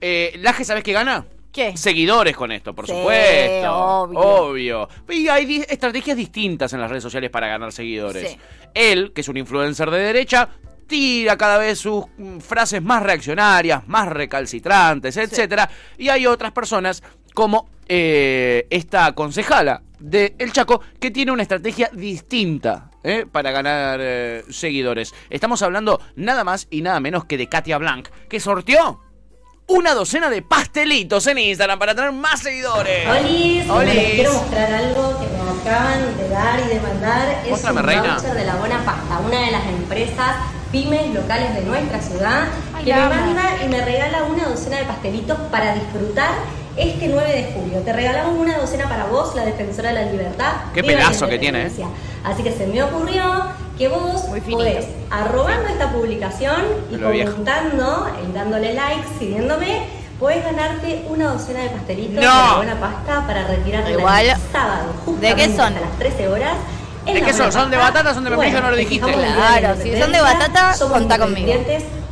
eh, 0.00 0.32
Laje, 0.38 0.64
¿sabes 0.64 0.82
qué 0.82 0.92
gana? 0.92 1.24
¿Qué? 1.52 1.76
Seguidores 1.76 2.36
con 2.36 2.52
esto, 2.52 2.74
por 2.74 2.86
Sí, 2.86 2.92
supuesto. 2.92 3.72
obvio. 3.74 4.18
Obvio. 4.20 4.88
Y 5.08 5.28
hay 5.28 5.44
di- 5.46 5.64
estrategias 5.68 6.16
distintas 6.16 6.72
en 6.72 6.80
las 6.80 6.90
redes 6.90 7.02
sociales 7.02 7.30
para 7.30 7.48
ganar 7.48 7.72
seguidores. 7.72 8.30
Sí. 8.32 8.38
Él, 8.74 9.12
que 9.14 9.22
es 9.22 9.28
un 9.28 9.38
influencer 9.38 9.90
de 9.90 9.98
derecha, 9.98 10.50
tira 10.88 11.36
cada 11.36 11.58
vez 11.58 11.78
sus 11.78 12.04
mm, 12.16 12.38
frases 12.38 12.82
más 12.82 13.02
reaccionarias, 13.02 13.86
más 13.86 14.08
recalcitrantes, 14.08 15.16
etcétera. 15.16 15.68
Y 15.96 16.08
hay 16.08 16.26
otras 16.26 16.50
personas 16.50 17.02
como 17.34 17.68
eh, 17.86 18.66
esta 18.70 19.12
concejala 19.12 19.82
de 20.00 20.34
El 20.38 20.52
Chaco 20.52 20.80
que 20.98 21.10
tiene 21.10 21.30
una 21.30 21.42
estrategia 21.42 21.90
distinta 21.92 22.90
eh, 23.04 23.26
para 23.30 23.50
ganar 23.52 24.00
eh, 24.02 24.42
seguidores. 24.50 25.14
Estamos 25.30 25.62
hablando 25.62 26.00
nada 26.16 26.42
más 26.42 26.66
y 26.70 26.82
nada 26.82 26.98
menos 26.98 27.26
que 27.26 27.36
de 27.38 27.48
Katia 27.48 27.78
Blanc, 27.78 28.08
que 28.28 28.40
sorteó 28.40 29.00
una 29.68 29.92
docena 29.94 30.30
de 30.30 30.40
pastelitos 30.42 31.26
en 31.26 31.38
Instagram 31.38 31.78
para 31.78 31.94
tener 31.94 32.10
más 32.12 32.40
seguidores. 32.40 33.06
Olis, 33.06 33.68
Olis. 33.68 33.94
les 33.94 34.14
quiero 34.14 34.32
mostrar 34.32 34.72
algo 34.72 35.20
que 35.20 35.26
me 35.26 35.60
acaban 35.60 36.16
de 36.16 36.28
dar 36.28 36.60
y 36.60 36.68
de 36.74 36.80
mandar. 36.80 37.42
Es 37.44 37.50
Móstrame, 37.50 37.80
un 37.80 37.86
reina. 37.86 38.14
voucher 38.14 38.34
de 38.34 38.44
la 38.44 38.56
Buena 38.56 38.84
Pasta, 38.84 39.18
una 39.18 39.40
de 39.40 39.50
las 39.50 39.66
empresas 39.66 40.36
pymes 40.70 41.14
locales 41.14 41.54
de 41.54 41.62
nuestra 41.62 42.00
ciudad, 42.00 42.48
Ay, 42.74 42.84
que 42.84 42.94
me 42.94 43.08
manda 43.08 43.42
y 43.64 43.68
me 43.68 43.84
regala 43.84 44.24
una 44.24 44.48
docena 44.48 44.78
de 44.78 44.84
pastelitos 44.84 45.38
para 45.50 45.74
disfrutar 45.74 46.30
este 46.76 47.08
9 47.08 47.32
de 47.32 47.52
julio. 47.52 47.78
Te 47.80 47.92
regalamos 47.92 48.38
una 48.38 48.58
docena 48.58 48.88
para 48.88 49.06
vos, 49.06 49.34
la 49.34 49.44
defensora 49.44 49.92
de 49.92 50.04
la 50.04 50.10
libertad. 50.10 50.52
Qué 50.74 50.84
pedazo 50.84 51.26
que 51.28 51.38
tiene, 51.38 51.66
¿eh? 51.66 51.72
Así 52.24 52.42
que 52.42 52.52
se 52.52 52.66
me 52.66 52.82
ocurrió 52.82 53.22
que 53.76 53.88
vos 53.88 54.22
podés, 54.50 54.86
arrobando 55.10 55.68
esta 55.68 55.92
publicación 55.92 56.62
y 56.90 56.96
comentando 56.96 58.08
y 58.28 58.32
dándole 58.32 58.74
like, 58.74 59.04
siguiéndome, 59.18 59.86
podés 60.18 60.44
ganarte 60.44 61.04
una 61.08 61.32
docena 61.32 61.62
de 61.62 61.70
pastelitos 61.70 62.20
de 62.20 62.56
buena 62.56 62.80
pasta 62.80 63.24
para 63.26 63.46
retirar 63.46 63.88
el 63.88 63.98
sábado. 64.52 64.92
¿de 65.20 65.34
qué 65.34 65.46
justamente 65.46 65.56
son? 65.56 65.76
A 65.76 65.80
las 65.80 65.98
13 65.98 66.28
horas. 66.28 66.54
¿De 67.14 67.22
qué 67.22 67.32
son? 67.32 67.52
¿Son 67.52 67.70
de 67.70 67.76
batata? 67.76 68.14
¿Son 68.14 68.24
de 68.24 68.30
membrillo? 68.30 68.60
No 68.60 68.70
lo 68.70 68.76
dijiste. 68.76 69.12
Claro, 69.12 69.74
si 69.82 69.98
son 69.98 70.12
de 70.12 70.20
batata, 70.20 70.74
somos 70.74 70.98
contá 70.98 71.18
conmigo. 71.18 71.52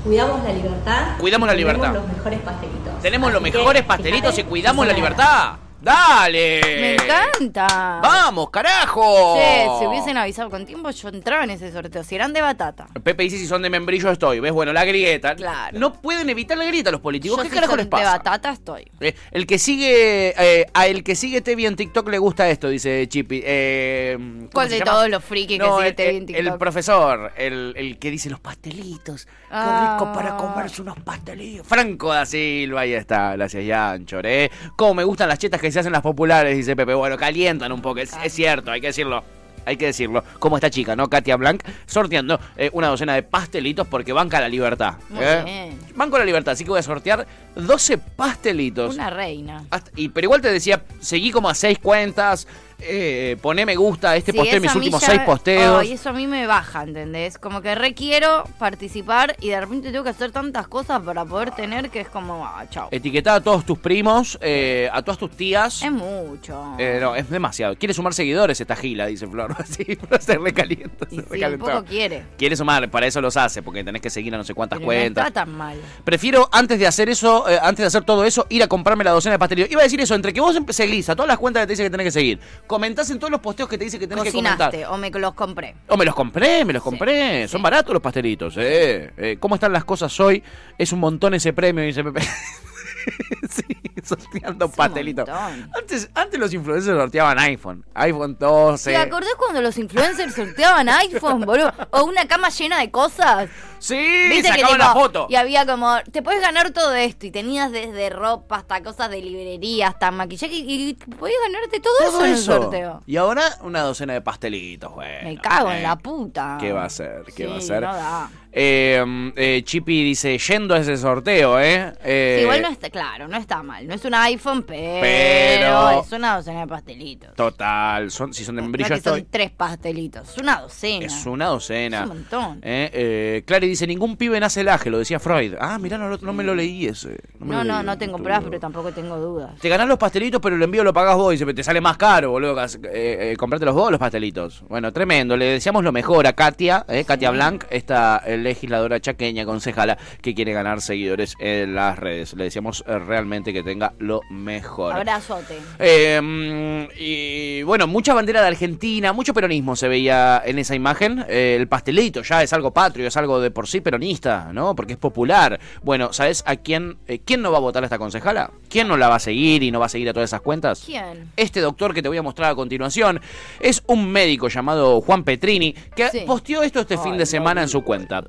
Cuidamos 0.04 0.44
la 0.44 0.52
libertad. 0.52 1.02
Cuidamos 1.18 1.48
la 1.48 1.54
y 1.54 1.56
tenemos 1.56 1.76
libertad. 1.76 1.94
los 1.94 2.16
mejores 2.16 2.40
pastelitos. 2.40 3.02
Tenemos 3.02 3.32
los 3.32 3.42
Así 3.42 3.50
que, 3.52 3.58
mejores 3.58 3.82
pastelitos 3.82 4.32
y 4.32 4.36
fíjate, 4.36 4.48
cuidamos 4.48 4.86
la 4.86 4.92
libertad. 4.92 5.52
¡Dale! 5.86 6.60
Me 6.64 6.94
encanta. 6.94 8.00
¡Vamos, 8.02 8.50
carajo! 8.50 9.36
Che, 9.36 9.66
si 9.78 9.86
hubiesen 9.86 10.16
avisado 10.16 10.50
con 10.50 10.66
tiempo, 10.66 10.90
yo 10.90 11.08
entraba 11.10 11.44
en 11.44 11.50
ese 11.50 11.70
sorteo. 11.70 12.02
Si 12.02 12.16
eran 12.16 12.32
de 12.32 12.40
batata. 12.40 12.88
Pepe 13.04 13.22
dice 13.22 13.38
si 13.38 13.46
son 13.46 13.62
de 13.62 13.70
membrillo 13.70 14.10
estoy. 14.10 14.40
¿Ves? 14.40 14.52
Bueno, 14.52 14.72
la 14.72 14.84
grieta. 14.84 15.36
Claro. 15.36 15.78
No 15.78 15.92
pueden 15.92 16.28
evitar 16.28 16.58
la 16.58 16.64
grieta 16.64 16.90
los 16.90 17.00
políticos. 17.00 17.36
Yo 17.38 17.42
¿Qué 17.44 17.50
si 17.50 17.54
carajo 17.54 17.70
son 17.72 17.76
les 17.78 17.86
de 17.86 17.90
pasa? 17.90 18.10
batata 18.16 18.50
estoy. 18.50 18.90
Eh, 19.00 19.14
el 19.30 19.46
que 19.46 19.60
sigue, 19.60 20.34
eh, 20.36 20.66
a 20.74 20.88
el 20.88 21.04
que 21.04 21.14
sigue 21.14 21.40
Tevi 21.40 21.66
en 21.66 21.76
TikTok 21.76 22.08
le 22.08 22.18
gusta 22.18 22.48
esto, 22.50 22.68
dice 22.68 23.06
Chippy. 23.08 23.42
Eh, 23.44 24.16
¿cómo 24.18 24.50
¿Cuál 24.52 24.68
se 24.68 24.74
de 24.74 24.78
llama? 24.80 24.90
todos 24.90 25.08
los 25.10 25.24
frikis 25.24 25.58
que 25.60 25.64
No, 25.64 25.76
sigue 25.78 25.94
el, 26.08 26.16
en 26.16 26.26
TikTok? 26.26 26.46
el 26.46 26.58
profesor, 26.58 27.32
el, 27.36 27.74
el 27.76 27.98
que 28.00 28.10
dice 28.10 28.28
los 28.28 28.40
pastelitos. 28.40 29.26
Qué 29.26 29.32
Ah. 29.48 29.96
rico 29.98 30.12
para 30.12 30.36
comerse 30.36 30.82
unos 30.82 30.98
pastelitos. 30.98 31.64
Franco 31.68 32.12
da 32.12 32.26
Silva, 32.26 32.80
ahí 32.80 32.94
está. 32.94 33.36
Gracias, 33.36 33.64
Yanchor, 33.64 34.26
¿eh? 34.26 34.50
Cómo 34.74 34.94
me 34.94 35.04
gustan 35.04 35.28
las 35.28 35.38
chetas 35.38 35.60
que 35.60 35.70
se 35.76 35.80
hacen 35.80 35.92
las 35.92 36.00
populares, 36.02 36.56
dice 36.56 36.74
Pepe. 36.74 36.94
Bueno, 36.94 37.18
calientan 37.18 37.70
un 37.70 37.82
poco, 37.82 38.00
es, 38.00 38.10
es 38.24 38.32
cierto, 38.32 38.70
hay 38.70 38.80
que 38.80 38.86
decirlo. 38.88 39.22
Hay 39.66 39.76
que 39.76 39.86
decirlo. 39.86 40.22
Como 40.38 40.56
esta 40.56 40.70
chica, 40.70 40.94
¿no? 40.94 41.10
Katia 41.10 41.34
Blanc, 41.36 41.60
sorteando 41.86 42.38
eh, 42.56 42.70
una 42.72 42.86
docena 42.86 43.14
de 43.14 43.24
pastelitos 43.24 43.86
porque 43.88 44.12
banca 44.12 44.40
la 44.40 44.48
libertad. 44.48 44.94
Muy 45.10 45.24
¿eh? 45.24 45.42
bien. 45.44 45.78
Banco 45.96 46.16
la 46.18 46.24
libertad, 46.24 46.52
así 46.52 46.62
que 46.62 46.70
voy 46.70 46.78
a 46.78 46.82
sortear 46.84 47.26
12 47.56 47.98
pastelitos. 47.98 48.94
Una 48.94 49.10
reina. 49.10 49.64
Hasta- 49.70 49.90
y, 49.96 50.08
pero 50.08 50.26
igual 50.26 50.40
te 50.40 50.52
decía, 50.52 50.82
seguí 51.00 51.32
como 51.32 51.48
a 51.50 51.54
seis 51.54 51.78
cuentas, 51.80 52.46
eh, 52.78 53.36
poné 53.40 53.64
me 53.64 53.74
gusta 53.76 54.10
a 54.10 54.16
este 54.16 54.32
Sí, 54.32 54.38
posteo, 54.38 54.60
mis 54.60 54.74
últimos 54.74 55.00
ya 55.00 55.06
seis 55.08 55.20
posteos. 55.20 55.80
Ay, 55.80 55.92
eso 55.92 56.10
a 56.10 56.12
mí 56.12 56.26
me 56.26 56.46
baja, 56.46 56.82
¿entendés? 56.82 57.38
Como 57.38 57.62
que 57.62 57.74
requiero 57.74 58.44
participar 58.58 59.36
y 59.40 59.48
de 59.48 59.60
repente 59.60 59.90
tengo 59.90 60.04
que 60.04 60.10
hacer 60.10 60.30
tantas 60.30 60.68
cosas 60.68 61.00
para 61.02 61.24
poder 61.24 61.52
tener 61.52 61.90
que 61.90 62.00
es 62.00 62.08
como, 62.08 62.44
ah, 62.44 62.64
chao. 62.70 62.88
Etiquetá 62.90 63.36
a 63.36 63.40
todos 63.40 63.64
tus 63.64 63.78
primos, 63.78 64.38
eh, 64.40 64.88
a 64.92 65.02
todas 65.02 65.18
tus 65.18 65.30
tías. 65.30 65.82
Es 65.82 65.92
mucho. 65.92 66.74
Eh, 66.78 66.98
no, 67.00 67.14
es 67.14 67.28
demasiado. 67.30 67.76
Quiere 67.76 67.94
sumar 67.94 68.14
seguidores 68.14 68.60
esta 68.60 68.76
gila, 68.76 69.06
dice 69.06 69.26
Flor. 69.26 69.54
Sí, 69.66 69.98
pero 70.08 70.22
se 70.22 70.38
recalienta. 70.38 71.06
y 71.10 71.16
se 71.16 71.22
sí, 71.22 71.44
un 71.44 71.58
poco 71.58 71.84
quiere. 71.84 72.22
Quiere 72.38 72.56
sumar, 72.56 72.88
para 72.90 73.06
eso 73.06 73.20
los 73.20 73.36
hace, 73.36 73.62
porque 73.62 73.82
tenés 73.84 74.00
que 74.00 74.10
seguir 74.10 74.34
a 74.34 74.38
no 74.38 74.44
sé 74.44 74.54
cuántas 74.54 74.78
Pero 74.78 74.90
no 74.90 74.96
cuentas. 74.96 75.26
está 75.26 75.44
tan 75.44 75.52
mal. 75.54 75.76
Prefiero 76.04 76.48
antes 76.52 76.78
de 76.78 76.86
hacer 76.86 77.08
eso, 77.08 77.48
eh, 77.48 77.58
antes 77.60 77.82
de 77.82 77.86
hacer 77.86 78.04
todo 78.04 78.24
eso, 78.24 78.46
ir 78.48 78.62
a 78.62 78.68
comprarme 78.68 79.04
la 79.04 79.10
docena 79.10 79.32
de 79.34 79.38
pastelitos. 79.38 79.70
Iba 79.70 79.80
a 79.80 79.84
decir 79.84 80.00
eso, 80.00 80.14
entre 80.14 80.32
que 80.32 80.40
vos 80.40 80.56
seguís 80.70 81.08
a 81.08 81.16
todas 81.16 81.28
las 81.28 81.38
cuentas 81.38 81.62
que 81.62 81.66
te 81.66 81.72
dice 81.72 81.82
que 81.82 81.90
tenés 81.90 82.04
que 82.06 82.10
seguir, 82.12 82.38
comentás 82.66 83.10
en 83.10 83.18
todos 83.18 83.30
los 83.30 83.40
posteos 83.40 83.68
que 83.68 83.78
te 83.78 83.84
dice 83.84 83.98
que 83.98 84.06
tenés 84.06 84.24
que 84.24 84.32
comentar. 84.32 84.74
O 84.90 84.96
me 84.98 85.10
los 85.10 85.34
compré. 85.34 85.74
O 85.88 85.96
me 85.96 86.04
los 86.04 86.14
compré, 86.14 86.64
me 86.64 86.72
los 86.72 86.82
compré. 86.82 87.48
Son 87.48 87.62
baratos 87.62 87.92
los 87.92 88.02
pastelitos, 88.02 88.56
eh. 88.58 89.12
Eh, 89.16 89.36
¿Cómo 89.40 89.54
están 89.54 89.72
las 89.72 89.84
cosas 89.84 90.18
hoy? 90.20 90.42
Es 90.76 90.92
un 90.92 91.00
montón 91.00 91.34
ese 91.34 91.52
premio, 91.52 91.84
dice 91.84 92.04
Pepe. 92.04 92.20
sí, 93.50 93.64
sorteando 94.02 94.70
pastelitos. 94.70 95.28
Antes, 95.28 96.10
antes 96.14 96.38
los 96.40 96.52
influencers 96.52 96.96
sorteaban 96.98 97.38
iPhone. 97.38 97.84
iPhone 97.94 98.36
12. 98.38 98.90
¿Te 98.90 98.96
acordás 98.96 99.34
cuando 99.36 99.62
los 99.62 99.76
influencers 99.78 100.34
sorteaban 100.34 100.88
iPhone, 100.88 101.42
boludo? 101.42 101.72
O 101.90 102.04
una 102.04 102.26
cama 102.26 102.48
llena 102.50 102.78
de 102.80 102.90
cosas. 102.90 103.48
Sí, 103.78 103.94
¿Viste 104.30 104.50
que 104.50 104.60
sacaban 104.60 104.78
la 104.78 104.88
tipo, 104.88 105.00
foto. 105.00 105.26
Y 105.28 105.36
había 105.36 105.66
como, 105.66 105.96
te 106.10 106.22
puedes 106.22 106.40
ganar 106.40 106.70
todo 106.70 106.94
esto. 106.94 107.26
Y 107.26 107.30
tenías 107.30 107.70
desde 107.70 108.10
ropa 108.10 108.56
hasta 108.56 108.82
cosas 108.82 109.10
de 109.10 109.20
librería, 109.20 109.88
hasta 109.88 110.10
maquillaje. 110.10 110.54
Y, 110.54 110.90
y 110.90 110.94
podías 110.94 111.38
ganarte 111.42 111.80
todo, 111.80 111.94
Todo 111.98 112.08
eso 112.08 112.24
en 112.24 112.32
el 112.32 112.38
sorteo. 112.38 113.02
Y 113.06 113.16
ahora 113.16 113.42
una 113.62 113.82
docena 113.82 114.14
de 114.14 114.22
pastelitos, 114.22 114.92
bueno. 114.94 115.28
Me 115.28 115.38
cago 115.38 115.70
eh. 115.70 115.76
en 115.76 115.82
la 115.82 115.96
puta. 115.96 116.56
¿Qué 116.60 116.72
va 116.72 116.84
a 116.84 116.86
hacer? 116.86 117.22
¿Qué 117.26 117.32
Sí, 117.32 117.44
va 117.44 117.54
a 117.54 117.58
hacer? 117.58 117.82
no 117.82 117.94
da. 117.94 118.30
Eh, 118.58 119.32
eh, 119.36 119.60
Chippy 119.64 120.02
dice, 120.02 120.38
yendo 120.38 120.74
a 120.74 120.78
ese 120.78 120.96
sorteo, 120.96 121.60
¿eh? 121.60 121.92
Eh, 122.02 122.36
Sí, 122.38 122.42
igual 122.44 122.62
no 122.62 122.68
está, 122.68 122.88
claro, 122.88 123.28
no 123.28 123.36
está 123.36 123.62
mal. 123.62 123.86
No 123.86 123.92
es 123.92 124.02
un 124.06 124.14
iPhone, 124.14 124.62
pero, 124.62 125.00
Pero- 125.02 126.00
es 126.02 126.10
una 126.12 126.36
docena 126.36 126.60
de 126.60 126.66
pastelitos. 126.66 127.34
Total, 127.34 128.10
son, 128.10 128.32
si 128.32 128.44
son 128.46 128.56
de 128.56 128.62
membrillo 128.62 128.94
estoy. 128.94 129.20
son 129.20 129.28
tres 129.30 129.50
pastelitos, 129.50 130.30
es 130.30 130.38
una 130.38 130.62
docena. 130.62 131.04
Es 131.04 131.26
una 131.26 131.46
docena. 131.48 131.98
Es 131.98 132.02
un 132.04 132.08
montón. 132.08 132.58
Eh, 132.62 132.90
eh, 132.94 133.42
Clary 133.46 133.68
dice, 133.68 133.86
ningún 133.86 134.16
pibe 134.16 134.40
nace 134.40 134.64
laje, 134.64 134.88
lo 134.88 134.98
decía 135.00 135.20
Freud. 135.20 135.52
Ah, 135.60 135.78
mirá, 135.78 135.98
no, 135.98 136.16
no 136.16 136.32
me 136.32 136.42
lo 136.42 136.54
leí 136.54 136.86
ese. 136.86 137.18
No, 137.40 137.62
no, 137.62 137.76
leí. 137.76 137.84
no 137.86 137.98
tengo 137.98 138.16
pruebas, 138.16 138.42
pero 138.44 138.58
tampoco 138.58 138.90
tengo 138.90 139.18
dudas. 139.18 139.50
Te 139.60 139.68
ganás 139.68 139.86
los 139.86 139.98
pastelitos, 139.98 140.40
pero 140.40 140.56
el 140.56 140.62
envío 140.62 140.82
lo 140.82 140.94
pagás 140.94 141.16
vos. 141.16 141.32
Dice, 141.32 141.44
te 141.52 141.62
sale 141.62 141.82
más 141.82 141.98
caro, 141.98 142.30
boludo. 142.30 142.56
eh, 142.90 143.34
comprarte 143.38 143.66
los 143.66 143.74
vos 143.74 143.90
los 143.90 144.00
pastelitos. 144.00 144.62
Bueno, 144.66 144.94
tremendo. 144.94 145.36
Le 145.36 145.44
deseamos 145.44 145.84
lo 145.84 145.92
mejor 145.92 146.26
a 146.26 146.32
Katia, 146.32 146.86
eh, 146.88 147.04
Katia 147.04 147.30
Blanc, 147.30 147.64
esta 147.68 148.22
eh, 148.24 148.45
legisladora 148.46 149.00
chaqueña, 149.00 149.44
concejala, 149.44 149.98
que 150.22 150.34
quiere 150.34 150.52
ganar 150.52 150.80
seguidores 150.80 151.34
en 151.38 151.74
las 151.74 151.98
redes. 151.98 152.34
Le 152.34 152.44
decíamos 152.44 152.84
eh, 152.86 152.98
realmente 152.98 153.52
que 153.52 153.62
tenga 153.62 153.92
lo 153.98 154.20
mejor. 154.30 154.94
Abrazote. 154.94 155.58
Eh, 155.78 156.88
y 156.98 157.62
bueno, 157.62 157.86
mucha 157.86 158.14
bandera 158.14 158.40
de 158.42 158.48
Argentina, 158.48 159.12
mucho 159.12 159.34
peronismo 159.34 159.76
se 159.76 159.88
veía 159.88 160.42
en 160.44 160.58
esa 160.58 160.74
imagen. 160.74 161.24
Eh, 161.28 161.56
el 161.58 161.68
pastelito 161.68 162.22
ya 162.22 162.42
es 162.42 162.52
algo 162.52 162.72
patrio, 162.72 163.06
es 163.06 163.16
algo 163.16 163.40
de 163.40 163.50
por 163.50 163.66
sí 163.68 163.80
peronista, 163.80 164.50
¿no? 164.52 164.74
Porque 164.74 164.94
es 164.94 164.98
popular. 164.98 165.58
Bueno, 165.82 166.12
¿sabes 166.12 166.42
a 166.46 166.56
quién, 166.56 166.96
eh, 167.06 167.20
quién 167.24 167.42
no 167.42 167.50
va 167.52 167.58
a 167.58 167.60
votar 167.60 167.82
a 167.82 167.86
esta 167.86 167.98
concejala? 167.98 168.50
¿Quién 168.68 168.88
no 168.88 168.96
la 168.96 169.08
va 169.08 169.16
a 169.16 169.20
seguir 169.20 169.62
y 169.62 169.70
no 169.70 169.80
va 169.80 169.86
a 169.86 169.90
seguir 169.90 170.08
a 170.08 170.12
todas 170.12 170.30
esas 170.30 170.40
cuentas? 170.40 170.82
¿Quién? 170.84 171.30
Este 171.36 171.60
doctor 171.60 171.94
que 171.94 172.02
te 172.02 172.08
voy 172.08 172.18
a 172.18 172.22
mostrar 172.22 172.50
a 172.52 172.54
continuación 172.54 173.20
es 173.60 173.82
un 173.86 174.10
médico 174.10 174.48
llamado 174.48 175.00
Juan 175.00 175.24
Petrini 175.24 175.72
que 175.94 176.08
Sí. 176.10 176.20
posteó 176.26 176.62
esto 176.62 176.80
este 176.80 176.96
fin 176.98 177.16
de 177.18 177.26
semana 177.26 177.62
en 177.62 177.68
su 177.68 177.82
cuenta. 177.82 178.22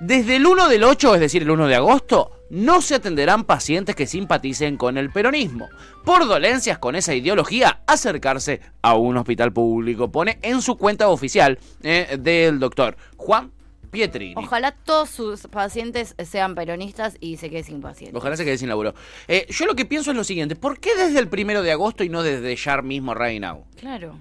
Desde 0.00 0.36
el 0.36 0.46
1 0.46 0.68
del 0.68 0.84
8, 0.84 1.14
es 1.14 1.20
decir, 1.20 1.42
el 1.42 1.50
1 1.50 1.68
de 1.68 1.74
agosto, 1.74 2.32
no 2.50 2.82
se 2.82 2.96
atenderán 2.96 3.44
pacientes 3.44 3.96
que 3.96 4.06
simpaticen 4.06 4.76
con 4.76 4.98
el 4.98 5.10
peronismo. 5.10 5.68
Por 6.04 6.26
dolencias 6.26 6.78
con 6.78 6.96
esa 6.96 7.14
ideología, 7.14 7.80
acercarse 7.86 8.60
a 8.82 8.94
un 8.94 9.16
hospital 9.16 9.52
público. 9.52 10.12
Pone 10.12 10.38
en 10.42 10.60
su 10.60 10.76
cuenta 10.76 11.08
oficial 11.08 11.58
eh, 11.82 12.18
del 12.20 12.58
doctor 12.58 12.96
Juan 13.16 13.52
Pietrini. 13.90 14.34
Ojalá 14.36 14.72
todos 14.72 15.08
sus 15.08 15.46
pacientes 15.46 16.14
sean 16.24 16.54
peronistas 16.54 17.16
y 17.20 17.38
se 17.38 17.48
quede 17.48 17.62
sin 17.62 17.80
pacientes. 17.80 18.16
Ojalá 18.16 18.36
se 18.36 18.44
quede 18.44 18.58
sin 18.58 18.68
laburo. 18.68 18.94
Eh, 19.28 19.46
yo 19.48 19.64
lo 19.64 19.74
que 19.74 19.86
pienso 19.86 20.10
es 20.10 20.16
lo 20.16 20.24
siguiente: 20.24 20.56
¿por 20.56 20.78
qué 20.78 20.94
desde 20.94 21.18
el 21.18 21.28
1 21.32 21.62
de 21.62 21.72
agosto 21.72 22.04
y 22.04 22.10
no 22.10 22.22
desde 22.22 22.54
ya 22.54 22.82
mismo, 22.82 23.14
right 23.14 23.40
now? 23.40 23.64
Claro. 23.76 24.18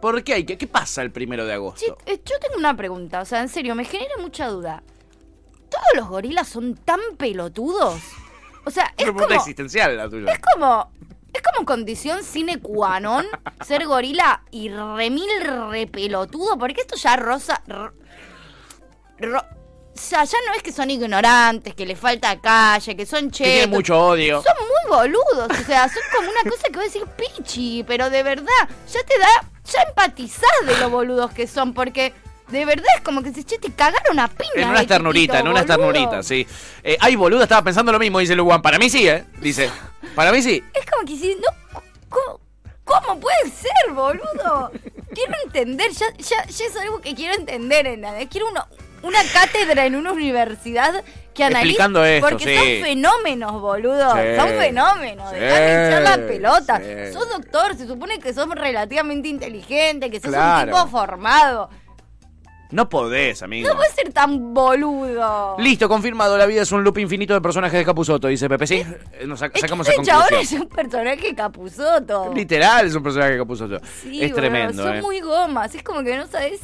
¿Por 0.00 0.22
qué 0.24 0.34
hay 0.34 0.44
que? 0.44 0.58
¿Qué 0.58 0.66
pasa 0.66 1.02
el 1.02 1.12
1 1.14 1.44
de 1.44 1.52
agosto? 1.54 1.80
Sí, 1.80 1.92
eh, 2.06 2.20
yo 2.24 2.38
tengo 2.38 2.56
una 2.58 2.76
pregunta, 2.76 3.20
o 3.20 3.24
sea, 3.24 3.40
en 3.40 3.48
serio, 3.48 3.74
me 3.74 3.84
genera 3.84 4.14
mucha 4.20 4.48
duda. 4.48 4.82
¿Todos 5.70 5.86
los 5.96 6.08
gorilas 6.08 6.48
son 6.48 6.74
tan 6.76 7.00
pelotudos? 7.16 8.00
O 8.64 8.70
sea, 8.70 8.86
es 8.96 9.04
pregunta 9.04 9.26
como, 9.28 9.40
existencial 9.40 9.96
la 9.96 10.08
tuya. 10.08 10.32
es 10.32 10.40
como, 10.52 10.90
es 11.32 11.42
como 11.42 11.64
condición 11.66 12.22
sine 12.22 12.58
qua 12.60 13.00
non 13.00 13.24
ser 13.64 13.86
gorila 13.86 14.42
y 14.50 14.68
remil 14.68 15.28
repelotudo, 15.70 16.58
porque 16.58 16.80
esto 16.82 16.96
ya 16.96 17.16
rosa... 17.16 17.62
ro- 17.66 17.92
ro- 19.18 19.44
o 19.96 20.00
sea, 20.00 20.24
ya 20.24 20.38
no 20.46 20.52
es 20.54 20.62
que 20.62 20.72
son 20.72 20.90
ignorantes, 20.90 21.74
que 21.74 21.86
les 21.86 21.98
falta 21.98 22.38
calle, 22.40 22.94
que 22.96 23.06
son 23.06 23.30
Que 23.30 23.44
tiene 23.44 23.52
chetos. 23.60 23.70
mucho 23.70 23.98
odio. 23.98 24.42
Son 24.42 24.54
muy 24.60 24.96
boludos, 24.96 25.50
o 25.50 25.64
sea, 25.64 25.88
son 25.88 26.02
como 26.14 26.30
una 26.30 26.42
cosa 26.50 26.68
que 26.70 26.78
vos 26.78 26.92
decís, 26.92 27.02
pichi, 27.16 27.84
pero 27.86 28.10
de 28.10 28.22
verdad, 28.22 28.68
ya 28.92 29.02
te 29.02 29.18
da, 29.18 29.28
ya 29.64 29.82
empatizás 29.88 30.66
de 30.66 30.78
lo 30.78 30.90
boludos 30.90 31.30
que 31.32 31.46
son, 31.46 31.72
porque 31.74 32.12
de 32.48 32.64
verdad 32.64 32.86
es 32.96 33.02
como 33.02 33.22
que 33.22 33.32
si 33.32 33.42
che, 33.44 33.58
te 33.58 33.72
cagaron 33.72 34.18
a 34.20 34.28
piña. 34.28 34.50
En 34.54 34.68
unas 34.68 34.80
de 34.82 34.86
ternuritas, 34.86 35.36
chiquito, 35.36 35.46
en 35.46 35.52
unas 35.52 35.66
ternuritas, 35.66 36.26
sí. 36.26 36.46
Eh, 36.84 36.96
ay, 37.00 37.16
boludo, 37.16 37.42
estaba 37.42 37.62
pensando 37.62 37.90
lo 37.90 37.98
mismo, 37.98 38.18
dice 38.18 38.36
Luwan. 38.36 38.62
Para 38.62 38.78
mí 38.78 38.88
sí, 38.90 39.08
¿eh? 39.08 39.24
Dice. 39.40 39.70
Para 40.14 40.30
mí 40.30 40.42
sí. 40.42 40.62
Es 40.74 40.86
como 40.90 41.06
que 41.06 41.16
si, 41.16 41.34
no, 41.34 41.80
¿cómo, 42.08 42.40
cómo 42.84 43.18
puede 43.20 43.50
ser, 43.50 43.92
boludo? 43.92 44.70
Quiero 45.12 45.32
entender, 45.44 45.90
ya, 45.92 46.06
ya, 46.18 46.46
ya 46.46 46.64
es 46.66 46.76
algo 46.76 47.00
que 47.00 47.14
quiero 47.14 47.34
entender, 47.34 47.86
¿entendés? 47.86 48.28
Quiero 48.30 48.48
una, 48.48 48.66
una 49.02 49.18
cátedra 49.32 49.86
en 49.86 49.94
una 49.96 50.12
universidad 50.12 51.04
que 51.34 51.44
esto, 51.44 52.28
porque 52.30 52.44
sí. 52.44 52.56
son 52.56 52.82
fenómenos, 52.82 53.60
boludo. 53.60 54.10
Sí. 54.14 54.36
Son 54.38 54.48
fenómenos. 54.58 55.30
Sí, 55.30 55.36
Dejá 55.38 55.60
de 55.60 55.86
echar 55.88 56.02
la 56.02 56.26
pelota. 56.26 56.80
Sos 57.12 57.28
doctor, 57.28 57.76
se 57.76 57.86
supone 57.86 58.18
que 58.18 58.32
sos 58.32 58.48
relativamente 58.48 59.28
inteligente, 59.28 60.10
que 60.10 60.18
sos 60.18 60.30
Claro. 60.30 60.72
un 60.74 60.78
tipo 60.82 60.88
formado. 60.90 61.68
No 62.70 62.88
podés, 62.88 63.42
amigo. 63.42 63.68
No 63.68 63.76
puedes 63.76 63.92
ser 63.94 64.12
tan 64.12 64.52
boludo. 64.52 65.56
Listo, 65.58 65.88
confirmado. 65.88 66.36
La 66.36 66.46
vida 66.46 66.62
es 66.62 66.72
un 66.72 66.82
loop 66.82 66.98
infinito 66.98 67.32
de 67.32 67.40
personajes 67.40 67.78
de 67.78 67.84
Capuzoto, 67.84 68.26
dice 68.26 68.48
Pepe. 68.48 68.66
Sí, 68.66 68.84
nos 69.24 69.40
sac- 69.40 69.56
sacamos 69.60 69.86
esa 69.86 69.92
Este 70.00 70.06
chabón 70.10 70.24
es 70.24 70.30
conclusión. 70.30 70.62
un 70.62 70.68
personaje 70.68 71.34
capuzoto. 71.34 72.32
Literal 72.34 72.86
es 72.86 72.94
un 72.96 73.02
personaje 73.04 73.36
Capuzoto. 73.36 73.78
Sí, 74.02 74.24
es 74.24 74.34
tremendo, 74.34 74.82
Son 74.82 74.96
¿eh? 74.96 75.02
muy 75.02 75.20
gomas. 75.20 75.74
Es 75.76 75.82
como 75.84 76.02
que 76.02 76.16
no 76.16 76.26
sabes 76.26 76.60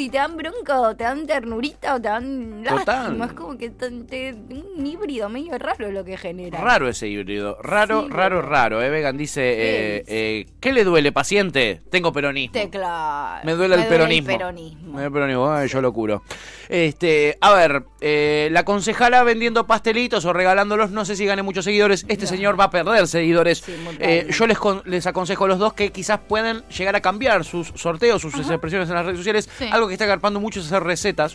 si 0.00 0.08
te 0.08 0.16
dan 0.16 0.34
bronca 0.34 0.80
o 0.80 0.96
te 0.96 1.04
dan 1.04 1.26
ternurita 1.26 1.94
o 1.96 2.00
te 2.00 2.08
dan 2.08 2.64
lástima. 2.64 3.26
Es 3.26 3.32
como 3.34 3.58
que 3.58 3.68
te- 3.68 4.32
un 4.32 4.86
híbrido 4.86 5.28
medio 5.28 5.58
raro 5.58 5.90
lo 5.90 6.02
que 6.06 6.16
genera. 6.16 6.58
Raro 6.58 6.88
ese 6.88 7.06
híbrido. 7.06 7.58
Raro, 7.62 8.04
Sí, 8.04 8.08
raro, 8.08 8.40
raro. 8.40 8.82
Eh, 8.82 8.88
Vegan 8.88 9.18
dice, 9.18 9.42
eh, 9.42 10.04
eh, 10.06 10.46
¿qué 10.58 10.72
le 10.72 10.84
duele, 10.84 11.12
paciente? 11.12 11.82
Tengo 11.90 12.14
peronismo. 12.14 12.54
Tecla. 12.54 13.42
Me 13.44 13.52
duele 13.52 13.74
el 13.74 13.84
peronismo. 13.88 14.26
peronismo. 14.38 14.80
Me 14.86 14.92
duele 14.92 15.06
el 15.06 15.12
peronismo. 15.12 15.50
Ay, 15.52 15.68
yo 15.68 15.82
lo 15.82 15.92
curo. 15.92 16.22
Este, 16.70 17.36
a 17.42 17.52
ver, 17.52 17.82
eh, 18.00 18.48
la 18.52 18.64
concejala 18.64 19.22
vendiendo 19.22 19.66
pastelitos 19.66 20.24
o 20.24 20.32
regalándolos, 20.32 20.92
no 20.92 21.04
sé 21.04 21.14
si 21.14 21.26
gane 21.26 21.42
muchos 21.42 21.64
seguidores. 21.66 22.06
Este 22.08 22.26
señor 22.26 22.58
va 22.58 22.64
a 22.64 22.70
perder 22.70 23.06
seguidores. 23.06 23.62
Eh, 23.98 24.28
yo 24.30 24.46
les, 24.46 24.56
con- 24.58 24.80
les 24.86 25.06
aconsejo 25.06 25.44
a 25.44 25.48
los 25.48 25.58
dos 25.58 25.74
que 25.74 25.90
quizás 25.92 26.20
pueden 26.26 26.62
llegar 26.68 26.96
a 26.96 27.00
cambiar 27.02 27.44
sus 27.44 27.72
sorteos, 27.74 28.22
sus 28.22 28.34
expresiones 28.48 28.88
en 28.88 28.94
las 28.94 29.04
redes 29.04 29.18
sociales. 29.18 29.50
Algo 29.70 29.89
que 29.90 29.94
está 29.94 30.04
agarpando 30.04 30.40
mucho 30.40 30.60
es 30.60 30.66
hacer 30.66 30.82
recetas. 30.82 31.32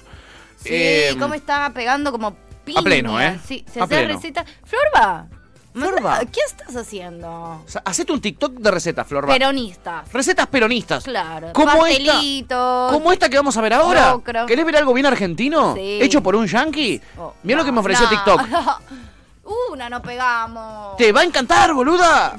Sí, 0.58 0.70
Eh, 0.72 1.16
cómo 1.20 1.34
está 1.36 1.70
pegando 1.74 2.12
como 2.12 2.36
piña. 2.64 2.82
pleno, 2.82 3.22
¿eh? 3.22 3.40
Sí, 3.46 3.64
se 3.72 3.80
A 3.80 3.84
hace 3.84 3.96
pleno. 3.98 4.14
receta. 4.16 4.44
Florba. 4.64 5.28
Florba. 5.74 6.20
¿Qué 6.32 6.40
estás 6.48 6.74
haciendo? 6.78 7.28
o 7.30 7.64
sea, 7.68 7.82
hacete 7.84 8.14
un 8.14 8.22
TikTok 8.22 8.54
de 8.54 8.72
recetas, 8.72 9.06
Flor. 9.06 9.28
Peronistas. 9.28 10.10
Recetas 10.14 10.48
peronistas. 10.48 11.04
Claro. 11.04 11.50
¿Cómo 11.52 11.86
esta? 11.86 12.14
¿Cómo 12.92 13.12
esta 13.12 13.28
que 13.28 13.36
vamos 13.36 13.58
a 13.58 13.62
ver 13.62 13.74
ahora? 13.74 14.12
Locro. 14.12 14.46
¿Querés 14.46 14.66
ver 14.66 14.78
algo 14.78 14.94
bien 14.94 15.06
argentino? 15.06 15.76
Sí. 15.76 16.00
¿Hecho 16.02 16.24
por 16.24 16.36
un 16.38 16.48
yankee? 16.48 17.02
Oh, 17.18 17.34
Mira 17.44 17.60
lo 17.60 17.66
que 17.66 17.74
me 17.74 17.80
ofreció 17.82 18.06
no. 18.06 18.10
TikTok. 18.10 18.42
Una 19.74 19.90
no 19.90 20.02
pegamos. 20.02 20.96
¡Te 20.98 21.12
va 21.12 21.22
a 21.22 21.24
encantar, 21.26 21.74
boluda! 21.74 22.36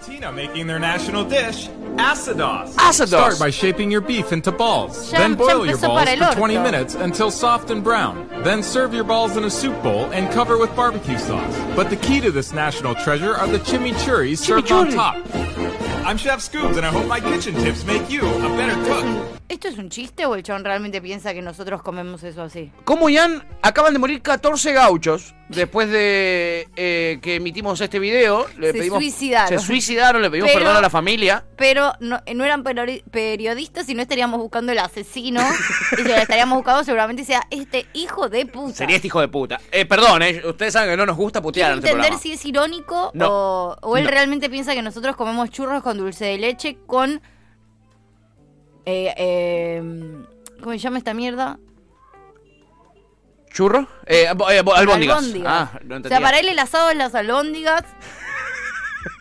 Argentina 1.98 2.34
making 2.34 2.36
their 2.36 2.46
national 2.46 2.66
dish, 2.66 2.74
asados. 2.74 2.74
Asados. 2.76 3.06
Start 3.08 3.38
by 3.38 3.50
shaping 3.50 3.90
your 3.90 4.00
beef 4.00 4.32
into 4.32 4.52
balls. 4.52 5.12
Ya- 5.12 5.18
then 5.18 5.34
boil 5.34 5.66
your 5.66 5.78
balls 5.78 6.08
for 6.08 6.34
20 6.34 6.56
orto. 6.56 6.62
minutes 6.62 6.94
until 6.94 7.30
soft 7.30 7.70
and 7.70 7.82
brown. 7.82 8.28
Then 8.42 8.62
serve 8.62 8.94
your 8.94 9.04
balls 9.04 9.36
in 9.36 9.44
a 9.44 9.50
soup 9.50 9.80
bowl 9.82 10.06
and 10.12 10.30
cover 10.32 10.58
with 10.58 10.74
barbecue 10.76 11.18
sauce. 11.18 11.56
But 11.74 11.90
the 11.90 11.96
key 11.96 12.20
to 12.20 12.30
this 12.30 12.52
national 12.52 12.94
treasure 12.94 13.34
are 13.34 13.46
the 13.46 13.58
chimichurris 13.58 14.38
served 14.38 14.70
on 14.72 14.90
top. 14.90 15.16
I'm 16.06 16.16
Chef 16.16 16.40
Scoobs 16.40 16.76
and 16.76 16.86
I 16.86 16.90
hope 16.90 17.06
my 17.08 17.20
kitchen 17.20 17.54
tips 17.54 17.84
make 17.84 18.08
you 18.10 18.22
a 18.22 18.48
better 18.56 18.76
cook. 18.84 19.04
¿Esto 19.48 19.68
es 19.68 19.78
un 19.78 19.90
chiste 19.90 20.26
o 20.26 20.34
el 20.34 20.42
chabón 20.42 20.64
realmente 20.64 21.00
piensa 21.00 21.32
que 21.32 21.40
nosotros 21.40 21.80
comemos 21.82 22.22
eso 22.24 22.42
así? 22.42 22.70
Como 22.84 23.08
Ian, 23.08 23.44
acaban 23.62 23.92
de 23.92 23.98
morir 23.98 24.20
14 24.20 24.72
gauchos 24.72 25.34
después 25.48 25.88
de 25.90 26.68
eh, 26.76 27.18
que 27.22 27.36
emitimos 27.36 27.80
este 27.80 27.98
video. 27.98 28.46
Le 28.58 28.72
Se 28.72 28.78
pedimos- 28.78 28.98
suicidaron. 28.98 29.58
Se 29.58 29.64
suicidaron, 29.64 30.22
le 30.22 30.30
pedimos 30.30 30.50
Pero- 30.50 30.60
perdón 30.60 30.76
a 30.76 30.80
la 30.80 30.90
familia. 30.90 31.44
Pero 31.56 31.92
no, 32.00 32.20
no 32.34 32.44
eran 32.44 32.64
periodi- 32.64 33.02
periodistas 33.10 33.88
y 33.88 33.94
no 33.94 34.02
estaríamos 34.02 34.40
buscando 34.40 34.72
el 34.72 34.78
asesino. 34.78 35.40
y 35.92 35.96
si 35.96 36.02
lo 36.08 36.14
estaríamos 36.16 36.56
buscando 36.58 36.82
seguramente 36.84 37.24
sea 37.24 37.42
este 37.50 37.86
hijo 37.92 38.28
de 38.28 38.46
puta. 38.46 38.74
Sería 38.74 38.96
este 38.96 39.06
hijo 39.08 39.20
de 39.20 39.28
puta. 39.28 39.60
Eh, 39.70 39.86
perdón, 39.86 40.22
eh, 40.22 40.42
ustedes 40.44 40.72
saben 40.72 40.90
que 40.90 40.96
no 40.96 41.06
nos 41.06 41.16
gusta 41.16 41.40
putear 41.40 41.72
en 41.72 41.78
este 41.78 41.90
entender 41.90 42.18
si 42.18 42.32
es 42.32 42.44
irónico 42.44 43.10
No. 43.14 43.28
o, 43.28 43.76
o 43.82 43.96
él 43.96 44.04
No. 44.04 44.10
realmente 44.10 44.50
piensa 44.50 44.74
que 44.74 44.82
nosotros 44.82 45.14
comemos 45.16 45.50
churros 45.50 45.82
con 45.82 45.96
dulce 45.98 46.24
de 46.24 46.38
leche 46.38 46.78
con... 46.86 47.20
Eh, 48.84 49.12
eh, 49.16 49.82
¿Cómo 50.60 50.72
se 50.72 50.78
llama 50.78 50.98
esta 50.98 51.12
mierda? 51.12 51.58
¿Churro? 53.56 53.88
Eh, 54.04 54.24
eh, 54.24 54.28
albóndigas. 54.28 55.16
Albóndigas. 55.16 55.42
Ah, 55.46 55.80
no 55.82 55.96
o 55.96 56.08
sea, 56.08 56.20
para 56.20 56.38
él 56.40 56.50
el 56.50 56.58
asado 56.58 56.90
es 56.90 56.96
las 56.98 57.14
albóndigas. 57.14 57.84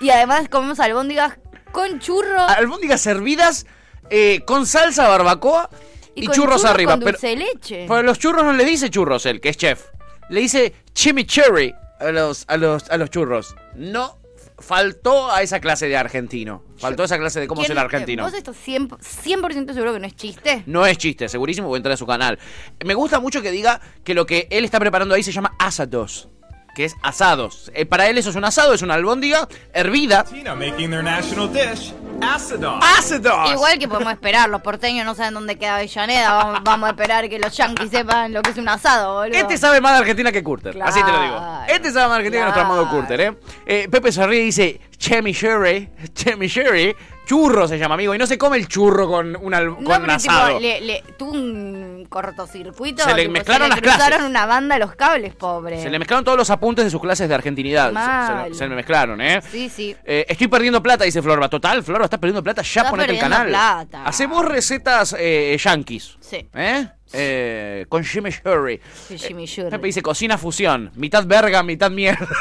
y 0.02 0.10
además 0.10 0.50
comemos 0.50 0.82
albóndigas 0.82 1.38
con 1.72 2.02
churro. 2.02 2.42
Albóndigas 2.42 3.00
servidas 3.00 3.66
eh, 4.10 4.42
con 4.46 4.66
salsa 4.66 5.08
barbacoa 5.08 5.70
y, 6.16 6.26
con 6.26 6.36
churros 6.36 6.66
arriba. 6.66 6.92
Con 6.92 7.00
pero, 7.00 7.12
dulce 7.14 7.28
de 7.28 7.36
leche. 7.38 7.86
pero 7.88 8.04
los 8.04 8.20
churros 8.20 8.44
no 8.44 8.52
le 8.52 8.66
dice 8.66 8.90
churros 8.90 9.26
él, 9.26 9.40
que 9.40 9.48
es 9.48 9.56
chef. 9.56 9.86
Le 10.28 10.42
dice 10.42 10.76
chimichurri 10.94 11.74
a 12.02 12.12
los, 12.12 12.44
a 12.50 12.58
los, 12.58 12.90
a 12.90 12.98
los 12.98 13.10
churros. 13.10 13.56
No 13.76 14.18
faltó 14.58 15.32
a 15.32 15.42
esa 15.42 15.60
clase 15.60 15.88
de 15.88 15.98
argentino. 15.98 16.64
Faltó 16.78 17.04
a 17.04 17.06
esa 17.06 17.18
clase 17.18 17.40
de 17.40 17.48
cómo 17.48 17.62
¿Quién- 17.62 17.68
ser 17.70 17.80
argentino. 17.80 18.24
¿Vos 18.24 18.34
estás 18.34 18.56
100%, 18.56 18.98
100 19.02 19.74
seguro 19.74 19.94
que 19.94 20.00
no 20.00 20.08
es 20.08 20.16
chiste? 20.16 20.64
No 20.66 20.86
es 20.86 20.98
chiste, 20.98 21.28
segurísimo, 21.30 21.68
voy 21.68 21.78
a 21.78 21.80
entrar 21.80 21.94
a 21.94 21.98
su 21.98 22.06
canal. 22.06 22.40
Me 22.86 22.94
gusta 22.94 23.20
mucho 23.20 23.42
que 23.42 23.52
diga 23.52 23.82
que 24.04 24.14
lo 24.14 24.26
que 24.26 24.48
él 24.52 24.66
está 24.66 24.80
preparando 24.80 25.16
ahí 25.16 25.24
se 25.24 25.32
llama 25.32 25.54
asados, 25.60 26.30
que 26.76 26.86
es 26.86 26.96
asados. 27.02 27.72
Eh, 27.74 27.86
para 27.86 28.08
él 28.08 28.18
eso 28.18 28.30
es 28.30 28.36
un 28.36 28.46
asado, 28.46 28.74
es 28.74 28.82
una 28.84 28.94
albóndiga 28.94 29.48
hervida. 29.74 30.20
Argentina 30.20 30.54
making 30.54 30.92
their 30.92 31.04
national 31.04 31.52
dish, 31.52 31.94
asados. 32.22 33.52
Igual 33.52 33.80
que 33.80 33.88
podemos 33.88 34.14
esperar, 34.14 34.50
los 34.50 34.62
porteños 34.62 35.06
no 35.06 35.16
saben 35.16 35.34
dónde 35.34 35.58
queda 35.58 35.78
Avellaneda, 35.78 36.34
vamos, 36.34 36.60
vamos 36.64 36.88
a 36.88 36.90
esperar 36.92 37.30
que 37.30 37.40
los 37.40 37.56
yanquis 37.56 37.90
sepan 37.90 38.34
lo 38.34 38.42
que 38.42 38.52
es 38.52 38.58
un 38.58 38.70
asado, 38.70 39.16
boludo. 39.16 39.38
Este 39.38 39.58
sabe 39.58 39.82
más 39.82 39.94
de 39.94 40.00
Argentina 40.00 40.32
que 40.32 40.44
Curter, 40.44 40.78
así 40.84 41.02
te 41.02 41.12
lo 41.12 41.22
digo. 41.22 41.38
Claro, 41.38 41.74
Este 41.74 41.92
sabe 41.92 42.08
más 42.08 42.18
de 42.18 42.18
Argentina 42.18 42.46
que 42.46 42.52
nuestro 42.52 42.62
amado 42.64 42.90
Curter, 42.90 43.22
¿eh? 43.22 43.38
Eh, 43.66 43.88
Pepe 43.90 44.12
se 44.12 44.28
ríe 44.28 44.42
y 44.42 44.46
dice, 44.46 44.82
chimichurri, 44.98 45.90
chimichurri, 46.14 46.96
Churro 47.26 47.68
se 47.68 47.78
llama, 47.78 47.96
amigo, 47.96 48.14
y 48.14 48.18
no 48.18 48.26
se 48.28 48.38
come 48.38 48.58
el 48.58 48.68
churro 48.68 49.08
con, 49.08 49.36
un 49.36 49.54
al- 49.54 49.66
No, 49.68 49.76
con 49.78 49.86
pero 50.02 50.18
tipo, 50.18 50.32
asado. 50.32 50.60
le, 50.60 50.80
le- 50.82 51.04
tuvo 51.18 51.32
un 51.32 52.06
cortocircuito. 52.08 53.04
Se 53.04 53.14
le 53.14 53.24
tipo, 53.24 53.34
mezclaron 53.34 53.70
las 53.70 53.82
cruzaron 53.82 54.08
clases. 54.08 54.26
una 54.30 54.46
banda 54.46 54.78
los 54.80 54.96
cables, 54.96 55.36
pobre. 55.36 55.82
Se 55.82 55.90
le 55.90 55.98
mezclaron 56.00 56.24
todos 56.24 56.38
los 56.38 56.50
apuntes 56.50 56.86
de 56.86 56.92
sus 56.92 57.02
clases 57.02 57.28
de 57.28 57.36
argentinidad. 57.36 57.88
Se- 57.88 57.94
Mal. 57.94 58.54
Se, 58.54 58.60
se 58.60 58.68
me 58.70 58.76
mezclaron, 58.76 59.20
¿eh? 59.22 59.42
Sí, 59.52 59.70
sí. 59.70 59.96
Eh, 60.06 60.26
estoy 60.30 60.48
perdiendo 60.48 60.82
plata, 60.84 61.04
dice 61.04 61.22
Florba. 61.22 61.50
Total, 61.50 61.84
Florba, 61.84 62.06
estás 62.06 62.20
perdiendo 62.20 62.44
plata. 62.44 62.62
Ya 62.62 62.82
Estás 62.82 62.92
ponete 62.92 63.12
el 63.14 63.20
perdiendo 63.20 63.36
canal. 63.36 63.50
plata. 63.50 64.06
Hacemos 64.06 64.46
recetas 64.46 65.16
eh, 65.18 65.58
yankees. 65.62 66.18
Sí. 66.20 66.48
¿Eh? 66.54 66.88
Eh, 67.14 67.86
con 67.88 68.04
Jimmy 68.04 68.30
Shurry. 68.32 68.82
Sí, 69.08 69.18
Jimmy 69.18 69.46
Shurry. 69.46 69.70
Siempre 69.70 69.88
dice 69.88 70.02
cocina 70.02 70.38
fusión. 70.38 70.92
Mitad 70.96 71.26
verga, 71.26 71.64
mitad 71.64 71.90
mierda. 71.90 72.28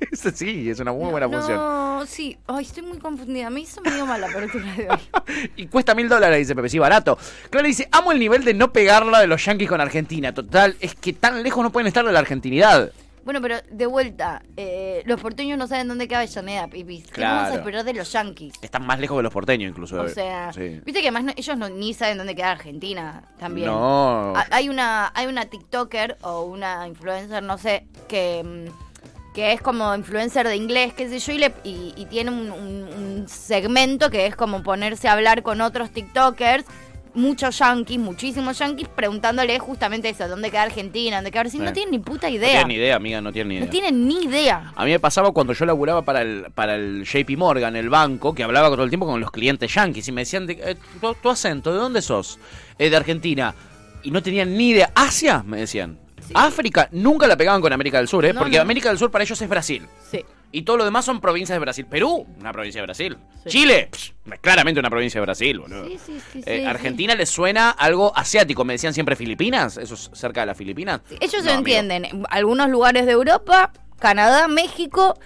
Sí, 0.34 0.70
es 0.70 0.80
una 0.80 0.92
muy 0.92 1.10
buena 1.10 1.28
función. 1.28 1.56
No, 1.56 2.04
sí. 2.06 2.36
Ay, 2.46 2.64
estoy 2.64 2.82
muy 2.82 2.98
confundida. 2.98 3.50
Me 3.50 3.60
hizo 3.60 3.80
medio 3.80 4.06
mal 4.06 4.20
la 4.20 4.28
apertura 4.28 4.72
de 4.74 4.88
hoy. 4.90 4.98
Y 5.56 5.66
cuesta 5.66 5.94
mil 5.94 6.08
dólares, 6.08 6.38
dice 6.38 6.54
Pepe. 6.54 6.68
Sí, 6.68 6.78
barato. 6.78 7.18
Clara 7.50 7.66
dice, 7.66 7.88
amo 7.92 8.12
el 8.12 8.18
nivel 8.18 8.44
de 8.44 8.54
no 8.54 8.72
pegarla 8.72 9.20
de 9.20 9.26
los 9.26 9.44
yankees 9.44 9.68
con 9.68 9.80
Argentina. 9.80 10.32
Total, 10.32 10.76
es 10.80 10.94
que 10.94 11.12
tan 11.12 11.42
lejos 11.42 11.62
no 11.62 11.70
pueden 11.70 11.86
estar 11.88 12.04
de 12.04 12.12
la 12.12 12.18
argentinidad. 12.20 12.92
Bueno, 13.24 13.42
pero 13.42 13.56
de 13.70 13.84
vuelta, 13.84 14.42
eh, 14.56 15.02
los 15.04 15.20
porteños 15.20 15.58
no 15.58 15.66
saben 15.66 15.86
dónde 15.86 16.08
queda 16.08 16.20
Avellaneda, 16.20 16.66
pipis. 16.68 17.08
¿Qué 17.10 17.20
vamos 17.20 17.38
a 17.38 17.44
Claro. 17.48 17.58
esperar 17.58 17.84
de 17.84 17.92
los 17.92 18.10
yankees? 18.10 18.54
Están 18.62 18.86
más 18.86 18.98
lejos 19.00 19.18
que 19.18 19.22
los 19.22 19.32
porteños, 19.32 19.68
incluso. 19.68 20.00
O 20.00 20.08
sea, 20.08 20.50
Sí. 20.54 20.80
viste 20.82 21.02
que 21.02 21.08
además 21.08 21.24
no- 21.24 21.32
ellos 21.36 21.58
no, 21.58 21.68
ni 21.68 21.92
saben 21.92 22.16
dónde 22.16 22.34
queda 22.34 22.52
Argentina 22.52 23.22
también. 23.38 23.66
No. 23.66 24.34
Ha- 24.34 24.46
Hay 24.50 24.70
una, 24.70 25.12
hay 25.14 25.26
una 25.26 25.44
TikToker 25.44 26.16
o 26.22 26.42
una 26.44 26.88
influencer, 26.88 27.42
no 27.42 27.58
sé, 27.58 27.84
que, 28.08 28.42
mm, 28.42 28.87
que 29.38 29.52
es 29.52 29.62
como 29.62 29.94
influencer 29.94 30.48
de 30.48 30.56
inglés, 30.56 30.92
qué 30.94 31.08
sé 31.08 31.20
yo, 31.20 31.32
y, 31.32 31.38
le- 31.38 31.54
y, 31.62 31.92
y 31.96 32.06
tiene 32.06 32.32
un, 32.32 32.50
un- 32.50 32.88
un 33.20 33.28
segmento 33.28 34.10
que 34.10 34.26
es 34.26 34.34
como 34.34 34.64
ponerse 34.64 35.06
a 35.06 35.12
hablar 35.12 35.44
con 35.44 35.60
otros 35.60 35.90
TikTokers, 35.92 36.64
muchos 37.14 37.56
yankees, 37.60 38.00
muchísimos 38.00 38.58
yankees, 38.58 38.88
preguntándole 38.88 39.56
justamente 39.60 40.08
eso, 40.08 40.26
dónde 40.26 40.50
queda 40.50 40.62
Argentina, 40.64 41.18
dónde 41.18 41.30
queda 41.30 41.42
Brasil. 41.44 41.60
No 41.62 41.68
Sí. 41.68 41.74
tienen 41.74 41.92
ni 41.92 41.98
puta 42.00 42.28
No 42.28 42.34
idea. 42.34 42.48
tienen 42.50 42.66
ni 42.66 42.74
idea, 42.74 42.96
amiga, 42.96 43.20
no 43.20 43.32
tienen 43.32 43.48
ni 43.50 43.54
idea. 43.58 43.64
No 43.66 43.70
tienen 43.70 44.08
ni 44.08 44.24
idea. 44.24 44.72
A 44.74 44.84
mí 44.84 44.90
me 44.90 44.98
pasaba 44.98 45.30
cuando 45.30 45.52
yo 45.52 45.64
laburaba 45.66 46.02
para 46.02 46.22
el, 46.22 46.46
para 46.52 46.74
el 46.74 47.04
JP 47.04 47.36
Morgan, 47.36 47.76
el 47.76 47.88
banco, 47.90 48.34
que 48.34 48.42
hablaba 48.42 48.68
todo 48.70 48.82
el 48.82 48.90
tiempo 48.90 49.06
con 49.06 49.20
los 49.20 49.30
clientes 49.30 49.72
yankees 49.72 50.08
y 50.08 50.10
me 50.10 50.22
decían, 50.22 50.48
de, 50.48 50.54
eh, 50.54 50.76
tu, 51.00 51.14
tu 51.14 51.30
acento, 51.30 51.72
¿de 51.72 51.78
dónde 51.78 52.02
sos? 52.02 52.40
"Eh, 52.76 52.90
de 52.90 52.96
Argentina. 52.96 53.54
Y 54.02 54.10
no 54.10 54.20
tenían 54.20 54.56
ni 54.56 54.70
idea. 54.70 54.90
¿Asia? 54.96 55.44
Me 55.46 55.58
decían. 55.58 55.96
África, 56.34 56.88
nunca 56.92 57.26
la 57.26 57.36
pegaban 57.36 57.60
con 57.60 57.72
América 57.72 57.98
del 57.98 58.08
Sur, 58.08 58.24
¿eh? 58.24 58.32
No, 58.32 58.40
porque 58.40 58.56
no. 58.56 58.62
América 58.62 58.88
del 58.88 58.98
Sur 58.98 59.10
para 59.10 59.24
ellos 59.24 59.40
es 59.40 59.48
Brasil. 59.48 59.86
Sí. 60.10 60.24
Y 60.50 60.62
todo 60.62 60.78
lo 60.78 60.84
demás 60.86 61.04
son 61.04 61.20
provincias 61.20 61.54
de 61.56 61.60
Brasil. 61.60 61.84
Perú, 61.86 62.26
una 62.40 62.52
provincia 62.52 62.80
de 62.80 62.86
Brasil. 62.86 63.18
Chile, 63.46 63.90
pss, 63.92 64.14
claramente 64.40 64.80
una 64.80 64.88
provincia 64.88 65.20
de 65.20 65.26
Brasil, 65.26 65.58
boludo. 65.60 65.84
Sí, 65.86 65.98
sí, 66.06 66.20
sí, 66.32 66.42
Eh, 66.46 66.60
sí, 66.60 66.64
Argentina 66.64 67.14
les 67.14 67.28
suena 67.28 67.70
algo 67.70 68.16
asiático. 68.16 68.64
Me 68.64 68.72
decían 68.72 68.94
siempre 68.94 69.14
Filipinas. 69.14 69.76
Eso 69.76 69.92
es 69.94 70.10
cerca 70.14 70.40
de 70.40 70.46
las 70.46 70.56
Filipinas. 70.56 71.02
Ellos 71.20 71.44
No, 71.44 71.50
amigo. 71.52 71.58
entienden. 71.58 72.24
Algunos 72.30 72.70
lugares 72.70 73.04
de 73.04 73.12
Europa, 73.12 73.72
Canadá, 73.98 74.48
México, 74.48 75.18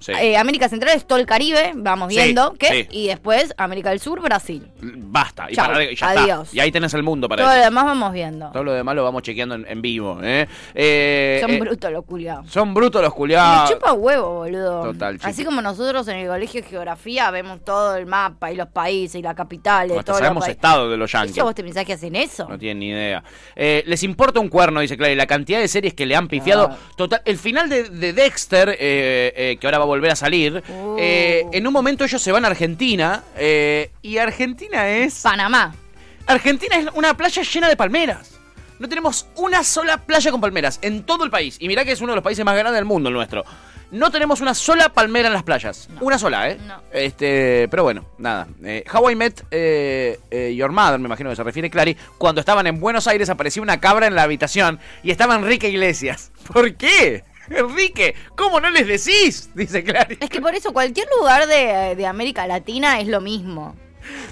Sí. 0.00 0.12
eh, 0.12 0.36
América 0.36 0.68
Central 0.68 0.96
es 0.96 1.06
todo 1.06 1.18
el 1.18 1.26
Caribe, 1.26 1.72
vamos 1.74 2.10
Sí, 2.12 2.16
viendo. 2.20 2.54
¿qué? 2.58 2.68
sí. 2.68 2.88
Y 2.90 3.06
después 3.08 3.52
América 3.56 3.90
del 3.90 4.00
Sur, 4.00 4.20
Brasil. 4.20 4.66
Basta. 4.80 5.50
Y, 5.50 5.54
Chau, 5.54 5.66
para- 5.66 5.84
y 5.84 5.96
ya 5.96 6.08
adiós. 6.10 6.44
está. 6.48 6.56
Y 6.56 6.60
ahí 6.60 6.70
tenés 6.72 6.94
el 6.94 7.02
mundo 7.02 7.28
para 7.28 7.42
Todo 7.44 7.54
lo 7.56 7.60
demás 7.62 7.84
vamos 7.84 8.12
viendo. 8.12 8.50
Todo 8.52 8.64
lo 8.64 8.72
demás 8.72 8.94
lo 8.94 9.04
vamos 9.04 9.22
chequeando 9.22 9.54
en, 9.56 9.66
en 9.68 9.82
vivo, 9.82 10.18
¿eh? 10.22 10.46
Eh, 10.74 11.38
Son 11.44 11.58
brutos 11.58 11.90
los 11.92 12.04
culiados. 12.04 12.50
Son 12.50 12.74
brutos 12.74 13.02
los 13.02 13.10
Me 13.12 13.16
culiados. 13.16 13.70
chupa 13.70 13.92
huevo, 13.92 14.34
boludo. 14.34 14.82
Total, 14.92 15.16
chico. 15.18 15.28
Así 15.28 15.44
como 15.44 15.60
nosotros 15.62 16.06
en 16.08 16.16
el 16.18 16.28
colegio 16.28 16.62
de 16.62 16.68
geografía 16.68 17.30
vemos 17.30 17.64
todo 17.64 17.96
el 17.96 18.06
mapa 18.06 18.52
y 18.52 18.56
los 18.56 18.68
países 18.68 19.16
y 19.18 19.22
las 19.22 19.34
capitales. 19.34 19.92
Hasta 19.98 20.04
todos 20.04 20.20
los 20.20 20.26
sabemos 20.26 20.40
países. 20.44 20.56
estado 20.56 20.90
de 20.90 20.96
los 20.96 21.10
yankees. 21.10 21.32
¿Eso 21.36 21.44
vos 21.44 21.54
te 21.54 21.62
pensás 21.64 21.84
que 21.84 21.92
hacen 21.94 22.14
eso? 22.16 22.46
No 22.48 22.58
tienen 22.58 22.78
ni 22.78 22.88
idea. 22.90 23.22
Les 23.56 24.02
importa 24.02 24.38
un 24.40 24.48
cuerno, 24.48 24.80
dice 24.80 24.96
Clary. 24.96 25.14
La 25.16 25.26
cantidad 25.26 25.58
de 25.58 25.68
series 25.68 25.94
que 25.94 26.06
le 26.06 26.14
han 26.14 26.28
pifiado. 26.28 26.68
Ah. 26.70 26.76
Total. 26.96 27.20
El 27.24 27.38
final 27.38 27.68
de, 27.68 27.88
de 27.90 28.12
Dexter, 28.12 28.76
que 28.78 29.58
ahora 29.64 29.78
va 29.78 29.87
volver 29.88 30.12
a 30.12 30.16
salir. 30.16 30.62
Uh. 30.68 30.96
eh, 30.98 31.44
en 31.52 31.66
un 31.66 31.72
momento 31.72 32.04
ellos 32.04 32.22
se 32.22 32.30
van 32.32 32.44
a 32.44 32.48
Argentina. 32.48 33.22
eh, 33.36 33.90
y 34.02 34.18
Argentina 34.18 34.88
es. 34.88 35.20
Panamá. 35.22 35.74
Argentina 36.26 36.76
es 36.76 36.86
una 36.94 37.14
playa 37.14 37.42
llena 37.42 37.68
de 37.68 37.76
palmeras. 37.76 38.38
No 38.78 38.88
tenemos 38.88 39.26
una 39.34 39.64
sola 39.64 39.98
playa 39.98 40.30
con 40.30 40.40
palmeras 40.40 40.78
en 40.82 41.02
todo 41.02 41.24
el 41.24 41.30
país. 41.30 41.56
Y 41.58 41.66
mirá 41.66 41.84
que 41.84 41.92
es 41.92 42.00
uno 42.00 42.12
de 42.12 42.16
los 42.16 42.22
países 42.24 42.44
más 42.44 42.54
grandes 42.54 42.74
del 42.74 42.84
mundo 42.84 43.08
el 43.08 43.14
nuestro. 43.14 43.44
No 43.90 44.10
tenemos 44.10 44.42
una 44.42 44.54
sola 44.54 44.90
palmera 44.90 45.28
en 45.28 45.32
las 45.34 45.42
playas. 45.42 45.88
Una 46.00 46.18
sola, 46.18 46.50
¿eh? 46.50 46.58
No. 46.66 46.82
Este, 46.92 47.66
pero 47.70 47.82
bueno, 47.84 48.04
nada. 48.18 48.46
Eh, 48.62 48.84
How 48.92 49.10
I 49.10 49.16
Met 49.16 49.44
eh, 49.50 50.20
eh, 50.30 50.54
Your 50.54 50.70
Mother, 50.70 50.98
me 50.98 51.06
imagino 51.06 51.30
que 51.30 51.36
se 51.36 51.42
refiere 51.42 51.70
Clary. 51.70 51.96
Cuando 52.18 52.40
estaban 52.40 52.66
en 52.66 52.78
Buenos 52.80 53.06
Aires 53.06 53.30
apareció 53.30 53.62
una 53.62 53.80
cabra 53.80 54.06
en 54.06 54.14
la 54.14 54.24
habitación 54.24 54.78
y 55.02 55.10
estaba 55.10 55.34
Enrique 55.34 55.70
Iglesias. 55.70 56.30
¿Por 56.52 56.74
qué? 56.74 57.24
Enrique, 57.50 58.14
¿cómo 58.36 58.60
no 58.60 58.70
les 58.70 58.86
decís? 58.86 59.50
Dice 59.54 59.82
Clary. 59.84 60.18
Es 60.20 60.30
que 60.30 60.40
por 60.40 60.54
eso 60.54 60.72
cualquier 60.72 61.08
lugar 61.18 61.46
de, 61.46 61.94
de 61.96 62.06
América 62.06 62.46
Latina 62.46 63.00
es 63.00 63.08
lo 63.08 63.20
mismo. 63.20 63.74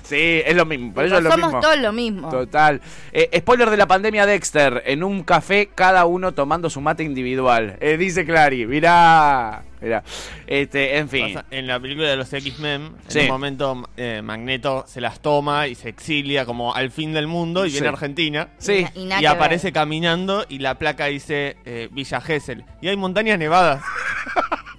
Sí, 0.02 0.42
es 0.44 0.54
lo 0.54 0.64
mismo. 0.64 0.92
Por 0.94 1.04
eso 1.04 1.18
es 1.18 1.22
lo 1.24 1.30
Somos 1.30 1.46
mismo. 1.48 1.60
todos 1.60 1.78
lo 1.78 1.92
mismo. 1.92 2.30
Total. 2.30 2.80
Eh, 3.12 3.28
spoiler 3.40 3.70
de 3.70 3.76
la 3.76 3.86
pandemia 3.86 4.24
Dexter. 4.26 4.82
En 4.86 5.02
un 5.02 5.22
café, 5.24 5.70
cada 5.74 6.04
uno 6.06 6.32
tomando 6.32 6.70
su 6.70 6.80
mate 6.80 7.02
individual. 7.02 7.76
Eh, 7.80 7.96
dice 7.96 8.24
Clary. 8.24 8.66
Mirá. 8.66 9.62
Mirá. 9.80 10.02
Este, 10.46 10.96
en 10.98 11.08
fin. 11.08 11.34
Pasa- 11.34 11.46
En 11.50 11.66
la 11.66 11.78
película 11.80 12.08
de 12.08 12.16
los 12.16 12.32
X-Men, 12.32 12.92
en 13.10 13.20
un 13.22 13.28
momento 13.28 13.88
eh, 13.96 14.22
Magneto 14.22 14.84
se 14.86 15.00
las 15.00 15.20
toma 15.20 15.66
y 15.66 15.74
se 15.74 15.88
exilia 15.88 16.46
como 16.46 16.74
al 16.74 16.90
fin 16.90 17.12
del 17.12 17.26
mundo 17.26 17.66
y 17.66 17.70
viene 17.70 17.88
a 17.88 17.90
Argentina. 17.90 18.48
Sí. 18.58 18.86
Y 18.94 19.08
Y, 19.22 19.26
aparece 19.26 19.72
caminando 19.72 20.46
y 20.48 20.60
la 20.60 20.76
placa 20.76 21.06
dice 21.06 21.56
eh, 21.64 21.88
Villa 21.92 22.20
Gesell. 22.20 22.64
Y 22.80 22.88
hay 22.88 22.96
montañas 22.96 23.38
nevadas. 23.38 23.82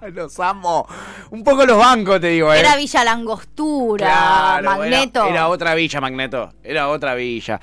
Los 0.12 0.38
amo. 0.40 0.86
Un 1.30 1.44
poco 1.44 1.64
los 1.66 1.78
bancos, 1.78 2.20
te 2.20 2.28
digo, 2.28 2.52
eh. 2.52 2.60
Era 2.60 2.76
Villa 2.76 3.04
Langostura, 3.04 4.06
Claro, 4.06 4.64
Magneto. 4.64 5.22
Era, 5.22 5.30
era 5.30 5.48
otra 5.48 5.74
villa, 5.74 6.00
Magneto. 6.00 6.52
Era 6.62 6.88
otra 6.88 7.14
villa. 7.14 7.60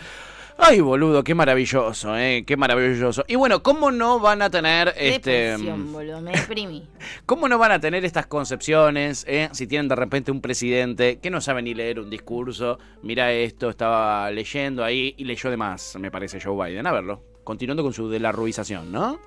Ay, 0.60 0.82
boludo, 0.82 1.24
qué 1.24 1.36
maravilloso, 1.36 2.18
eh. 2.18 2.44
Qué 2.46 2.58
maravilloso. 2.58 3.24
Y 3.28 3.36
bueno, 3.36 3.62
¿cómo 3.62 3.92
no 3.92 4.20
van 4.20 4.42
a 4.42 4.50
tener 4.50 4.92
este. 4.98 5.32
Depresión, 5.52 5.94
boludo, 5.94 6.22
me 6.22 6.32
deprimí. 6.32 6.88
¿Cómo 7.28 7.48
no 7.48 7.60
van 7.60 7.74
a 7.74 7.80
tener 7.80 8.04
estas 8.06 8.26
concepciones 8.26 9.24
eh, 9.28 9.50
si 9.52 9.68
tienen 9.68 9.88
de 9.88 9.96
repente 9.96 10.32
un 10.32 10.42
presidente 10.42 11.20
que 11.20 11.30
no 11.30 11.42
sabe 11.42 11.62
ni 11.62 11.76
leer 11.76 12.00
un 12.00 12.10
discurso? 12.10 12.80
Mira 13.04 13.32
esto, 13.32 13.70
estaba 13.70 14.32
leyendo 14.32 14.84
ahí 14.84 15.14
y 15.18 15.26
leyó 15.26 15.52
de 15.52 15.58
más, 15.58 15.96
me 16.00 16.10
parece 16.10 16.40
Joe 16.42 16.70
Biden. 16.70 16.88
A 16.88 16.92
verlo. 16.92 17.37
Continuando 17.48 17.82
con 17.82 17.94
su 17.94 18.10
de 18.10 18.20
la 18.20 18.34
ruización, 18.34 18.92
¿no? 18.92 19.22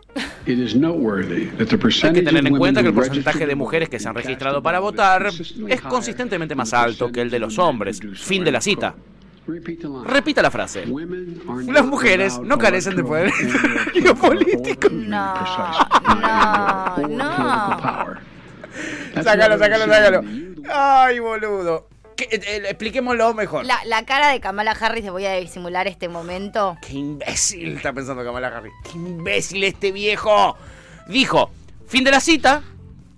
Hay 0.46 0.54
que 2.12 2.22
tener 2.22 2.46
en 2.46 2.58
cuenta 2.58 2.82
que 2.82 2.88
el 2.88 2.92
porcentaje 2.92 3.46
de 3.46 3.54
mujeres 3.54 3.88
que 3.88 3.98
se 3.98 4.10
han 4.10 4.14
registrado 4.14 4.62
para 4.62 4.78
votar 4.78 5.28
es 5.68 5.80
consistentemente 5.80 6.54
más 6.54 6.74
alto 6.74 7.10
que 7.10 7.22
el 7.22 7.30
de 7.30 7.38
los 7.38 7.58
hombres. 7.58 7.98
Fin 8.16 8.44
de 8.44 8.52
la 8.52 8.60
cita. 8.60 8.94
Repita 10.04 10.42
la 10.42 10.50
frase. 10.50 10.84
Las 11.66 11.86
mujeres 11.86 12.38
no 12.40 12.58
carecen 12.58 12.94
de 12.96 13.04
poder 13.04 13.30
geopolítico. 13.94 14.90
No, 15.00 15.34
no, 16.98 17.08
no. 17.08 18.04
Sácalo, 19.14 19.58
sácalo, 19.58 19.86
sácalo. 19.86 20.20
Ay, 20.70 21.20
boludo. 21.20 21.88
¿Qué- 22.28 22.36
eh, 22.36 22.40
eh, 22.46 22.62
expliquémoslo 22.66 23.32
mejor. 23.34 23.64
La, 23.64 23.80
la 23.86 24.04
cara 24.04 24.28
de 24.28 24.40
Kamala 24.40 24.72
Harris, 24.72 25.08
voy 25.10 25.24
a 25.26 25.34
disimular 25.36 25.86
este 25.88 26.08
momento. 26.08 26.76
Qué 26.86 26.92
imbécil 26.94 27.76
está 27.76 27.92
pensando 27.92 28.22
Kamala 28.24 28.48
Harris. 28.48 28.72
Qué 28.84 28.98
imbécil 28.98 29.64
este 29.64 29.90
viejo. 29.92 30.56
Dijo, 31.06 31.50
fin 31.86 32.04
de 32.04 32.10
la 32.10 32.20
cita, 32.20 32.62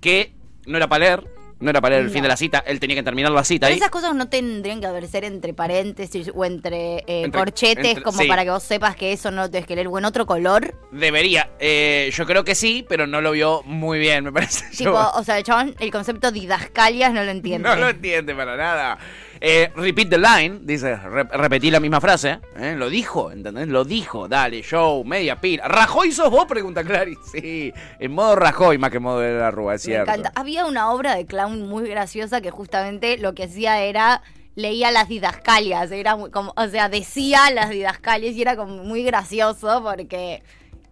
que 0.01 0.33
no 0.67 0.77
era 0.77 0.87
para 0.89 1.05
leer, 1.05 1.25
no 1.63 1.71
era 1.71 1.81
para 1.81 1.95
leer 1.95 2.03
el 2.03 2.07
No. 2.09 2.13
fin 2.13 2.23
de 2.23 2.29
la 2.29 2.37
cita, 2.37 2.63
él 2.67 2.79
tenía 2.81 2.97
que 2.97 3.03
terminar 3.03 3.33
la 3.33 3.45
cita 3.45 3.67
Pero 3.67 3.75
ahí. 3.75 3.79
esas 3.79 3.91
cosas 3.91 4.15
no 4.15 4.29
tendrían 4.29 4.81
que 4.81 5.09
ser 5.09 5.25
entre 5.25 5.55
paréntesis 5.55 6.31
o 6.35 6.45
entre, 6.45 6.97
eh, 6.99 7.23
Entre- 7.25 7.39
corchetes, 7.39 7.85
entre- 7.87 8.03
como 8.03 8.19
sí. 8.21 8.27
para 8.29 8.45
que 8.45 8.51
vos 8.51 8.63
sepas 8.63 8.97
que 8.97 9.13
eso 9.13 9.31
no 9.31 9.51
tienes 9.51 9.67
que 9.67 9.75
leer 9.77 9.89
o 9.89 9.99
en 9.99 10.05
otro 10.05 10.27
color. 10.27 10.75
Debería. 10.91 11.51
Eh, 11.61 12.11
yo 12.15 12.27
creo 12.27 12.45
que 12.45 12.55
sí, 12.55 12.85
pero 12.89 13.07
no 13.07 13.21
lo 13.21 13.31
vio 13.33 13.63
muy 13.65 13.99
bien, 13.99 14.25
me 14.25 14.33
parece. 14.33 14.65
Tipo, 14.77 14.93
Yo- 14.93 15.13
o 15.15 15.25
sea, 15.25 15.39
el 15.39 15.45
chabón, 15.45 15.75
el 15.79 15.91
concepto 15.91 16.31
didascalias 16.33 17.13
no 17.13 17.23
lo 17.25 17.31
entiende. 17.31 17.69
No 17.69 17.77
lo 17.77 17.89
entiende 17.91 18.35
para 18.35 18.57
nada. 18.57 18.99
Eh, 19.45 19.73
repeat 19.75 20.09
the 20.09 20.19
line, 20.19 20.61
dice, 20.63 20.95
re- 20.97 21.25
repetí 21.25 21.69
la 21.69 21.81
misma 21.81 22.01
frase. 22.01 22.39
¿eh? 22.57 22.75
Lo 22.77 22.89
dijo, 22.89 23.33
¿entendés? 23.33 23.67
Lo 23.67 23.85
dijo. 23.85 24.29
Dale, 24.29 24.63
show, 24.63 25.05
media 25.05 25.41
pila. 25.41 25.67
¿Rajoy 25.67 26.13
sos 26.13 26.31
vos? 26.31 26.47
Pregunta 26.47 26.85
Clary. 26.85 27.17
Sí, 27.33 27.73
en 27.99 28.13
modo 28.13 28.37
Rajoy 28.37 28.79
más 28.79 28.91
que 28.91 28.99
en 28.99 29.03
modo 29.03 29.19
de 29.19 29.33
la 29.37 29.51
Rúa, 29.51 29.75
es 29.75 29.83
Me 29.85 29.93
cierto. 29.95 30.11
encanta. 30.13 30.33
Había 30.37 30.65
una 30.67 30.93
obra 30.93 31.17
de 31.17 31.27
clown 31.27 31.67
muy 31.69 31.89
graciosa 31.89 32.41
que 32.41 32.53
justamente 32.53 33.19
lo 33.19 33.35
que 33.35 33.45
hacía 33.45 33.83
era 33.83 34.23
leía 34.55 34.91
las 34.93 35.09
didascalias, 35.09 35.91
era 35.91 36.15
muy 36.15 36.31
como, 36.31 36.53
o 36.57 36.69
sea, 36.69 36.89
decía 36.91 37.51
las 37.51 37.71
didascalias 37.71 38.35
y 38.35 38.43
era 38.43 38.55
como 38.55 38.85
muy 38.85 39.03
gracioso 39.03 39.83
porque 39.83 40.43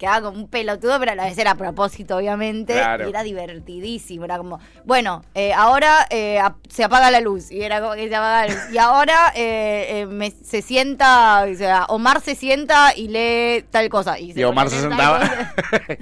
quedaba 0.01 0.23
como 0.23 0.39
un 0.39 0.49
pelotudo, 0.49 0.99
pero 0.99 1.13
a 1.13 1.15
la 1.15 1.25
vez 1.27 1.37
era 1.37 1.51
a 1.51 1.55
propósito, 1.57 2.17
obviamente. 2.17 2.73
Claro. 2.73 3.07
Y 3.07 3.11
era 3.11 3.23
divertidísimo. 3.23 4.25
Era 4.25 4.39
como, 4.39 4.59
bueno, 4.87 5.23
eh, 5.35 5.53
ahora 5.53 6.07
eh, 6.09 6.41
se 6.71 6.83
apaga 6.85 7.11
la 7.11 7.21
luz. 7.21 7.51
Y 7.51 7.61
era 7.61 7.83
como 7.83 7.93
que 7.95 8.09
se 8.09 8.17
apaga 8.17 8.47
la 8.47 8.55
luz. 8.55 8.63
Y 8.73 8.79
ahora 8.79 9.31
eh, 9.37 10.07
me- 10.09 10.31
se 10.31 10.63
sienta, 10.63 11.45
o 11.45 11.55
sea, 11.55 11.85
Omar 11.91 12.23
se 12.23 12.35
sienta 12.35 12.97
y 12.97 13.09
lee 13.09 13.63
tal 13.71 13.91
cosa. 13.91 14.19
Y, 14.19 14.33
Y 14.33 14.43
Omar 14.43 14.71
se 14.71 14.81
sentaba. 14.81 15.21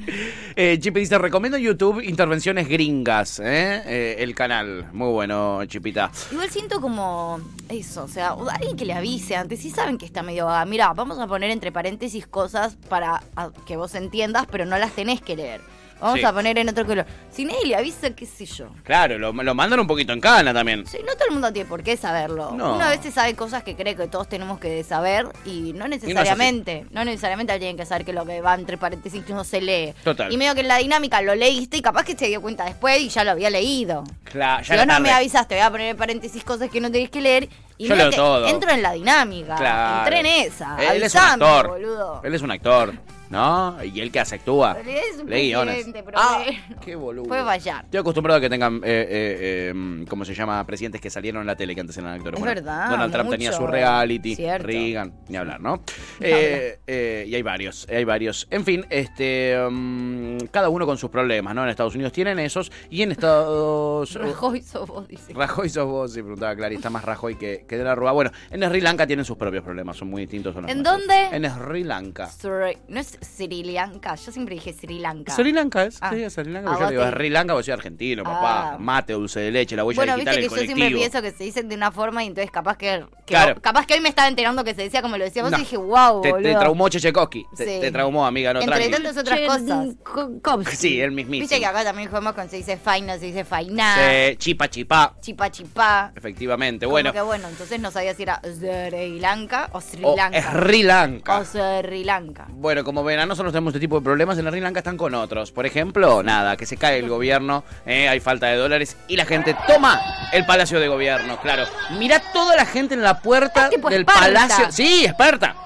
Chipi 0.78 1.00
dice, 1.00 1.18
recomiendo 1.18 1.56
en 1.58 1.64
YouTube 1.64 2.00
intervenciones 2.02 2.68
gringas, 2.68 3.40
¿eh? 3.44 4.16
El 4.18 4.34
canal. 4.34 4.86
Muy 4.92 5.10
bueno, 5.10 5.64
Chipita. 5.66 6.10
Igual 6.30 6.50
siento 6.50 6.80
como 6.80 7.40
eso, 7.68 8.04
o 8.04 8.08
sea, 8.08 8.36
alguien 8.52 8.76
que 8.76 8.84
le 8.84 8.94
avise 8.94 9.34
antes, 9.36 9.60
si 9.60 9.70
saben 9.70 9.98
que 9.98 10.06
está 10.06 10.22
medio 10.22 10.46
vaga. 10.46 10.64
Mira, 10.64 10.92
vamos 10.94 11.18
a 11.18 11.26
poner 11.26 11.50
entre 11.50 11.72
paréntesis 11.72 12.26
cosas 12.26 12.76
para 12.88 13.22
que 13.66 13.76
vos 13.88 13.94
entiendas, 13.94 14.46
pero 14.50 14.64
no 14.66 14.76
las 14.78 14.92
tenés 14.92 15.20
que 15.22 15.34
leer. 15.36 15.60
Vamos 16.00 16.20
Sí. 16.20 16.24
a 16.24 16.32
poner 16.32 16.56
en 16.58 16.68
otro 16.68 16.86
color. 16.86 17.04
Si 17.32 17.44
nadie 17.44 17.66
le 17.66 17.74
avisa, 17.74 18.10
qué 18.10 18.24
sé 18.24 18.46
yo. 18.46 18.68
Claro, 18.84 19.18
lo, 19.18 19.32
lo 19.32 19.54
mandan 19.56 19.80
un 19.80 19.88
poquito 19.88 20.12
en 20.12 20.20
cana 20.20 20.54
también. 20.54 20.86
Sí, 20.86 20.98
no 21.04 21.14
todo 21.14 21.24
el 21.26 21.32
mundo 21.32 21.52
tiene 21.52 21.68
por 21.68 21.82
qué 21.82 21.96
saberlo. 21.96 22.52
No. 22.52 22.74
Uno 22.76 22.84
a 22.84 22.90
veces 22.90 23.12
sabe 23.12 23.34
cosas 23.34 23.64
que 23.64 23.74
cree 23.74 23.96
que 23.96 24.06
todos 24.06 24.28
tenemos 24.28 24.60
que 24.60 24.84
saber 24.84 25.26
y 25.44 25.72
no 25.72 25.88
necesariamente. 25.88 26.86
no, 26.92 27.04
necesariamente 27.04 27.52
alguien 27.52 27.70
tiene 27.74 27.82
que 27.82 27.88
saber 27.88 28.04
que 28.06 28.12
lo 28.12 28.24
que 28.24 28.40
va 28.40 28.54
entre 28.54 28.78
paréntesis 28.78 29.28
no 29.30 29.42
se 29.42 29.60
lee. 29.60 29.92
Total. 30.04 30.32
Y 30.32 30.36
medio 30.36 30.54
que 30.54 30.60
en 30.60 30.68
la 30.68 30.76
dinámica 30.76 31.20
lo 31.20 31.34
leíste 31.34 31.78
y 31.78 31.82
capaz 31.82 32.04
que 32.04 32.16
se 32.16 32.26
dio 32.28 32.40
cuenta 32.42 32.64
después 32.64 33.00
y 33.00 33.08
ya 33.08 33.24
lo 33.24 33.32
había 33.32 33.50
leído. 33.50 34.04
Claro, 34.22 34.62
Si 34.62 34.68
ya 34.70 34.76
vos 34.76 34.84
era 34.84 34.94
no 34.94 35.00
me 35.00 35.10
avisaste, 35.10 35.56
voy 35.56 35.64
a 35.64 35.70
poner 35.72 35.88
en 35.88 35.96
paréntesis 35.96 36.44
cosas 36.44 36.70
que 36.70 36.80
no 36.80 36.92
tenés 36.92 37.10
que 37.10 37.20
leer. 37.20 37.48
Y 37.76 37.88
Yo 37.88 37.96
leo 37.96 38.10
todo. 38.10 38.46
entro 38.46 38.70
en 38.70 38.82
la 38.82 38.92
dinámica. 38.92 39.56
Claro. 39.56 39.98
Entré 40.08 40.20
en 40.20 40.26
esa. 40.46 40.76
Él 40.94 41.02
es 41.02 41.12
un 41.14 41.20
actor. 41.22 41.68
boludo. 41.70 42.20
Él 42.22 42.34
es 42.36 42.42
un 42.42 42.50
actor, 42.52 42.94
¿no? 43.30 43.76
Y 43.84 44.00
él 44.00 44.10
que 44.10 44.20
hace 44.20 44.36
actúa. 44.36 44.76
Es 44.86 45.18
un 45.20 45.28
Lee 45.30 45.48
guiones. 45.48 45.74
presidente, 45.74 46.02
pero 46.04 46.18
Ah, 46.20 46.42
bueno, 46.44 46.80
qué 46.84 46.96
boludo. 46.96 47.24
Puede 47.28 47.44
fallar. 47.44 47.84
Estoy 47.84 48.00
acostumbrado 48.00 48.38
a 48.38 48.40
que 48.40 48.48
tengan, 48.50 48.76
eh, 48.76 48.80
eh, 48.84 49.72
eh, 49.74 50.04
¿cómo 50.08 50.24
se 50.24 50.34
llama? 50.34 50.64
Presidentes 50.66 51.00
que 51.00 51.10
salieron 51.10 51.40
en 51.42 51.46
la 51.46 51.56
tele 51.56 51.74
que 51.74 51.80
antes 51.80 51.96
eran 51.98 52.12
actores. 52.14 52.38
Es 52.38 52.44
verdad, 52.44 52.90
Donald 52.90 53.12
Trump 53.12 53.30
tenía 53.30 53.50
mucho. 53.50 53.60
su 53.62 53.66
reality, 53.66 54.34
Cierto. 54.36 54.66
Reagan, 54.66 55.12
ni 55.28 55.36
hablar, 55.36 55.60
¿no? 55.60 55.82
Eh, 56.20 56.78
eh, 56.86 57.24
y 57.28 57.34
hay 57.34 57.42
varios, 57.42 57.86
hay 57.90 58.04
varios. 58.04 58.46
En 58.50 58.64
fin, 58.64 58.84
este, 58.90 59.56
mm, 59.70 60.38
cada 60.50 60.68
uno 60.68 60.86
con 60.86 60.96
sus 60.98 61.10
problemas, 61.10 61.54
¿no? 61.54 61.62
En 61.64 61.68
Estados 61.70 61.94
Unidos 61.94 62.12
tienen 62.12 62.38
esos 62.38 62.70
y 62.90 63.02
en 63.02 63.12
Estados... 63.12 64.14
Rajoy 64.20 64.62
sos 64.62 64.88
vos, 64.88 65.06
dice. 65.08 65.32
Rajoy 65.34 65.68
sos 65.68 65.86
vos, 65.86 66.12
sí, 66.12 66.20
preguntaba 66.22 66.54
Clary, 66.56 66.76
está 66.76 66.90
más 66.90 67.04
Rajoy 67.04 67.36
que, 67.36 67.64
que 67.68 67.76
de 67.76 67.84
la 67.84 67.94
Rúa. 67.94 68.12
Bueno, 68.12 68.30
en 68.50 68.62
Sri 68.68 68.80
Lanka 68.80 69.06
tienen 69.06 69.24
sus 69.24 69.36
propios 69.36 69.62
problemas, 69.64 69.96
son 69.96 70.08
muy 70.08 70.22
distintos. 70.22 70.56
a 70.56 70.60
los 70.60 70.70
¿En 70.70 70.82
nuestros. 70.82 70.98
dónde? 71.06 71.36
En 71.36 71.50
Sri 71.50 71.84
Lanka. 71.84 72.28
Sri- 72.28 72.78
no 72.88 73.00
es 73.00 73.17
Sri 73.20 73.62
Lanka, 73.64 74.14
yo 74.14 74.32
siempre 74.32 74.54
dije 74.54 74.72
Sri 74.72 74.98
Lanka. 74.98 75.32
Sri 75.34 75.52
Lanka 75.52 75.84
es, 75.84 75.98
Ah. 76.00 76.10
sí, 76.12 76.22
es 76.22 76.32
Sri 76.32 76.50
Lanka. 76.50 76.70
Ah, 76.70 76.74
Yo 76.74 76.80
vos 76.80 76.90
digo, 76.90 77.02
te- 77.04 77.10
Sri 77.10 77.30
Lanka, 77.30 77.54
vos 77.54 77.64
soy 77.64 77.72
argentino, 77.72 78.24
papá. 78.24 78.72
Ah. 78.74 78.76
Mate, 78.78 79.12
dulce 79.14 79.40
de 79.40 79.50
leche, 79.50 79.76
la 79.76 79.84
huella 79.84 79.98
Bueno, 79.98 80.14
digital, 80.14 80.36
viste 80.36 80.48
que 80.54 80.60
el 80.60 80.66
yo 80.68 80.74
siempre 80.74 80.96
pienso 80.98 81.22
que 81.22 81.30
se 81.32 81.44
dicen 81.44 81.68
de 81.68 81.74
una 81.74 81.90
forma 81.92 82.24
y 82.24 82.28
entonces 82.28 82.50
capaz 82.50 82.76
que, 82.76 83.04
que 83.26 83.34
Claro. 83.34 83.54
vos- 83.54 83.62
capaz 83.62 83.86
que 83.86 83.94
hoy 83.94 84.00
me 84.00 84.08
estaba 84.08 84.28
enterando 84.28 84.64
que 84.64 84.74
se 84.74 84.82
decía 84.82 85.02
como 85.02 85.16
lo 85.16 85.24
decíamos 85.24 85.50
No. 85.52 85.58
y 85.58 85.60
dije, 85.60 85.76
wow, 85.76 86.20
te, 86.22 86.30
boludo. 86.32 86.48
te 86.52 86.54
traumó 86.58 86.88
Chechekovsky. 86.88 87.44
Te, 87.56 87.64
Sí. 87.64 87.80
te 87.80 87.90
traumó, 87.92 88.26
amiga, 88.26 88.52
no 88.54 88.60
Entre 88.60 88.88
tantas 88.88 89.16
otras 89.16 89.40
cosas. 89.40 90.76
Sí, 90.78 91.00
el 91.00 91.10
mismísimo. 91.12 91.42
Viste 91.42 91.58
que 91.58 91.66
acá 91.66 91.84
también 91.84 92.08
jugamos 92.08 92.34
con 92.34 92.48
se 92.48 92.56
dice 92.56 92.76
faina, 92.76 93.18
se 93.18 93.26
dice 93.26 93.44
fainá, 93.44 93.96
Sí, 94.30 94.36
chipa, 94.36 94.68
chipá. 94.68 95.14
chipa 95.20 95.50
chipá. 95.50 96.12
Efectivamente, 96.16 96.86
Como 96.86 96.92
bueno. 96.92 97.12
que 97.12 97.20
bueno, 97.20 97.48
entonces 97.48 97.80
no 97.80 97.90
sabía 97.90 98.14
si 98.14 98.22
era 98.22 98.40
Sri 98.42 99.18
Lanka 99.20 99.68
o 99.72 99.80
Sri 99.80 100.02
O 100.04 100.16
Lanka. 100.16 100.42
Sri 100.52 100.82
Lanka. 100.82 101.38
O 101.38 101.44
Sri 101.44 102.04
Lanka. 102.04 102.46
Bueno, 102.50 102.84
como 102.84 103.02
ven, 103.08 103.18
a 103.18 103.26
nosotros 103.26 103.52
tenemos 103.52 103.72
este 103.72 103.80
tipo 103.80 103.96
de 103.98 104.04
problemas. 104.04 104.38
En 104.38 104.46
Sri 104.48 104.60
Lanka 104.60 104.78
están 104.80 104.96
con 104.96 105.14
otros. 105.14 105.50
Por 105.50 105.66
ejemplo, 105.66 106.22
nada, 106.22 106.56
que 106.56 106.64
se 106.66 106.76
cae 106.76 106.98
el 107.00 107.08
gobierno, 107.08 107.64
eh, 107.84 108.08
hay 108.08 108.20
falta 108.20 108.46
de 108.46 108.56
dólares 108.56 108.96
y 109.08 109.16
la 109.16 109.24
gente 109.26 109.56
toma 109.66 110.00
el 110.32 110.46
palacio 110.46 110.78
de 110.78 110.86
gobierno. 110.88 111.40
Claro, 111.40 111.64
mirá 111.98 112.20
toda 112.32 112.54
la 112.54 112.64
gente 112.66 112.94
en 112.94 113.02
la 113.02 113.18
puerta 113.20 113.68
tipo 113.68 113.90
del 113.90 114.00
Esparta. 114.02 114.20
palacio. 114.20 114.66
Sí, 114.70 115.04
experta. 115.04 115.56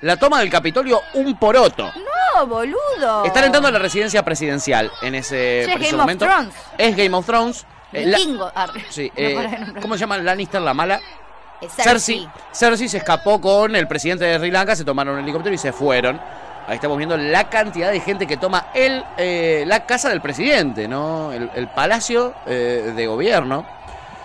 La 0.00 0.16
toma 0.16 0.40
del 0.40 0.50
Capitolio, 0.50 1.02
un 1.14 1.38
poroto. 1.38 1.92
No, 2.34 2.46
boludo. 2.46 3.24
Están 3.24 3.44
entrando 3.44 3.68
a 3.68 3.70
la 3.72 3.78
residencia 3.78 4.24
presidencial 4.24 4.90
en 5.02 5.14
ese 5.14 5.64
Sí, 5.66 5.70
es 5.70 5.76
preciso 5.76 5.96
Game 5.96 5.96
of 5.96 6.00
momento. 6.00 6.24
Thrones. 6.26 6.54
Es 6.78 6.96
Game 6.96 7.14
of 7.16 7.26
Thrones. 7.26 7.66
Eh, 7.92 8.06
la- 8.06 8.18
sí, 8.88 9.10
No 9.14 9.20
eh. 9.22 9.74
¿Cómo 9.82 9.94
se 9.94 10.00
llama 10.00 10.16
Lannister, 10.18 10.62
la 10.62 10.72
mala? 10.72 11.00
Es 11.60 11.72
Cersei. 11.74 12.26
Cersei 12.52 12.88
se 12.88 12.96
escapó 12.98 13.40
con 13.40 13.76
el 13.76 13.86
presidente 13.86 14.24
de 14.24 14.38
Sri 14.38 14.50
Lanka, 14.50 14.74
se 14.74 14.84
tomaron 14.84 15.16
un 15.16 15.20
helicóptero 15.24 15.54
y 15.54 15.58
se 15.58 15.72
fueron. 15.72 16.18
Ahí 16.70 16.76
estamos 16.76 16.96
viendo 16.98 17.16
la 17.16 17.50
cantidad 17.50 17.90
de 17.90 17.98
gente 17.98 18.28
que 18.28 18.36
toma 18.36 18.66
el, 18.74 19.02
eh, 19.18 19.64
la 19.66 19.86
casa 19.86 20.08
del 20.08 20.20
presidente, 20.20 20.86
¿no? 20.86 21.32
El, 21.32 21.50
el 21.56 21.66
palacio 21.66 22.32
eh, 22.46 22.92
de 22.94 23.06
gobierno. 23.08 23.66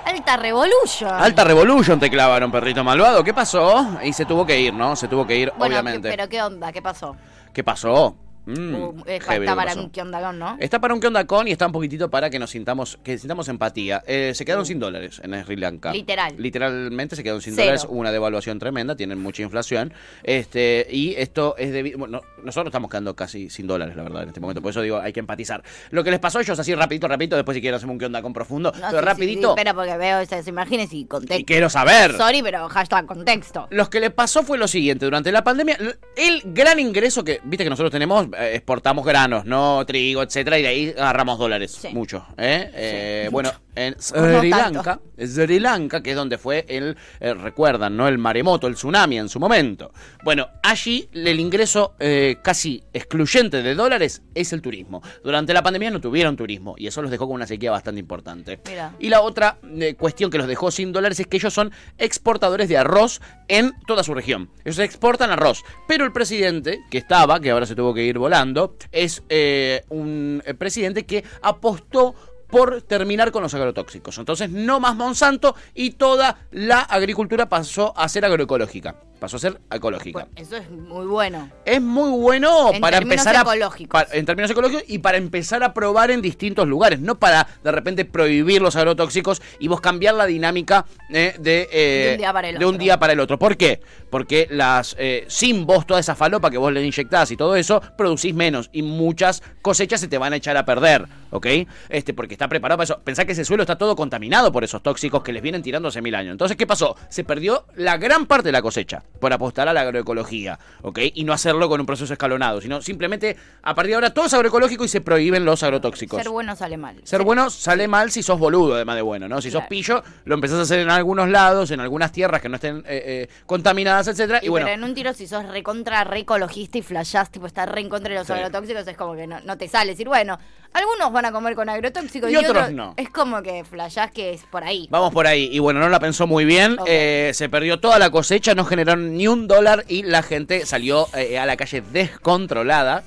Alta 0.06 0.38
Revolution. 0.38 1.10
Alta 1.12 1.44
Revolution 1.44 2.00
te 2.00 2.08
clavaron, 2.08 2.52
perrito 2.52 2.84
malvado. 2.84 3.24
¿Qué 3.24 3.34
pasó? 3.34 3.98
Y 4.04 4.14
se 4.14 4.26
tuvo 4.26 4.46
que 4.46 4.60
ir, 4.60 4.76
¿no? 4.76 4.96
Se 4.96 5.08
tuvo 5.08 5.26
que 5.26 5.36
ir, 5.36 5.52
Bueno, 5.58 5.74
obviamente. 5.74 6.08
¿qué- 6.12 6.16
pero 6.18 6.30
¿qué 6.30 6.44
onda? 6.44 6.72
¿Qué 6.72 6.84
pasó? 6.84 7.16
¿Qué 7.52 7.64
pasó? 7.64 8.16
Mm, 8.46 8.76
Uh, 8.76 9.04
eh, 9.06 9.18
está 9.18 9.40
que 9.40 9.46
para 9.46 9.74
un 9.74 9.90
qué 9.90 10.02
onda 10.02 10.22
con, 10.22 10.40
¿no? 10.40 10.58
Está 10.60 10.80
para 10.80 10.94
un 10.94 11.00
qué 11.00 11.08
onda 11.08 11.26
con 11.26 11.48
y 11.48 11.52
está 11.52 11.66
un 11.66 11.72
poquitito 11.72 12.10
para 12.10 12.30
que 12.30 12.40
nos 12.40 12.52
sintamos, 12.52 13.00
que 13.04 13.18
sintamos 13.18 13.48
empatía. 13.48 14.04
Eh, 14.06 14.34
se 14.36 14.46
quedaron 14.46 14.66
sin 14.66 14.80
dólares 14.80 15.22
en 15.24 15.44
Sri 15.44 15.56
Lanka. 15.56 15.94
Literal. 15.94 16.36
Literalmente 16.38 17.16
se 17.16 17.24
quedaron 17.24 17.42
sin 17.42 17.56
Cero. 17.56 17.66
dólares, 17.66 17.88
una 17.90 18.12
devaluación 18.12 18.60
tremenda, 18.60 18.96
tienen 18.96 19.20
mucha 19.20 19.42
inflación. 19.44 19.94
Este, 20.24 20.88
y 20.92 21.16
esto 21.16 21.56
es 21.58 21.72
debido. 21.72 21.98
Bueno, 21.98 22.22
nosotros 22.44 22.68
estamos 22.68 22.90
quedando 22.90 23.16
casi 23.16 23.50
sin 23.50 23.68
dólares, 23.68 23.96
la 23.96 24.04
verdad, 24.04 24.24
en 24.24 24.30
este 24.30 24.40
momento. 24.40 24.62
Por 24.62 24.72
eso 24.72 24.82
digo, 24.82 25.00
hay 25.00 25.14
que 25.14 25.20
empatizar. 25.20 25.64
Lo 25.92 26.04
que 26.04 26.12
les 26.12 26.20
pasó 26.20 26.40
a 26.40 26.42
ellos 26.42 26.60
así 26.60 26.76
rapidito, 26.76 27.08
rapidito, 27.08 27.36
después 27.36 27.56
si 27.56 27.62
quieren 27.62 27.78
hacemos 27.78 27.94
un 27.94 28.00
qué 28.00 28.06
onda 28.06 28.22
con 28.22 28.34
profundo. 28.34 28.72
No, 28.72 28.88
pero 28.90 29.00
sí, 29.00 29.06
rapidito. 29.06 29.42
sí, 29.42 29.48
espera, 29.48 29.74
porque 29.74 29.98
veo 29.98 30.20
esas 30.20 30.48
imágenes 30.48 30.94
y 30.94 31.06
contexto. 31.06 31.42
Y 31.42 31.46
quiero 31.46 31.70
saber. 31.70 32.16
Sorry, 32.18 32.42
pero 32.44 32.68
hashtag 32.70 33.06
contexto. 33.06 33.68
Lo 33.72 33.90
que 33.90 34.00
le 34.00 34.12
pasó 34.12 34.44
fue 34.44 34.58
lo 34.58 34.68
siguiente, 34.68 35.06
durante 35.06 35.32
la 35.32 35.44
pandemia, 35.44 35.78
el 36.16 36.42
gran 36.46 36.80
ingreso 36.80 37.24
que, 37.24 37.40
viste 37.44 37.64
que 37.64 37.70
nosotros 37.70 37.92
tenemos, 37.92 38.28
eh, 38.35 38.35
exportamos 38.40 39.06
granos, 39.06 39.46
no 39.46 39.86
trigo, 39.86 40.22
etcétera, 40.24 40.60
y 40.60 40.62
de 40.62 40.68
ahí 40.68 40.94
agarramos 40.98 41.40
dólares, 41.40 41.88
mucho. 41.94 42.26
¿eh? 42.38 42.70
Eh, 42.74 43.30
bueno, 43.32 43.52
en 43.76 43.96
Sri. 44.00 44.50
Lanka, 44.50 45.00
Sri 45.18 45.60
Lanka, 45.60 46.02
que 46.02 46.12
es 46.12 46.16
donde 46.16 46.38
fue 46.38 46.66
el, 46.68 46.98
eh, 47.20 47.34
recuerdan, 47.34 47.96
¿no? 47.96 48.08
El 48.08 48.18
maremoto, 48.18 48.68
el 48.68 48.76
tsunami 48.76 49.18
en 49.18 49.30
su 49.30 49.40
momento. 49.40 49.92
Bueno, 50.24 50.48
allí 50.64 51.10
el 51.14 51.40
ingreso 51.40 51.96
eh, 52.00 52.38
casi 52.42 52.84
excluyente 52.94 53.62
de 53.62 53.76
dólares 53.76 54.22
es 54.34 54.54
el 54.54 54.62
turismo. 54.62 55.02
Durante 55.24 55.54
la 55.54 55.62
pandemia 55.62 55.92
no 55.92 56.02
tuvieron 56.02 56.36
turismo 56.36 56.76
y 56.78 56.88
eso 56.88 57.02
los 57.02 57.12
dejó 57.12 57.28
con 57.28 57.36
una 57.36 57.48
sequía 57.48 57.72
bastante 57.72 58.00
importante. 58.00 58.60
Mira. 58.68 58.94
Y 59.00 59.10
la 59.10 59.22
otra 59.22 59.58
eh, 59.64 59.96
cuestión 59.96 60.32
que 60.32 60.38
los 60.38 60.48
dejó 60.48 60.72
sin 60.72 60.92
dólares 60.92 61.20
es 61.20 61.28
que 61.28 61.38
ellos 61.38 61.54
son 61.54 61.72
exportadores 61.98 62.70
de 62.70 62.78
arroz 62.78 63.22
en 63.48 63.74
toda 63.88 64.04
su 64.04 64.14
región. 64.14 64.50
Ellos 64.64 64.80
exportan 64.80 65.32
arroz. 65.32 65.64
Pero 65.88 66.06
el 66.06 66.12
presidente 66.12 66.80
que 66.90 66.98
estaba, 66.98 67.40
que 67.40 67.52
ahora 67.52 67.66
se 67.66 67.76
tuvo 67.76 67.94
que 67.94 68.04
ir 68.04 68.18
volando, 68.26 68.76
es 68.92 69.22
eh, 69.30 69.84
un 69.90 70.42
eh, 70.48 70.56
presidente 70.56 71.06
que 71.06 71.24
apostó 71.44 72.16
por 72.48 72.82
terminar 72.82 73.32
con 73.32 73.44
los 73.44 73.54
agrotóxicos. 73.54 74.18
Entonces, 74.18 74.50
no 74.50 74.80
más 74.80 74.96
Monsanto 74.96 75.56
y 75.76 75.92
toda 75.92 76.40
la 76.50 76.80
agricultura 76.80 77.50
pasó 77.50 77.96
a 77.96 78.10
ser 78.10 78.26
agroecológica. 78.26 78.96
Pasó 79.20 79.38
a 79.38 79.40
ser 79.40 79.60
ecológica. 79.72 80.28
Eso 80.36 80.58
es 80.58 80.70
muy 80.70 81.06
bueno. 81.06 81.50
Es 81.64 81.82
muy 81.82 82.12
bueno 82.20 82.74
En 82.74 82.82
para 82.82 82.98
empezar 82.98 83.36
a 83.36 83.42
ecológicos. 83.42 84.04
pa- 84.04 84.16
en 84.16 84.26
términos 84.26 84.52
ecológicos 84.52 84.84
y 84.88 85.00
para 85.00 85.18
empezar 85.18 85.64
a 85.64 85.74
probar 85.74 86.12
en 86.12 86.22
distintos 86.22 86.68
lugares, 86.68 87.00
no 87.00 87.16
para 87.16 87.48
de 87.64 87.72
repente 87.72 88.06
prohibir 88.06 88.62
los 88.62 88.76
agrotóxicos 88.76 89.42
y 89.60 89.68
vos 89.68 89.80
cambiar 89.82 90.16
la 90.16 90.26
dinámica 90.26 90.86
eh, 91.10 91.34
de, 91.40 91.70
eh, 91.72 92.06
De 92.08 92.12
un 92.14 92.18
día 92.20 92.34
para 92.34 92.50
el 92.50 92.60
de 92.60 92.66
un 92.66 92.70
otro. 92.76 92.80
día 92.84 93.00
para 93.00 93.14
el 93.14 93.20
otro. 93.20 93.40
¿Por 93.40 93.56
qué? 93.58 93.82
Porque 94.10 94.48
las 94.52 94.96
eh, 95.00 95.26
sin 95.30 95.66
vos 95.66 95.88
toda 95.88 96.00
esa 96.02 96.16
falopa 96.16 96.52
que 96.52 96.58
vos 96.58 96.72
le 96.74 96.84
inyectás 96.86 97.32
y 97.32 97.38
todo 97.38 97.56
eso, 97.56 97.82
producís 97.98 98.34
menos 98.36 98.70
y 98.74 98.82
muchas 98.82 99.42
cosechas 99.62 100.02
se 100.02 100.08
te 100.08 100.18
van 100.18 100.34
a 100.34 100.36
echar 100.36 100.58
a 100.58 100.66
perder, 100.66 101.06
¿ok? 101.32 101.48
Este, 101.90 102.14
porque 102.14 102.34
está 102.34 102.48
preparado 102.50 102.78
para 102.78 102.84
eso. 102.86 103.00
Pensá 103.04 103.26
que 103.26 103.32
ese 103.32 103.46
suelo 103.46 103.64
está 103.64 103.78
todo 103.78 103.96
contaminado 103.96 104.52
por 104.52 104.64
esos 104.64 104.84
tóxicos 104.84 105.24
que 105.24 105.32
les 105.34 105.42
vienen 105.42 105.64
tirando 105.64 105.88
hace 105.88 106.02
mil 106.02 106.14
años. 106.16 106.34
Entonces, 106.34 106.58
¿qué 106.58 106.68
pasó? 106.68 106.96
Se 107.10 107.24
perdió 107.24 107.66
la 107.76 107.98
gran 107.98 108.26
parte 108.26 108.50
de 108.50 108.52
la 108.52 108.62
cosecha 108.62 109.04
por 109.20 109.32
apostar 109.34 109.68
a 109.68 109.74
la 109.74 109.82
agroecología, 109.82 110.60
¿ok? 110.82 111.00
Y 111.14 111.24
no 111.24 111.34
hacerlo 111.34 111.70
con 111.70 111.80
un 111.80 111.86
proceso 111.86 112.12
escalonado, 112.14 112.62
sino 112.62 112.82
simplemente 112.82 113.38
a 113.64 113.74
partir 113.74 113.92
de 113.92 113.96
ahora 113.96 114.14
todo 114.14 114.26
es 114.26 114.34
agroecológico 114.34 114.84
y 114.84 114.88
se 114.88 115.02
prohíben 115.02 115.46
los 115.46 115.64
agrotóxicos. 115.64 116.22
Ser 116.22 116.30
bueno 116.30 116.56
sale 116.56 116.78
mal. 116.78 117.00
Ser 117.04 117.24
bueno 117.24 117.50
sale 117.50 117.88
mal 117.88 118.12
si 118.12 118.22
sos 118.22 118.38
boludo, 118.38 118.76
además 118.76 118.96
de 118.98 119.02
bueno, 119.02 119.28
¿no? 119.28 119.42
Si 119.42 119.50
sos 119.52 119.64
pillo, 119.70 120.04
lo 120.26 120.36
empezás 120.36 120.60
a 120.60 120.62
hacer 120.64 120.80
en 120.80 120.90
algunos 120.90 121.30
lados, 121.30 121.72
en 121.72 121.80
algunas 121.80 122.12
tierras 122.12 122.42
que 122.42 122.50
no 122.50 122.56
estén 122.56 122.80
eh, 122.80 122.84
eh, 123.06 123.30
contaminadas, 123.46 124.08
etcétera. 124.10 124.40
Y, 124.42 124.48
Y 124.48 124.50
bueno, 124.50 124.66
pero 124.66 124.78
en 124.78 124.84
un 124.84 124.94
tiro, 124.94 125.14
si 125.14 125.28
sos 125.28 125.48
recontra, 125.48 126.04
re 126.04 126.20
ecologista 126.20 126.78
y 126.78 126.82
flashás, 126.82 127.32
tipo, 127.32 127.48
estar 127.48 127.74
re 127.74 127.82
en 127.82 127.90
contra 127.90 128.10
de 128.14 128.20
los 128.20 128.28
Sí. 128.28 128.34
agrotóxicos, 128.34 128.88
es 128.88 128.98
como 128.98 129.16
que 129.16 129.28
no, 129.28 129.40
no 129.42 129.58
te 129.58 129.68
sale. 129.68 129.92
decir, 129.92 130.08
bueno, 130.08 130.38
algunos 130.76 131.12
van 131.14 131.26
a 131.26 131.32
comer 131.32 131.56
con 131.56 131.70
agrotóxicos 131.70 132.30
Y 132.30 132.34
y, 132.34 132.38
otros 132.38 132.72
no. 132.72 132.94
Es 132.98 133.10
como 133.10 133.42
que 133.42 133.64
flashás 133.64 134.12
que 134.12 134.34
es 134.34 134.44
por 134.44 134.64
ahí. 134.64 134.88
Vamos 134.92 135.14
por 135.14 135.26
ahí. 135.26 135.50
Y 135.52 135.60
bueno, 135.60 135.80
no 135.80 135.88
la 135.88 136.00
pensó 136.00 136.28
muy 136.28 136.44
bien. 136.44 136.78
Eh, 136.86 137.32
se 137.34 137.48
perdió 137.48 137.80
toda 137.80 137.98
la 137.98 138.10
cosecha, 138.10 138.54
no 138.56 138.66
generaron 138.66 139.16
ni 139.16 139.28
un 139.28 139.48
dólar 139.48 139.86
y 139.88 140.04
la 140.04 140.22
gente 140.22 140.66
salió 140.66 141.08
eh, 141.16 141.40
a 141.40 141.46
la 141.46 141.56
calle 141.56 141.82
descontrolada. 141.94 143.04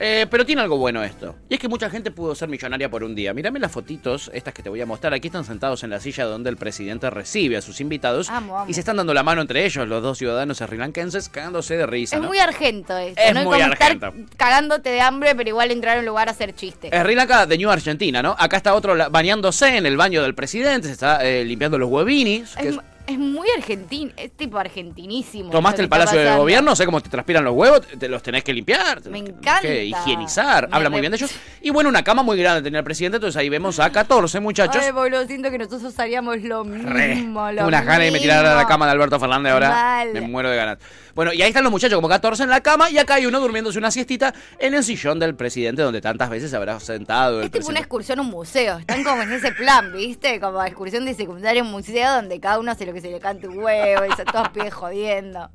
Eh, 0.00 0.26
pero 0.30 0.46
tiene 0.46 0.62
algo 0.62 0.76
bueno 0.78 1.02
esto. 1.02 1.34
Y 1.48 1.54
es 1.54 1.60
que 1.60 1.68
mucha 1.68 1.90
gente 1.90 2.10
pudo 2.10 2.34
ser 2.34 2.48
millonaria 2.48 2.88
por 2.90 3.02
un 3.04 3.14
día. 3.14 3.34
Mírame 3.34 3.58
las 3.58 3.72
fotitos, 3.72 4.30
estas 4.32 4.54
que 4.54 4.62
te 4.62 4.68
voy 4.68 4.80
a 4.80 4.86
mostrar. 4.86 5.12
Aquí 5.14 5.28
están 5.28 5.44
sentados 5.44 5.82
en 5.82 5.90
la 5.90 6.00
silla 6.00 6.24
donde 6.24 6.50
el 6.50 6.56
presidente 6.56 7.10
recibe 7.10 7.56
a 7.56 7.62
sus 7.62 7.80
invitados. 7.80 8.30
Amo, 8.30 8.58
amo. 8.60 8.70
Y 8.70 8.74
se 8.74 8.80
están 8.80 8.96
dando 8.96 9.12
la 9.14 9.22
mano 9.22 9.40
entre 9.40 9.64
ellos, 9.64 9.88
los 9.88 10.02
dos 10.02 10.18
ciudadanos 10.18 10.58
srilankenses, 10.58 11.28
cagándose 11.28 11.76
de 11.76 11.86
risa. 11.86 12.16
Es 12.16 12.22
¿no? 12.22 12.28
muy 12.28 12.38
argento 12.38 12.96
esto, 12.96 13.20
Es 13.20 13.34
¿no? 13.34 13.42
muy 13.44 13.58
como 13.60 13.72
argento. 13.72 14.06
estar 14.06 14.36
cagándote 14.36 14.90
de 14.90 15.00
hambre, 15.00 15.34
pero 15.34 15.48
igual 15.48 15.70
entrar 15.70 15.96
a 15.96 16.00
un 16.00 16.06
lugar 16.06 16.28
a 16.28 16.30
hacer 16.30 16.54
chistes. 16.54 16.90
Sri 16.92 17.14
Lanka 17.14 17.46
de 17.46 17.58
New 17.58 17.70
Argentina, 17.70 18.22
¿no? 18.22 18.36
Acá 18.38 18.56
está 18.58 18.74
otro 18.74 18.94
bañándose 19.10 19.76
en 19.76 19.86
el 19.86 19.96
baño 19.96 20.22
del 20.22 20.34
presidente, 20.34 20.86
se 20.88 20.92
está 20.94 21.24
eh, 21.24 21.44
limpiando 21.44 21.78
los 21.78 21.90
huevinis. 21.90 22.54
que 22.56 22.68
Es, 22.68 22.78
es- 23.08 23.18
muy 23.18 23.48
argentino, 23.56 24.12
es 24.16 24.30
tipo 24.32 24.58
argentinísimo. 24.58 25.50
Tomaste 25.50 25.82
lo 25.82 25.84
el 25.84 25.88
palacio 25.88 26.18
de 26.20 26.36
gobierno, 26.36 26.74
sé 26.76 26.84
cómo 26.86 27.00
te 27.00 27.08
transpiran 27.08 27.44
los 27.44 27.54
huevos, 27.54 27.80
te 27.98 28.08
los 28.08 28.22
tenés 28.22 28.44
que 28.44 28.52
limpiar. 28.52 29.02
Me 29.10 29.18
tenés 29.20 29.30
encanta. 29.30 29.60
Que 29.62 29.84
higienizar. 29.84 30.68
Me 30.68 30.76
Habla 30.76 30.90
muy 30.90 30.96
re- 30.98 31.00
bien 31.02 31.10
de 31.12 31.16
ellos. 31.16 31.30
Y 31.60 31.70
bueno, 31.70 31.88
una 31.90 32.02
cama 32.04 32.22
muy 32.22 32.38
grande 32.38 32.62
tenía 32.62 32.78
el 32.78 32.84
presidente, 32.84 33.16
entonces 33.16 33.36
ahí 33.38 33.48
vemos 33.48 33.78
a 33.80 33.90
14 33.90 34.38
muchachos. 34.40 34.82
Ay, 34.82 34.92
boludo, 34.92 35.26
siento 35.26 35.50
que 35.50 35.58
nosotros 35.58 35.98
haríamos 35.98 36.40
lo 36.42 36.62
Re. 36.64 37.14
mismo. 37.16 37.40
Lo 37.50 37.56
Tengo 37.56 37.68
unas 37.68 37.84
ganas 37.84 38.04
de 38.04 38.10
me 38.12 38.20
tirar 38.20 38.46
a 38.46 38.54
la 38.54 38.66
cama 38.66 38.86
de 38.86 38.92
Alberto 38.92 39.18
Fernández 39.18 39.52
ahora. 39.52 40.04
Me 40.12 40.20
muero 40.20 40.48
de 40.50 40.56
ganas. 40.56 40.78
Bueno, 41.18 41.32
y 41.32 41.42
ahí 41.42 41.48
están 41.48 41.64
los 41.64 41.72
muchachos, 41.72 41.96
como 41.96 42.08
14 42.08 42.44
en 42.44 42.48
la 42.48 42.60
cama, 42.60 42.90
y 42.90 42.98
acá 42.98 43.14
hay 43.14 43.26
uno 43.26 43.40
durmiéndose 43.40 43.76
una 43.76 43.90
siestita 43.90 44.32
en 44.56 44.72
el 44.74 44.84
sillón 44.84 45.18
del 45.18 45.34
presidente, 45.34 45.82
donde 45.82 46.00
tantas 46.00 46.30
veces 46.30 46.48
se 46.48 46.56
habrá 46.56 46.78
sentado 46.78 47.40
el 47.40 47.46
Es 47.46 47.50
tipo 47.50 47.66
una 47.70 47.80
excursión 47.80 48.20
a 48.20 48.22
un 48.22 48.28
museo. 48.28 48.78
Están 48.78 49.02
como 49.02 49.22
en 49.22 49.32
ese 49.32 49.50
plan, 49.50 49.92
¿viste? 49.92 50.38
Como 50.38 50.62
excursión 50.62 51.04
de 51.06 51.14
secundaria 51.14 51.62
a 51.62 51.64
un 51.64 51.72
museo 51.72 52.08
donde 52.12 52.38
cada 52.38 52.60
uno 52.60 52.70
hace 52.70 52.86
lo 52.86 52.92
que 52.92 53.00
se 53.00 53.10
le 53.10 53.18
cante 53.18 53.48
un 53.48 53.58
huevo 53.58 54.04
y 54.04 54.14
son 54.14 54.26
todos 54.26 54.50
pies 54.50 54.72
jodiendo. 54.72 55.50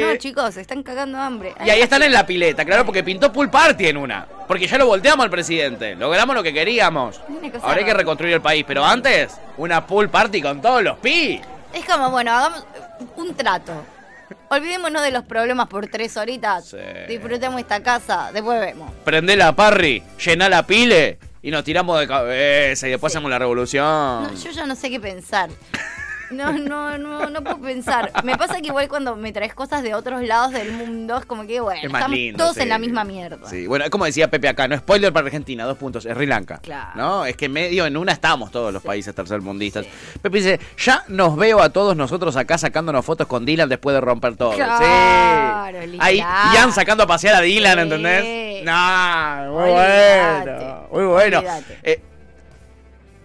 No, 0.00 0.16
chicos, 0.16 0.54
se 0.54 0.62
están 0.62 0.82
cagando 0.82 1.18
hambre. 1.18 1.50
Eh, 1.60 1.66
Y 1.66 1.70
ahí 1.70 1.80
están 1.80 2.02
en 2.02 2.12
la 2.12 2.26
pileta, 2.26 2.64
claro, 2.64 2.84
porque 2.84 3.04
pintó 3.04 3.32
pool 3.32 3.48
party 3.48 3.86
en 3.86 3.98
una. 3.98 4.26
Porque 4.48 4.66
ya 4.66 4.78
lo 4.78 4.86
volteamos 4.86 5.22
al 5.22 5.30
presidente. 5.30 5.94
Logramos 5.94 6.34
lo 6.34 6.42
que 6.42 6.52
queríamos. 6.52 7.20
Ahora 7.62 7.76
hay 7.76 7.84
que 7.84 7.94
reconstruir 7.94 8.34
el 8.34 8.40
país. 8.40 8.64
Pero 8.66 8.84
antes, 8.84 9.32
una 9.58 9.86
pool 9.86 10.10
party 10.10 10.42
con 10.42 10.60
todos 10.60 10.82
los 10.82 10.98
pi. 10.98 11.40
Es 11.72 11.84
como, 11.84 12.10
bueno, 12.10 12.32
hagamos 12.32 12.66
un 13.14 13.32
trato. 13.32 13.72
Olvidémonos 14.48 15.02
de 15.02 15.10
los 15.10 15.24
problemas 15.24 15.68
por 15.68 15.86
tres 15.88 16.16
horitas. 16.16 16.74
Disfrutemos 17.08 17.60
esta 17.60 17.82
casa, 17.82 18.30
después 18.32 18.60
vemos. 18.60 18.90
Prende 19.04 19.36
la 19.36 19.54
parry, 19.54 20.02
llená 20.24 20.48
la 20.48 20.64
pile 20.66 21.18
y 21.42 21.50
nos 21.50 21.64
tiramos 21.64 21.98
de 22.00 22.06
cabeza 22.06 22.86
y 22.86 22.90
después 22.90 23.12
hacemos 23.12 23.30
la 23.30 23.38
revolución. 23.38 23.84
No, 23.84 24.34
yo 24.34 24.50
ya 24.50 24.66
no 24.66 24.74
sé 24.74 24.90
qué 24.90 25.00
pensar. 25.00 25.50
No, 26.30 26.52
no, 26.52 26.98
no, 26.98 27.30
no 27.30 27.42
puedo 27.44 27.58
pensar. 27.60 28.10
Me 28.24 28.36
pasa 28.36 28.60
que 28.60 28.66
igual 28.68 28.88
cuando 28.88 29.14
me 29.16 29.32
traes 29.32 29.54
cosas 29.54 29.82
de 29.82 29.94
otros 29.94 30.22
lados 30.22 30.52
del 30.52 30.72
mundo, 30.72 31.16
es 31.18 31.24
como 31.26 31.46
que, 31.46 31.60
bueno, 31.60 31.80
Es 31.82 31.90
más 31.90 32.00
estamos 32.00 32.16
lindo, 32.18 32.38
todos 32.38 32.56
sí. 32.56 32.62
en 32.62 32.68
la 32.68 32.78
misma 32.78 33.04
mierda. 33.04 33.48
Sí, 33.48 33.66
bueno, 33.66 33.84
es 33.84 33.90
como 33.90 34.04
decía 34.04 34.28
Pepe 34.30 34.48
acá, 34.48 34.66
no 34.68 34.76
spoiler 34.76 35.12
para 35.12 35.26
Argentina, 35.26 35.64
dos 35.64 35.78
puntos, 35.78 36.04
es 36.06 36.14
Sri 36.14 36.26
Lanka. 36.26 36.58
Claro. 36.58 36.90
¿No? 36.96 37.24
Es 37.26 37.36
que 37.36 37.48
medio 37.48 37.86
en 37.86 37.96
una 37.96 38.12
estamos 38.12 38.50
todos 38.50 38.72
los 38.72 38.82
países 38.82 39.14
tercermundistas. 39.14 39.86
Pepe 40.20 40.38
dice, 40.38 40.60
ya 40.78 41.04
nos 41.08 41.36
veo 41.36 41.60
a 41.60 41.70
todos 41.70 41.96
nosotros 41.96 42.36
acá 42.36 42.58
sacándonos 42.58 43.04
fotos 43.04 43.26
con 43.26 43.44
Dylan 43.46 43.68
después 43.68 43.94
de 43.94 44.00
romper 44.00 44.36
todo. 44.36 44.52
Claro, 44.52 45.78
sí. 45.80 45.86
literal. 45.86 46.06
Ahí 46.06 46.18
Ian 46.54 46.72
sacando 46.72 47.04
a 47.04 47.06
pasear 47.06 47.36
a 47.36 47.40
Dylan, 47.40 47.76
Sí. 47.76 47.80
¿entendés? 47.82 48.64
No, 48.64 49.52
muy 49.52 49.70
bueno. 49.70 50.88
Muy 50.90 51.04
bueno. 51.04 51.42
Eh, 51.82 52.00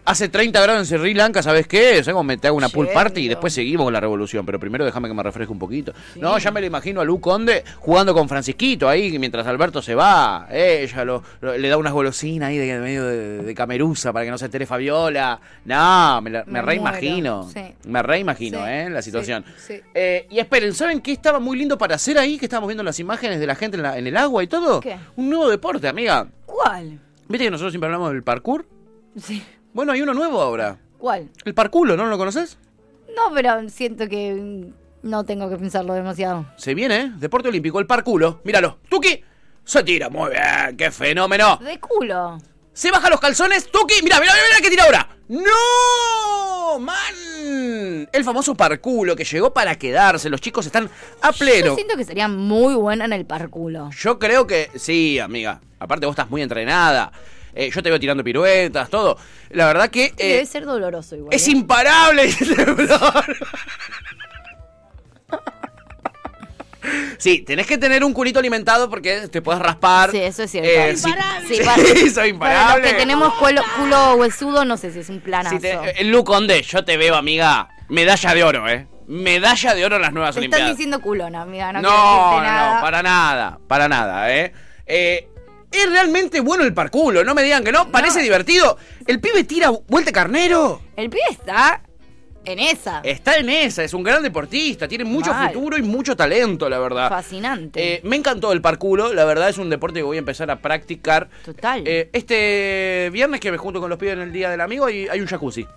Hace 0.03 0.29
30 0.29 0.59
grados 0.61 0.91
en 0.91 0.99
Sri 0.99 1.13
Lanka, 1.13 1.43
¿sabes 1.43 1.67
qué? 1.67 2.03
¿Sabes 2.03 2.25
me 2.25 2.35
te 2.35 2.47
hago 2.47 2.57
una 2.57 2.69
pool 2.69 2.87
party 2.91 3.21
y 3.21 3.27
después 3.27 3.53
seguimos 3.53 3.85
con 3.85 3.93
la 3.93 3.99
revolución? 3.99 4.43
Pero 4.47 4.59
primero 4.59 4.83
déjame 4.83 5.07
que 5.07 5.13
me 5.13 5.21
refresque 5.21 5.53
un 5.53 5.59
poquito. 5.59 5.93
No, 6.15 6.37
ya 6.39 6.49
me 6.49 6.59
lo 6.59 6.65
imagino 6.65 7.01
a 7.01 7.05
Lu 7.05 7.21
Conde 7.21 7.63
jugando 7.77 8.11
con 8.13 8.27
Francisquito 8.27 8.89
ahí 8.89 9.17
mientras 9.19 9.45
Alberto 9.45 9.79
se 9.81 9.93
va. 9.93 10.47
Ella 10.51 11.05
lo, 11.05 11.21
lo- 11.41 11.55
le 11.55 11.69
da 11.69 11.77
unas 11.77 11.93
golosinas 11.93 12.49
ahí 12.49 12.57
de 12.57 12.79
medio 12.79 13.05
de, 13.05 13.43
de 13.43 13.53
cameruza 13.55 14.11
para 14.11 14.25
que 14.25 14.31
no 14.31 14.37
se 14.39 14.45
entere 14.45 14.65
Fabiola. 14.65 15.39
No, 15.65 16.19
me, 16.21 16.31
la- 16.31 16.43
me, 16.45 16.53
Me 16.53 16.61
reimagino. 16.63 17.47
sí. 17.53 17.61
Me 17.85 18.01
reimagino, 18.01 18.57
Sí, 18.57 18.63
¿eh? 18.67 18.89
La 18.89 19.01
situación. 19.03 19.45
Eh, 19.93 20.25
y 20.31 20.39
esperen, 20.39 20.73
¿saben 20.73 21.01
qué 21.01 21.11
estaba 21.11 21.39
muy 21.39 21.57
lindo 21.59 21.77
para 21.77 21.95
hacer 21.95 22.17
ahí? 22.17 22.39
Que 22.39 22.45
estábamos 22.45 22.67
viendo 22.69 22.83
las 22.83 22.99
imágenes 22.99 23.39
de 23.39 23.45
la 23.45 23.53
gente 23.55 23.77
en, 23.77 23.83
la- 23.83 23.97
en 23.99 24.07
el 24.07 24.17
agua 24.17 24.43
y 24.43 24.47
todo. 24.47 24.79
¿Qué? 24.81 24.95
Un 25.15 25.29
nuevo 25.29 25.47
deporte, 25.47 25.87
amiga. 25.87 26.27
¿Cuál? 26.47 26.99
¿Viste 27.29 27.45
que 27.45 27.51
nosotros 27.51 27.71
siempre 27.71 27.85
hablamos 27.85 28.11
del 28.11 28.23
parkour? 28.23 28.65
Sí. 29.15 29.43
Bueno, 29.73 29.93
hay 29.93 30.01
uno 30.01 30.13
nuevo 30.13 30.41
ahora. 30.41 30.77
¿Cuál? 30.97 31.29
El 31.45 31.53
parculo, 31.53 31.95
¿no 31.95 32.05
lo 32.05 32.17
conoces? 32.17 32.57
No, 33.15 33.33
pero 33.33 33.67
siento 33.69 34.07
que 34.07 34.71
no 35.01 35.23
tengo 35.25 35.49
que 35.49 35.57
pensarlo 35.57 35.93
demasiado. 35.93 36.45
Se 36.57 36.73
viene, 36.73 37.01
¿eh? 37.01 37.11
Deporte 37.17 37.49
olímpico, 37.49 37.79
el 37.79 37.87
parculo. 37.87 38.41
Míralo. 38.43 38.79
Tuki 38.89 39.23
se 39.63 39.83
tira 39.83 40.09
muy 40.09 40.31
bien. 40.31 40.77
¡Qué 40.77 40.91
fenómeno! 40.91 41.57
De 41.63 41.79
culo. 41.79 42.37
Se 42.73 42.91
baja 42.91 43.09
los 43.09 43.19
calzones. 43.19 43.71
Tuki, 43.71 43.95
mira, 44.03 44.19
mira, 44.19 44.33
mira 44.33 44.61
que 44.61 44.69
tira 44.69 44.83
ahora. 44.83 45.09
¡No! 45.29 46.79
¡Man! 46.79 48.09
El 48.11 48.23
famoso 48.23 48.55
parculo 48.55 49.15
que 49.15 49.23
llegó 49.23 49.53
para 49.53 49.75
quedarse. 49.75 50.29
Los 50.29 50.41
chicos 50.41 50.65
están 50.65 50.89
a 51.21 51.31
pleno. 51.31 51.67
Yo 51.67 51.75
siento 51.75 51.95
que 51.95 52.03
sería 52.05 52.27
muy 52.27 52.75
buena 52.75 53.05
en 53.05 53.13
el 53.13 53.25
parculo. 53.25 53.89
Yo 53.91 54.19
creo 54.19 54.47
que 54.47 54.69
sí, 54.75 55.19
amiga. 55.19 55.61
Aparte 55.79 56.05
vos 56.05 56.13
estás 56.13 56.29
muy 56.29 56.41
entrenada. 56.41 57.11
Eh, 57.53 57.69
yo 57.73 57.83
te 57.83 57.89
veo 57.89 57.99
tirando 57.99 58.23
piruetas, 58.23 58.89
todo. 58.89 59.17
La 59.49 59.65
verdad 59.67 59.89
que 59.89 60.05
eh, 60.17 60.27
Debe 60.33 60.45
ser 60.45 60.65
doloroso 60.65 61.15
igual. 61.15 61.33
es 61.33 61.47
¿eh? 61.47 61.51
imparable 61.51 62.23
el 62.23 62.55
temblor. 62.55 63.37
Sí, 67.19 67.41
tenés 67.41 67.67
que 67.67 67.77
tener 67.77 68.03
un 68.03 68.11
culito 68.11 68.39
alimentado 68.39 68.89
porque 68.89 69.27
te 69.27 69.41
puedes 69.43 69.61
raspar. 69.61 70.09
Sí, 70.09 70.17
eso 70.17 70.43
es 70.43 70.51
cierto. 70.51 70.69
Eh, 70.69 70.97
sí, 70.97 71.03
Sí, 71.47 71.55
sí, 71.57 71.63
para- 71.63 71.75
soy 72.13 72.13
Para 72.13 72.27
imparable. 72.27 72.81
los 72.83 72.91
que 72.91 72.97
tenemos 72.97 73.33
culo, 73.35 73.61
culo 73.77 74.15
huesudo, 74.15 74.65
no 74.65 74.77
sé 74.77 74.91
si 74.91 74.99
es 74.99 75.09
un 75.09 75.19
planazo. 75.21 75.55
Si 75.57 75.61
te- 75.61 76.01
el 76.01 76.09
Lu 76.09 76.23
Conde, 76.23 76.61
yo 76.63 76.83
te 76.83 76.97
veo, 76.97 77.15
amiga. 77.15 77.69
Medalla 77.89 78.33
de 78.33 78.43
oro, 78.43 78.67
¿eh? 78.67 78.87
Medalla 79.07 79.75
de 79.75 79.85
oro 79.85 79.97
en 79.97 80.01
las 80.01 80.13
nuevas 80.13 80.33
Te 80.33 80.39
Olimpiadas. 80.39 80.69
diciendo 80.71 81.01
culona, 81.01 81.41
amiga. 81.41 81.71
No, 81.73 81.81
No, 81.81 81.89
decirte 81.89 82.35
no, 82.37 82.41
nada. 82.43 82.75
no, 82.75 82.81
para 82.81 83.03
nada, 83.03 83.59
para 83.67 83.87
nada, 83.89 84.33
¿eh? 84.35 84.53
Eh, 84.87 85.27
es 85.71 85.89
realmente 85.89 86.39
bueno 86.41 86.63
el 86.63 86.73
parculo, 86.73 87.23
no 87.23 87.33
me 87.33 87.43
digan 87.43 87.63
que 87.63 87.71
no, 87.71 87.89
parece 87.91 88.21
divertido. 88.21 88.77
El 89.07 89.19
pibe 89.19 89.43
tira 89.43 89.71
vuelta 89.87 90.11
carnero. 90.11 90.81
El 90.95 91.09
pibe 91.09 91.23
está 91.29 91.81
en 92.43 92.59
esa. 92.59 93.01
Está 93.03 93.37
en 93.37 93.49
esa, 93.49 93.83
es 93.83 93.93
un 93.93 94.03
gran 94.03 94.23
deportista, 94.23 94.87
tiene 94.87 95.03
mucho 95.03 95.31
Mal. 95.31 95.53
futuro 95.53 95.77
y 95.77 95.81
mucho 95.81 96.15
talento, 96.15 96.69
la 96.69 96.79
verdad. 96.79 97.09
Fascinante. 97.09 97.95
Eh, 97.95 98.01
me 98.03 98.15
encantó 98.15 98.51
el 98.51 98.61
parculo, 98.61 99.13
la 99.13 99.25
verdad 99.25 99.49
es 99.49 99.57
un 99.57 99.69
deporte 99.69 99.99
que 99.99 100.03
voy 100.03 100.17
a 100.17 100.19
empezar 100.19 100.49
a 100.51 100.59
practicar. 100.59 101.29
Total. 101.45 101.83
Eh, 101.85 102.09
este 102.13 103.09
viernes 103.11 103.39
que 103.39 103.51
me 103.51 103.57
junto 103.57 103.79
con 103.79 103.89
los 103.89 103.99
pibes 103.99 104.15
en 104.15 104.21
el 104.21 104.31
Día 104.31 104.49
del 104.49 104.61
Amigo 104.61 104.89
y 104.89 105.07
hay 105.07 105.21
un 105.21 105.27
jacuzzi. 105.27 105.67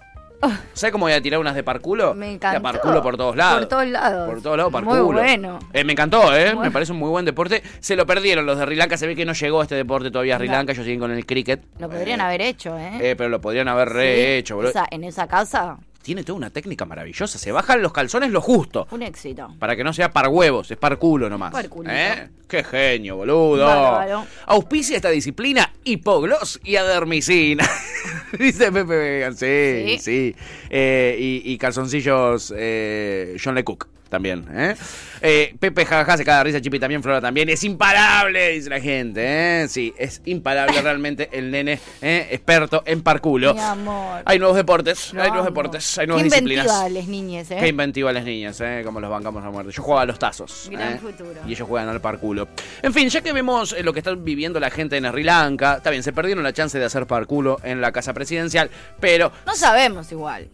¿Sabes 0.73 0.93
cómo 0.93 1.05
voy 1.07 1.13
a 1.13 1.21
tirar 1.23 1.41
unas 1.41 1.55
de 1.55 1.63
parculo? 1.63 2.15
Me 2.15 2.33
encantó. 2.33 2.59
De 2.59 2.63
parculo 2.63 3.03
por 3.03 3.17
todos 3.17 3.37
lados. 3.37 3.61
Por 3.61 3.69
todos 3.69 3.87
lados. 3.87 4.29
Por 4.31 4.43
todos 4.43 4.57
lados, 4.57 4.73
Muy 4.73 4.83
parculo. 4.83 5.21
bueno. 5.21 5.59
Eh, 5.73 5.85
me 5.85 5.93
encantó, 5.93 6.35
¿eh? 6.37 6.55
Muy- 6.55 6.65
Me 6.65 6.71
parece 6.71 6.93
un 6.93 6.99
muy 6.99 7.09
buen 7.11 7.25
deporte. 7.25 7.63
Se 7.81 7.97
lo 7.97 8.07
perdieron 8.07 8.47
los 8.47 8.59
de 8.59 8.65
Sri 8.65 8.77
Lanka. 8.77 8.97
Se 8.97 9.07
ve 9.07 9.15
que 9.17 9.25
no 9.25 9.33
llegó 9.33 9.63
este 9.63 9.75
deporte 9.75 10.11
todavía 10.11 10.35
a 10.37 10.39
Sri. 10.39 10.49
Lanka. 10.49 10.73
Ellos 10.73 10.85
siguen 10.85 11.01
con 11.01 11.11
el 11.11 11.27
cricket. 11.27 11.63
Lo 11.79 11.89
podrían 11.89 12.21
Eh, 12.21 12.25
haber 12.25 12.41
hecho, 12.43 12.79
¿eh? 12.79 12.99
eh, 13.01 13.15
pero 13.17 13.29
lo 13.31 13.41
podrían 13.41 13.69
haber 13.69 13.89
rehecho, 13.91 14.57
boludo. 14.57 14.71
Esa- 14.71 14.87
en 14.91 15.05
esa 15.05 15.27
casa, 15.29 15.77
Tiene 16.05 16.23
toda 16.23 16.37
una 16.37 16.51
técnica 16.51 16.85
maravillosa. 16.85 17.39
Se 17.39 17.51
bajan 17.51 17.81
los 17.81 17.91
calzones 17.91 18.31
lo 18.31 18.43
justo. 18.43 18.87
un 18.91 19.03
éxito. 19.03 19.55
Para 19.59 19.75
que 19.75 19.83
no 19.83 19.91
sea 19.95 20.11
par 20.13 20.29
huevos, 20.29 20.71
es 20.71 20.77
par 20.77 20.99
culo 20.99 21.31
nomás. 21.31 21.51
Parculito. 21.51 21.95
¿Eh? 21.95 22.29
Qué 22.47 22.63
genio, 22.63 23.17
boludo. 23.17 23.65
Bárbaro. 23.65 24.27
Auspicia 24.45 24.97
esta 24.97 25.09
disciplina 25.09 25.73
hipogloss 25.83 26.61
y 26.63 26.77
adermicina. 26.77 27.67
Dice 28.39 28.71
Pepe 28.71 28.85
Vegan. 28.85 29.35
Sí, 29.35 29.97
sí. 29.97 29.99
Sí. 29.99 30.37
Eh, 30.69 31.17
y, 31.19 31.53
y 31.53 31.57
calzoncillos 31.57 32.53
eh, 32.55 33.39
John 33.43 33.55
Le 33.55 33.65
Cook 33.65 33.89
también. 34.09 34.47
¿eh? 34.53 34.75
Eh, 35.21 35.55
Pepe 35.59 35.85
jajaja 35.85 36.17
se 36.17 36.25
caga 36.25 36.39
de 36.39 36.45
risa, 36.45 36.61
Chipi 36.61 36.79
también, 36.79 37.03
Flora 37.03 37.21
también. 37.21 37.49
Es 37.49 37.65
imparable, 37.65 38.51
dice 38.51 38.71
la 38.71 38.81
gente. 38.81 39.63
¿eh? 39.63 39.69
Sí, 39.69 39.93
es 39.99 40.21
imparable 40.25 40.81
realmente 40.83 41.29
el 41.33 41.51
nene 41.51 41.81
¿eh? 42.03 42.29
experto 42.31 42.83
en 42.87 43.03
parculo. 43.03 43.55
Mi 43.55 43.61
amor. 43.61 44.23
Hay 44.25 44.39
nuevos 44.39 44.57
deportes, 44.57 45.13
hay 45.15 45.29
nuevos 45.31 45.47
deportes, 45.47 45.99
hay 45.99 46.05
Qué 46.05 46.07
nuevas 46.09 46.25
disciplinas. 46.25 46.67
inventiva 46.67 46.89
les 46.89 47.09
niñes, 47.09 47.51
¿eh? 47.51 47.57
Qué 47.61 47.69
inventiva 47.69 48.13
las 48.13 48.25
niñas, 48.25 48.61
¿eh? 48.61 48.83
Como 48.85 49.01
los 49.01 49.11
bancamos 49.11 49.45
a 49.45 49.51
muerte. 49.51 49.73
Yo 49.73 49.83
jugaba 49.83 50.03
a 50.03 50.07
los 50.07 50.19
tazos. 50.19 50.69
Gran 50.71 50.95
¿eh? 50.95 50.99
futuro. 50.99 51.41
Y 51.47 51.53
ellos 51.53 51.67
juegan 51.69 51.89
al 51.89 52.01
parculo. 52.01 52.49
En 52.83 52.93
fin, 52.93 53.09
ya 53.09 53.21
que 53.21 53.33
vemos 53.33 53.73
eh, 53.73 53.83
lo 53.83 53.93
que 53.93 54.01
está 54.01 54.15
viviendo 54.15 54.61
la 54.61 54.71
gente 54.71 54.97
en 54.97 55.05
Sri 55.11 55.23
Lanka, 55.23 55.77
está 55.79 55.91
bien, 55.91 56.03
se 56.03 56.13
perdieron 56.13 56.45
la 56.45 56.53
chance 56.53 56.79
de 56.79 56.85
hacer 56.85 57.07
parculo 57.07 57.59
en 57.63 57.81
la 57.81 57.93
casa 57.93 58.13
presidencial, 58.13 58.71
pero 59.01 59.33
No 59.47 59.55
sabemos 59.55 60.11
igual. 60.13 60.49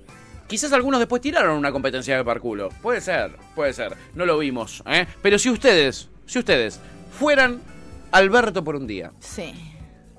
Quizás 0.50 0.72
algunos 0.72 0.98
después 0.98 1.22
tiraron 1.22 1.56
una 1.56 1.70
competencia 1.70 2.16
de 2.16 2.24
parculo. 2.24 2.70
Puede 2.82 3.00
ser, 3.00 3.36
puede 3.54 3.72
ser. 3.72 3.96
No 4.14 4.26
lo 4.26 4.36
vimos, 4.36 4.82
¿eh? 4.84 5.06
Pero 5.22 5.38
si 5.38 5.48
ustedes, 5.48 6.08
si 6.26 6.40
ustedes 6.40 6.80
fueran 7.16 7.60
Alberto 8.10 8.64
por 8.64 8.74
un 8.74 8.88
día, 8.88 9.12
Sí. 9.20 9.54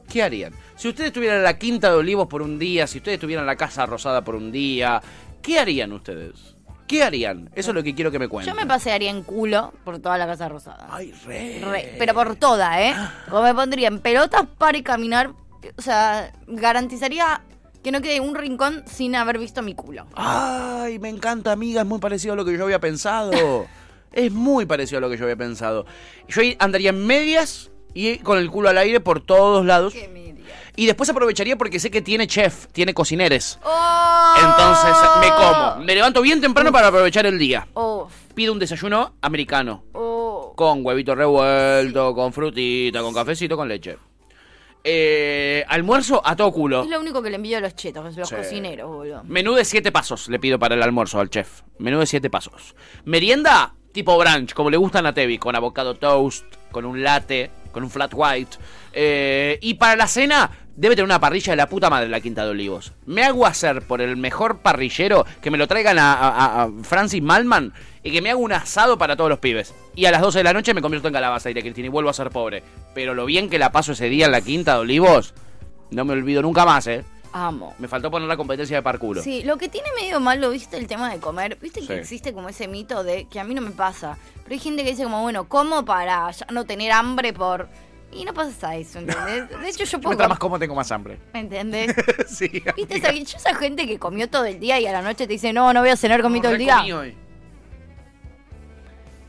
¿qué 0.07 0.23
harían? 0.23 0.53
Si 0.77 0.87
ustedes 0.87 1.11
tuvieran 1.11 1.43
la 1.43 1.57
Quinta 1.59 1.89
de 1.89 1.97
Olivos 1.97 2.27
por 2.27 2.41
un 2.41 2.57
día, 2.57 2.87
si 2.87 2.99
ustedes 2.99 3.19
tuvieran 3.19 3.45
la 3.45 3.57
Casa 3.57 3.85
Rosada 3.85 4.23
por 4.23 4.35
un 4.35 4.53
día, 4.53 5.01
¿qué 5.41 5.59
harían 5.59 5.91
ustedes? 5.91 6.55
¿Qué 6.87 7.03
harían? 7.03 7.49
Eso 7.53 7.71
es 7.71 7.75
lo 7.75 7.83
que 7.83 7.93
quiero 7.93 8.09
que 8.09 8.19
me 8.19 8.27
cuenten. 8.29 8.53
Yo 8.53 8.59
me 8.59 8.65
pasearía 8.65 9.09
en 9.09 9.23
culo 9.23 9.73
por 9.83 9.99
toda 9.99 10.17
la 10.17 10.25
Casa 10.27 10.47
Rosada. 10.47 10.87
Ay, 10.89 11.11
re. 11.25 11.59
Re, 11.61 11.95
pero 11.99 12.13
por 12.13 12.37
toda, 12.37 12.81
¿eh? 12.81 12.95
Como 13.29 13.43
me 13.43 13.53
pondría 13.53 13.89
en 13.89 13.99
pelotas 13.99 14.45
para 14.57 14.77
y 14.77 14.83
caminar. 14.83 15.31
O 15.77 15.81
sea, 15.81 16.31
garantizaría 16.47 17.41
que 17.83 17.91
no 17.91 18.01
quede 18.01 18.19
un 18.19 18.35
rincón 18.35 18.83
sin 18.85 19.15
haber 19.15 19.37
visto 19.37 19.61
mi 19.61 19.75
culo. 19.75 20.05
Ay, 20.15 20.99
me 20.99 21.09
encanta, 21.09 21.51
amiga. 21.51 21.81
Es 21.81 21.87
muy 21.87 21.99
parecido 21.99 22.33
a 22.33 22.35
lo 22.35 22.45
que 22.45 22.57
yo 22.57 22.63
había 22.63 22.79
pensado. 22.79 23.65
es 24.11 24.31
muy 24.31 24.65
parecido 24.65 24.99
a 24.99 25.01
lo 25.01 25.09
que 25.09 25.17
yo 25.17 25.23
había 25.23 25.35
pensado. 25.35 25.85
Yo 26.27 26.41
andaría 26.59 26.89
en 26.91 27.05
medias 27.05 27.71
y 27.93 28.17
con 28.19 28.37
el 28.37 28.49
culo 28.49 28.69
al 28.69 28.77
aire 28.77 28.99
por 28.99 29.21
todos 29.21 29.65
lados. 29.65 29.93
Y 30.75 30.85
después 30.85 31.09
aprovecharía 31.09 31.57
porque 31.57 31.79
sé 31.79 31.91
que 31.91 32.01
tiene 32.01 32.27
chef, 32.27 32.67
tiene 32.67 32.93
cocineres. 32.93 33.59
¡Oh! 33.63 34.35
Entonces 34.37 34.91
me 35.19 35.29
como. 35.29 35.85
Me 35.85 35.95
levanto 35.95 36.21
bien 36.21 36.39
temprano 36.39 36.71
para 36.71 36.87
aprovechar 36.87 37.25
el 37.25 37.37
día. 37.37 37.67
Uf. 37.73 38.11
Pido 38.33 38.53
un 38.53 38.59
desayuno 38.59 39.15
americano. 39.21 39.83
Oh. 39.93 40.53
Con 40.55 40.85
huevito 40.85 41.13
revuelto, 41.13 42.13
con 42.15 42.31
frutita, 42.31 43.01
con 43.01 43.13
cafecito, 43.13 43.57
con 43.57 43.67
leche. 43.67 43.97
Eh, 44.83 45.63
almuerzo 45.67 46.21
a 46.25 46.35
todo 46.35 46.51
culo. 46.51 46.81
Es 46.83 46.89
lo 46.89 46.99
único 46.99 47.21
que 47.21 47.29
le 47.29 47.35
envío 47.35 47.57
a 47.57 47.61
los 47.61 47.75
chetos, 47.75 48.15
los 48.17 48.27
Sí. 48.29 48.35
cocineros, 48.35 48.87
boludo. 48.89 49.23
Menú 49.25 49.53
de 49.53 49.63
siete 49.65 49.91
pasos 49.91 50.27
le 50.27 50.39
pido 50.39 50.57
para 50.57 50.75
el 50.75 50.81
almuerzo 50.81 51.19
al 51.19 51.29
chef. 51.29 51.61
Menú 51.77 51.99
de 51.99 52.05
siete 52.07 52.29
pasos. 52.29 52.75
Merienda 53.05 53.73
tipo 53.91 54.17
brunch, 54.17 54.53
como 54.53 54.69
le 54.69 54.77
gustan 54.77 55.05
a 55.05 55.13
Tevi, 55.13 55.37
con 55.37 55.55
avocado 55.55 55.95
toast, 55.95 56.45
con 56.71 56.85
un 56.85 57.03
latte, 57.03 57.51
con 57.71 57.83
un 57.83 57.89
flat 57.89 58.11
white. 58.15 58.57
Eh, 58.93 59.59
y 59.61 59.73
para 59.75 59.95
la 59.97 60.07
cena 60.07 60.49
debe 60.75 60.95
tener 60.95 61.05
una 61.05 61.19
parrilla 61.19 61.51
de 61.51 61.57
la 61.57 61.67
puta 61.67 61.89
madre 61.89 62.07
la 62.09 62.21
Quinta 62.21 62.43
de 62.45 62.51
Olivos. 62.51 62.93
Me 63.05 63.23
hago 63.23 63.45
hacer 63.45 63.81
por 63.85 64.01
el 64.01 64.15
mejor 64.17 64.59
parrillero 64.59 65.25
que 65.41 65.51
me 65.51 65.57
lo 65.57 65.67
traigan 65.67 65.99
a, 65.99 66.13
a- 66.13 66.63
a 66.63 66.69
Francis 66.83 67.21
Malman 67.21 67.73
y 68.01 68.11
que 68.11 68.21
me 68.21 68.29
haga 68.31 68.39
un 68.39 68.53
asado 68.53 68.97
para 68.97 69.15
todos 69.17 69.29
los 69.29 69.39
pibes. 69.39 69.75
Y 69.95 70.05
a 70.05 70.11
las 70.11 70.21
12 70.21 70.39
de 70.39 70.43
la 70.43 70.53
noche 70.53 70.73
me 70.73 70.81
convierto 70.81 71.07
en 71.09 71.13
calabaza, 71.13 71.49
diré 71.49 71.61
Cristina, 71.61 71.87
y 71.87 71.89
vuelvo 71.89 72.09
a 72.09 72.13
ser 72.13 72.29
pobre. 72.29 72.63
Pero 72.93 73.13
lo 73.13 73.25
bien 73.25 73.49
que 73.49 73.59
la 73.59 73.71
paso 73.71 73.91
ese 73.91 74.07
día 74.09 74.25
en 74.27 74.31
la 74.31 74.41
Quinta 74.41 74.75
de 74.75 74.79
Olivos, 74.79 75.33
no 75.89 76.05
me 76.05 76.13
olvido 76.13 76.41
nunca 76.41 76.65
más, 76.65 76.87
¿eh? 76.87 77.03
Amo. 77.33 77.73
Me 77.79 77.87
faltó 77.87 78.11
poner 78.11 78.27
la 78.27 78.35
competencia 78.37 78.77
de 78.77 78.83
parkour. 78.83 79.21
Sí, 79.21 79.43
lo 79.43 79.57
que 79.57 79.69
tiene 79.69 79.87
medio 79.99 80.19
malo, 80.19 80.49
¿viste? 80.49 80.77
El 80.77 80.87
tema 80.87 81.09
de 81.11 81.19
comer. 81.19 81.57
¿Viste 81.61 81.81
Sí. 81.81 81.87
que 81.87 81.99
existe 81.99 82.33
como 82.33 82.49
ese 82.49 82.67
mito 82.67 83.03
de 83.03 83.25
que 83.25 83.39
a 83.39 83.43
mí 83.45 83.53
no 83.53 83.61
me 83.61 83.71
pasa? 83.71 84.17
Pero 84.43 84.53
hay 84.53 84.59
gente 84.59 84.83
que 84.83 84.91
dice 84.91 85.03
como, 85.03 85.21
bueno, 85.21 85.47
como 85.47 85.85
para 85.85 86.29
ya 86.31 86.45
no 86.51 86.65
tener 86.65 86.91
hambre 86.91 87.31
por... 87.33 87.69
Y 88.13 88.25
no 88.25 88.33
pasa 88.33 88.75
eso, 88.75 88.99
¿entendés? 88.99 89.49
De 89.61 89.69
hecho, 89.69 89.85
yo 89.85 89.99
puedo... 89.99 90.09
Mientras 90.09 90.27
más 90.29 90.39
como 90.39 90.59
tengo 90.59 90.75
más 90.75 90.91
hambre. 90.91 91.17
¿Me 91.33 91.39
entendés? 91.41 91.95
sí. 92.27 92.49
¿Viste 92.75 92.97
esa, 92.97 93.13
yo 93.13 93.37
esa 93.37 93.55
gente 93.55 93.87
que 93.87 93.97
comió 93.97 94.29
todo 94.29 94.43
el 94.45 94.59
día 94.59 94.77
y 94.81 94.85
a 94.87 94.91
la 94.91 95.01
noche 95.01 95.25
te 95.27 95.33
dice, 95.33 95.53
no, 95.53 95.71
no 95.71 95.79
voy 95.79 95.89
a 95.89 95.95
cenar, 95.95 96.21
comí 96.21 96.41
todo 96.41 96.51
el 96.51 96.57
día? 96.57 96.81
Hoy. 96.81 97.15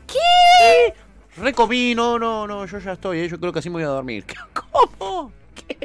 ¿Qué? 0.07 0.93
Recomí, 1.37 1.95
no, 1.95 2.19
no, 2.19 2.45
no, 2.47 2.65
yo 2.65 2.79
ya 2.79 2.93
estoy, 2.93 3.19
¿eh? 3.19 3.27
yo 3.29 3.39
creo 3.39 3.51
que 3.51 3.59
así 3.59 3.69
me 3.69 3.75
voy 3.75 3.83
a 3.83 3.87
dormir. 3.87 4.25
¿Cómo? 4.99 5.31
¿Qué? 5.55 5.77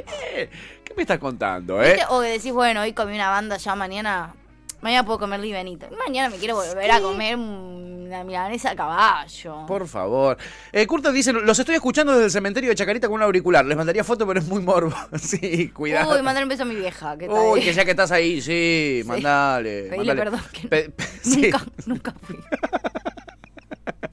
¿Qué 0.83 0.93
me 0.95 1.03
estás 1.03 1.19
contando, 1.19 1.81
eh? 1.81 1.99
O 2.09 2.21
que 2.21 2.27
decís, 2.27 2.51
bueno, 2.53 2.81
hoy 2.81 2.93
comí 2.93 3.15
una 3.15 3.29
banda, 3.29 3.57
ya 3.57 3.75
mañana... 3.75 4.33
Mañana 4.81 5.05
puedo 5.05 5.19
comer 5.19 5.41
libenito. 5.41 5.87
Mañana 6.07 6.29
me 6.29 6.37
quiero 6.37 6.55
volver 6.55 6.89
a 6.89 7.01
comer 7.01 7.35
una 7.35 8.23
milanesa 8.23 8.71
a 8.71 8.75
caballo. 8.77 9.65
Por 9.67 9.85
favor. 9.89 10.37
Eh, 10.71 10.87
Curta 10.87 11.11
dice, 11.11 11.33
los 11.33 11.59
estoy 11.59 11.75
escuchando 11.75 12.13
desde 12.13 12.25
el 12.25 12.31
cementerio 12.31 12.69
de 12.69 12.77
Chacarita 12.77 13.07
con 13.09 13.15
un 13.15 13.23
auricular. 13.23 13.65
Les 13.65 13.75
mandaría 13.75 14.05
foto, 14.05 14.25
pero 14.25 14.39
es 14.39 14.47
muy 14.47 14.61
morbo. 14.61 14.95
sí, 15.21 15.67
cuidado. 15.71 16.15
Uy, 16.15 16.21
mandar 16.21 16.43
un 16.43 16.49
beso 16.49 16.63
a 16.63 16.65
mi 16.65 16.75
vieja. 16.75 17.17
Uy, 17.27 17.59
que 17.59 17.73
ya 17.73 17.83
que 17.83 17.91
estás 17.91 18.11
ahí, 18.11 18.39
sí, 18.41 19.01
mandale. 19.05 19.89
Pedile 19.89 19.97
mandale. 19.97 20.21
perdón, 20.21 20.41
que 20.53 20.67
Pe- 20.69 20.93
sí. 21.23 21.41
Nunca, 21.41 21.65
nunca 21.85 22.13
fui. 22.21 22.37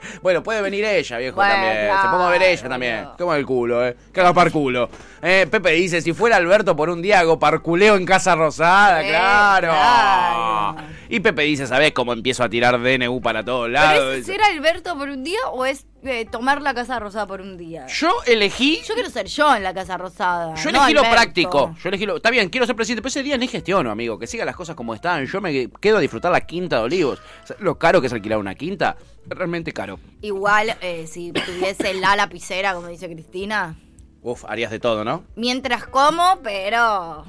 Bueno, 0.22 0.42
puede 0.42 0.62
venir 0.62 0.84
ella, 0.84 1.18
viejo, 1.18 1.36
Bueno, 1.36 1.52
también. 1.52 1.74
Se 1.76 2.06
a 2.08 2.28
ver 2.30 2.42
ella 2.42 2.68
también. 2.68 3.08
Toma 3.18 3.36
el 3.36 3.46
culo, 3.46 3.86
eh. 3.86 3.96
Que 4.12 4.20
haga 4.20 4.32
parculo. 4.32 4.88
Eh, 5.22 5.46
Pepe 5.50 5.70
dice, 5.72 6.00
si 6.00 6.12
fuera 6.12 6.36
Alberto 6.36 6.74
por 6.76 6.90
un 6.90 7.02
día 7.02 7.20
hago 7.20 7.38
parculeo 7.38 7.96
en 7.96 8.04
Casa 8.04 8.34
Rosada, 8.34 9.02
Eh, 9.04 9.08
claro. 9.08 9.68
claro. 9.68 10.76
Y 11.08 11.20
Pepe 11.20 11.42
dice, 11.42 11.66
¿sabés 11.66 11.92
cómo 11.92 12.12
empiezo 12.12 12.42
a 12.42 12.48
tirar 12.48 12.80
DNU 12.80 13.20
para 13.20 13.44
todos 13.44 13.66
¿Pero 13.68 13.72
lados? 13.72 14.14
es 14.16 14.26
ser 14.26 14.42
Alberto 14.42 14.96
por 14.98 15.08
un 15.08 15.22
día 15.22 15.38
o 15.52 15.64
es 15.64 15.86
eh, 16.06 16.26
tomar 16.30 16.62
la 16.62 16.74
Casa 16.74 16.98
Rosada 16.98 17.26
por 17.26 17.40
un 17.40 17.56
día? 17.56 17.86
Yo 17.86 18.10
elegí... 18.26 18.80
Yo 18.86 18.94
quiero 18.94 19.10
ser 19.10 19.26
yo 19.26 19.54
en 19.54 19.62
la 19.62 19.74
Casa 19.74 19.96
Rosada. 19.96 20.54
Yo 20.54 20.72
no 20.72 20.78
elegí 20.78 20.94
lo 20.94 21.02
práctico. 21.02 21.74
Yo 21.82 21.88
elegí 21.88 22.06
lo. 22.06 22.16
Está 22.16 22.30
bien, 22.30 22.48
quiero 22.48 22.66
ser 22.66 22.76
presidente, 22.76 23.02
pero 23.02 23.08
ese 23.08 23.22
día 23.22 23.36
ni 23.36 23.48
gestiono, 23.48 23.90
amigo. 23.90 24.18
Que 24.18 24.26
sigan 24.26 24.46
las 24.46 24.56
cosas 24.56 24.76
como 24.76 24.94
están. 24.94 25.26
Yo 25.26 25.40
me 25.40 25.70
quedo 25.80 25.98
a 25.98 26.00
disfrutar 26.00 26.32
la 26.32 26.40
quinta 26.42 26.76
de 26.76 26.82
Olivos. 26.82 27.20
¿Sabes 27.44 27.62
Lo 27.62 27.78
caro 27.78 28.00
que 28.00 28.06
es 28.06 28.12
alquilar 28.12 28.38
una 28.38 28.54
quinta. 28.54 28.96
Realmente 29.26 29.72
caro. 29.72 29.98
Igual, 30.22 30.76
eh, 30.80 31.06
si 31.06 31.32
tuviese 31.32 31.94
la 31.94 32.16
lapicera, 32.16 32.74
como 32.74 32.88
dice 32.88 33.08
Cristina, 33.08 33.76
Uf, 34.22 34.44
harías 34.46 34.70
de 34.70 34.80
todo, 34.80 35.04
¿no? 35.04 35.24
mientras 35.36 35.86
como, 35.86 36.40
pero... 36.42 37.24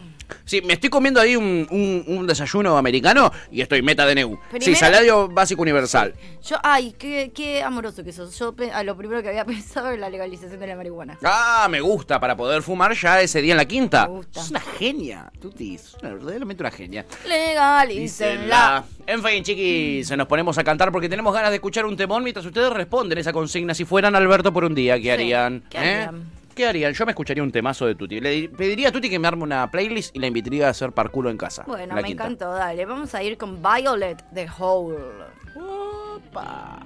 Sí, 0.45 0.61
me 0.61 0.73
estoy 0.73 0.89
comiendo 0.89 1.19
ahí 1.21 1.35
un, 1.35 1.67
un- 1.69 2.03
un 2.07 2.27
desayuno 2.27 2.77
americano 2.77 3.31
y 3.51 3.61
estoy 3.61 3.81
meta 3.81 4.05
DNU. 4.05 4.35
Sí, 4.35 4.57
Primero- 4.59 4.75
salario 4.79 5.27
básico 5.29 5.61
universal. 5.61 6.13
Yo, 6.45 6.57
ay, 6.63 6.93
qué, 6.97 7.31
qué 7.33 7.61
amoroso 7.63 8.03
que 8.03 8.11
sos. 8.11 8.37
Yo 8.39 8.53
pe- 8.53 8.71
a 8.71 8.83
lo 8.83 8.95
primero 8.97 9.21
que 9.21 9.29
había 9.29 9.45
pensado 9.45 9.87
era 9.89 9.97
la 9.97 10.09
legalización 10.09 10.59
de 10.59 10.67
la 10.67 10.75
marihuana. 10.75 11.17
Ah, 11.23 11.67
me 11.69 11.81
gusta, 11.81 12.19
para 12.19 12.35
poder 12.37 12.61
fumar 12.61 12.93
ya 12.93 13.21
ese 13.21 13.41
día 13.41 13.53
en 13.53 13.57
la 13.57 13.65
quinta. 13.65 14.07
Me 14.07 14.13
gusta. 14.15 14.41
Es 14.41 14.49
una 14.51 14.59
genia, 14.61 15.31
Tuti. 15.41 15.75
Es 15.75 15.93
una- 16.01 16.13
verdaderamente 16.13 16.63
una 16.63 16.71
genia. 16.71 17.05
Legalícenla. 17.25 18.83
En 19.05 19.23
fin, 19.23 19.43
chiquis, 19.43 20.11
nos 20.17 20.27
ponemos 20.27 20.57
a 20.57 20.63
cantar 20.63 20.91
porque 20.91 21.09
tenemos 21.09 21.33
ganas 21.33 21.49
de 21.51 21.55
escuchar 21.55 21.85
un 21.85 21.95
temón 21.95 22.23
mientras 22.23 22.45
ustedes 22.45 22.69
responden 22.71 23.17
esa 23.17 23.31
consigna. 23.33 23.73
Si 23.73 23.85
fueran 23.85 24.15
Alberto 24.15 24.51
por 24.53 24.65
un 24.65 24.75
día, 24.75 24.99
¿qué 24.99 25.11
harían? 25.11 25.63
¿qué 25.69 25.77
¿Eh? 25.77 25.79
harían? 25.95 26.36
¿Qué 26.57 26.65
harían? 26.65 26.91
Yo 26.91 27.05
me 27.05 27.11
escucharía 27.11 27.43
un 27.43 27.51
temazo 27.51 27.85
de 27.85 27.93
Tuti. 27.93 28.19
Le 28.19 28.29
di- 28.31 28.47
pediría 28.47 28.89
a 28.89 28.91
Tuti 28.91 29.11
que 29.11 29.19
me 29.19 29.27
arme 29.27 29.43
una 29.43 29.69
playlist 29.69 30.15
y 30.15 30.19
la 30.19 30.25
invitaría 30.25 30.65
a 30.65 30.71
hacer 30.71 30.91
parculo 30.91 31.29
en 31.29 31.37
casa. 31.37 31.63
Bueno, 31.67 31.93
me 31.93 32.03
quinta. 32.03 32.23
encantó. 32.23 32.51
Dale, 32.51 32.83
vamos 32.85 33.13
a 33.13 33.21
ir 33.21 33.37
con 33.37 33.61
Violet 33.61 34.27
de 34.31 34.49
Hole. 34.57 34.97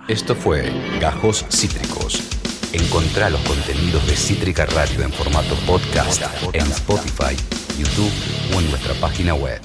Esto 0.09 0.36
fue 0.36 0.69
Gajos 0.99 1.45
Cítricos. 1.49 2.22
Encontrá 2.74 3.30
los 3.30 3.39
contenidos 3.41 4.05
de 4.07 4.15
Cítrica 4.17 4.65
Radio 4.65 5.03
en 5.03 5.11
formato 5.13 5.55
podcast 5.65 6.22
en 6.53 6.61
Spotify, 6.63 7.36
YouTube 7.80 8.11
o 8.53 8.59
en 8.59 8.69
nuestra 8.72 8.93
página 8.95 9.34
web. 9.36 9.61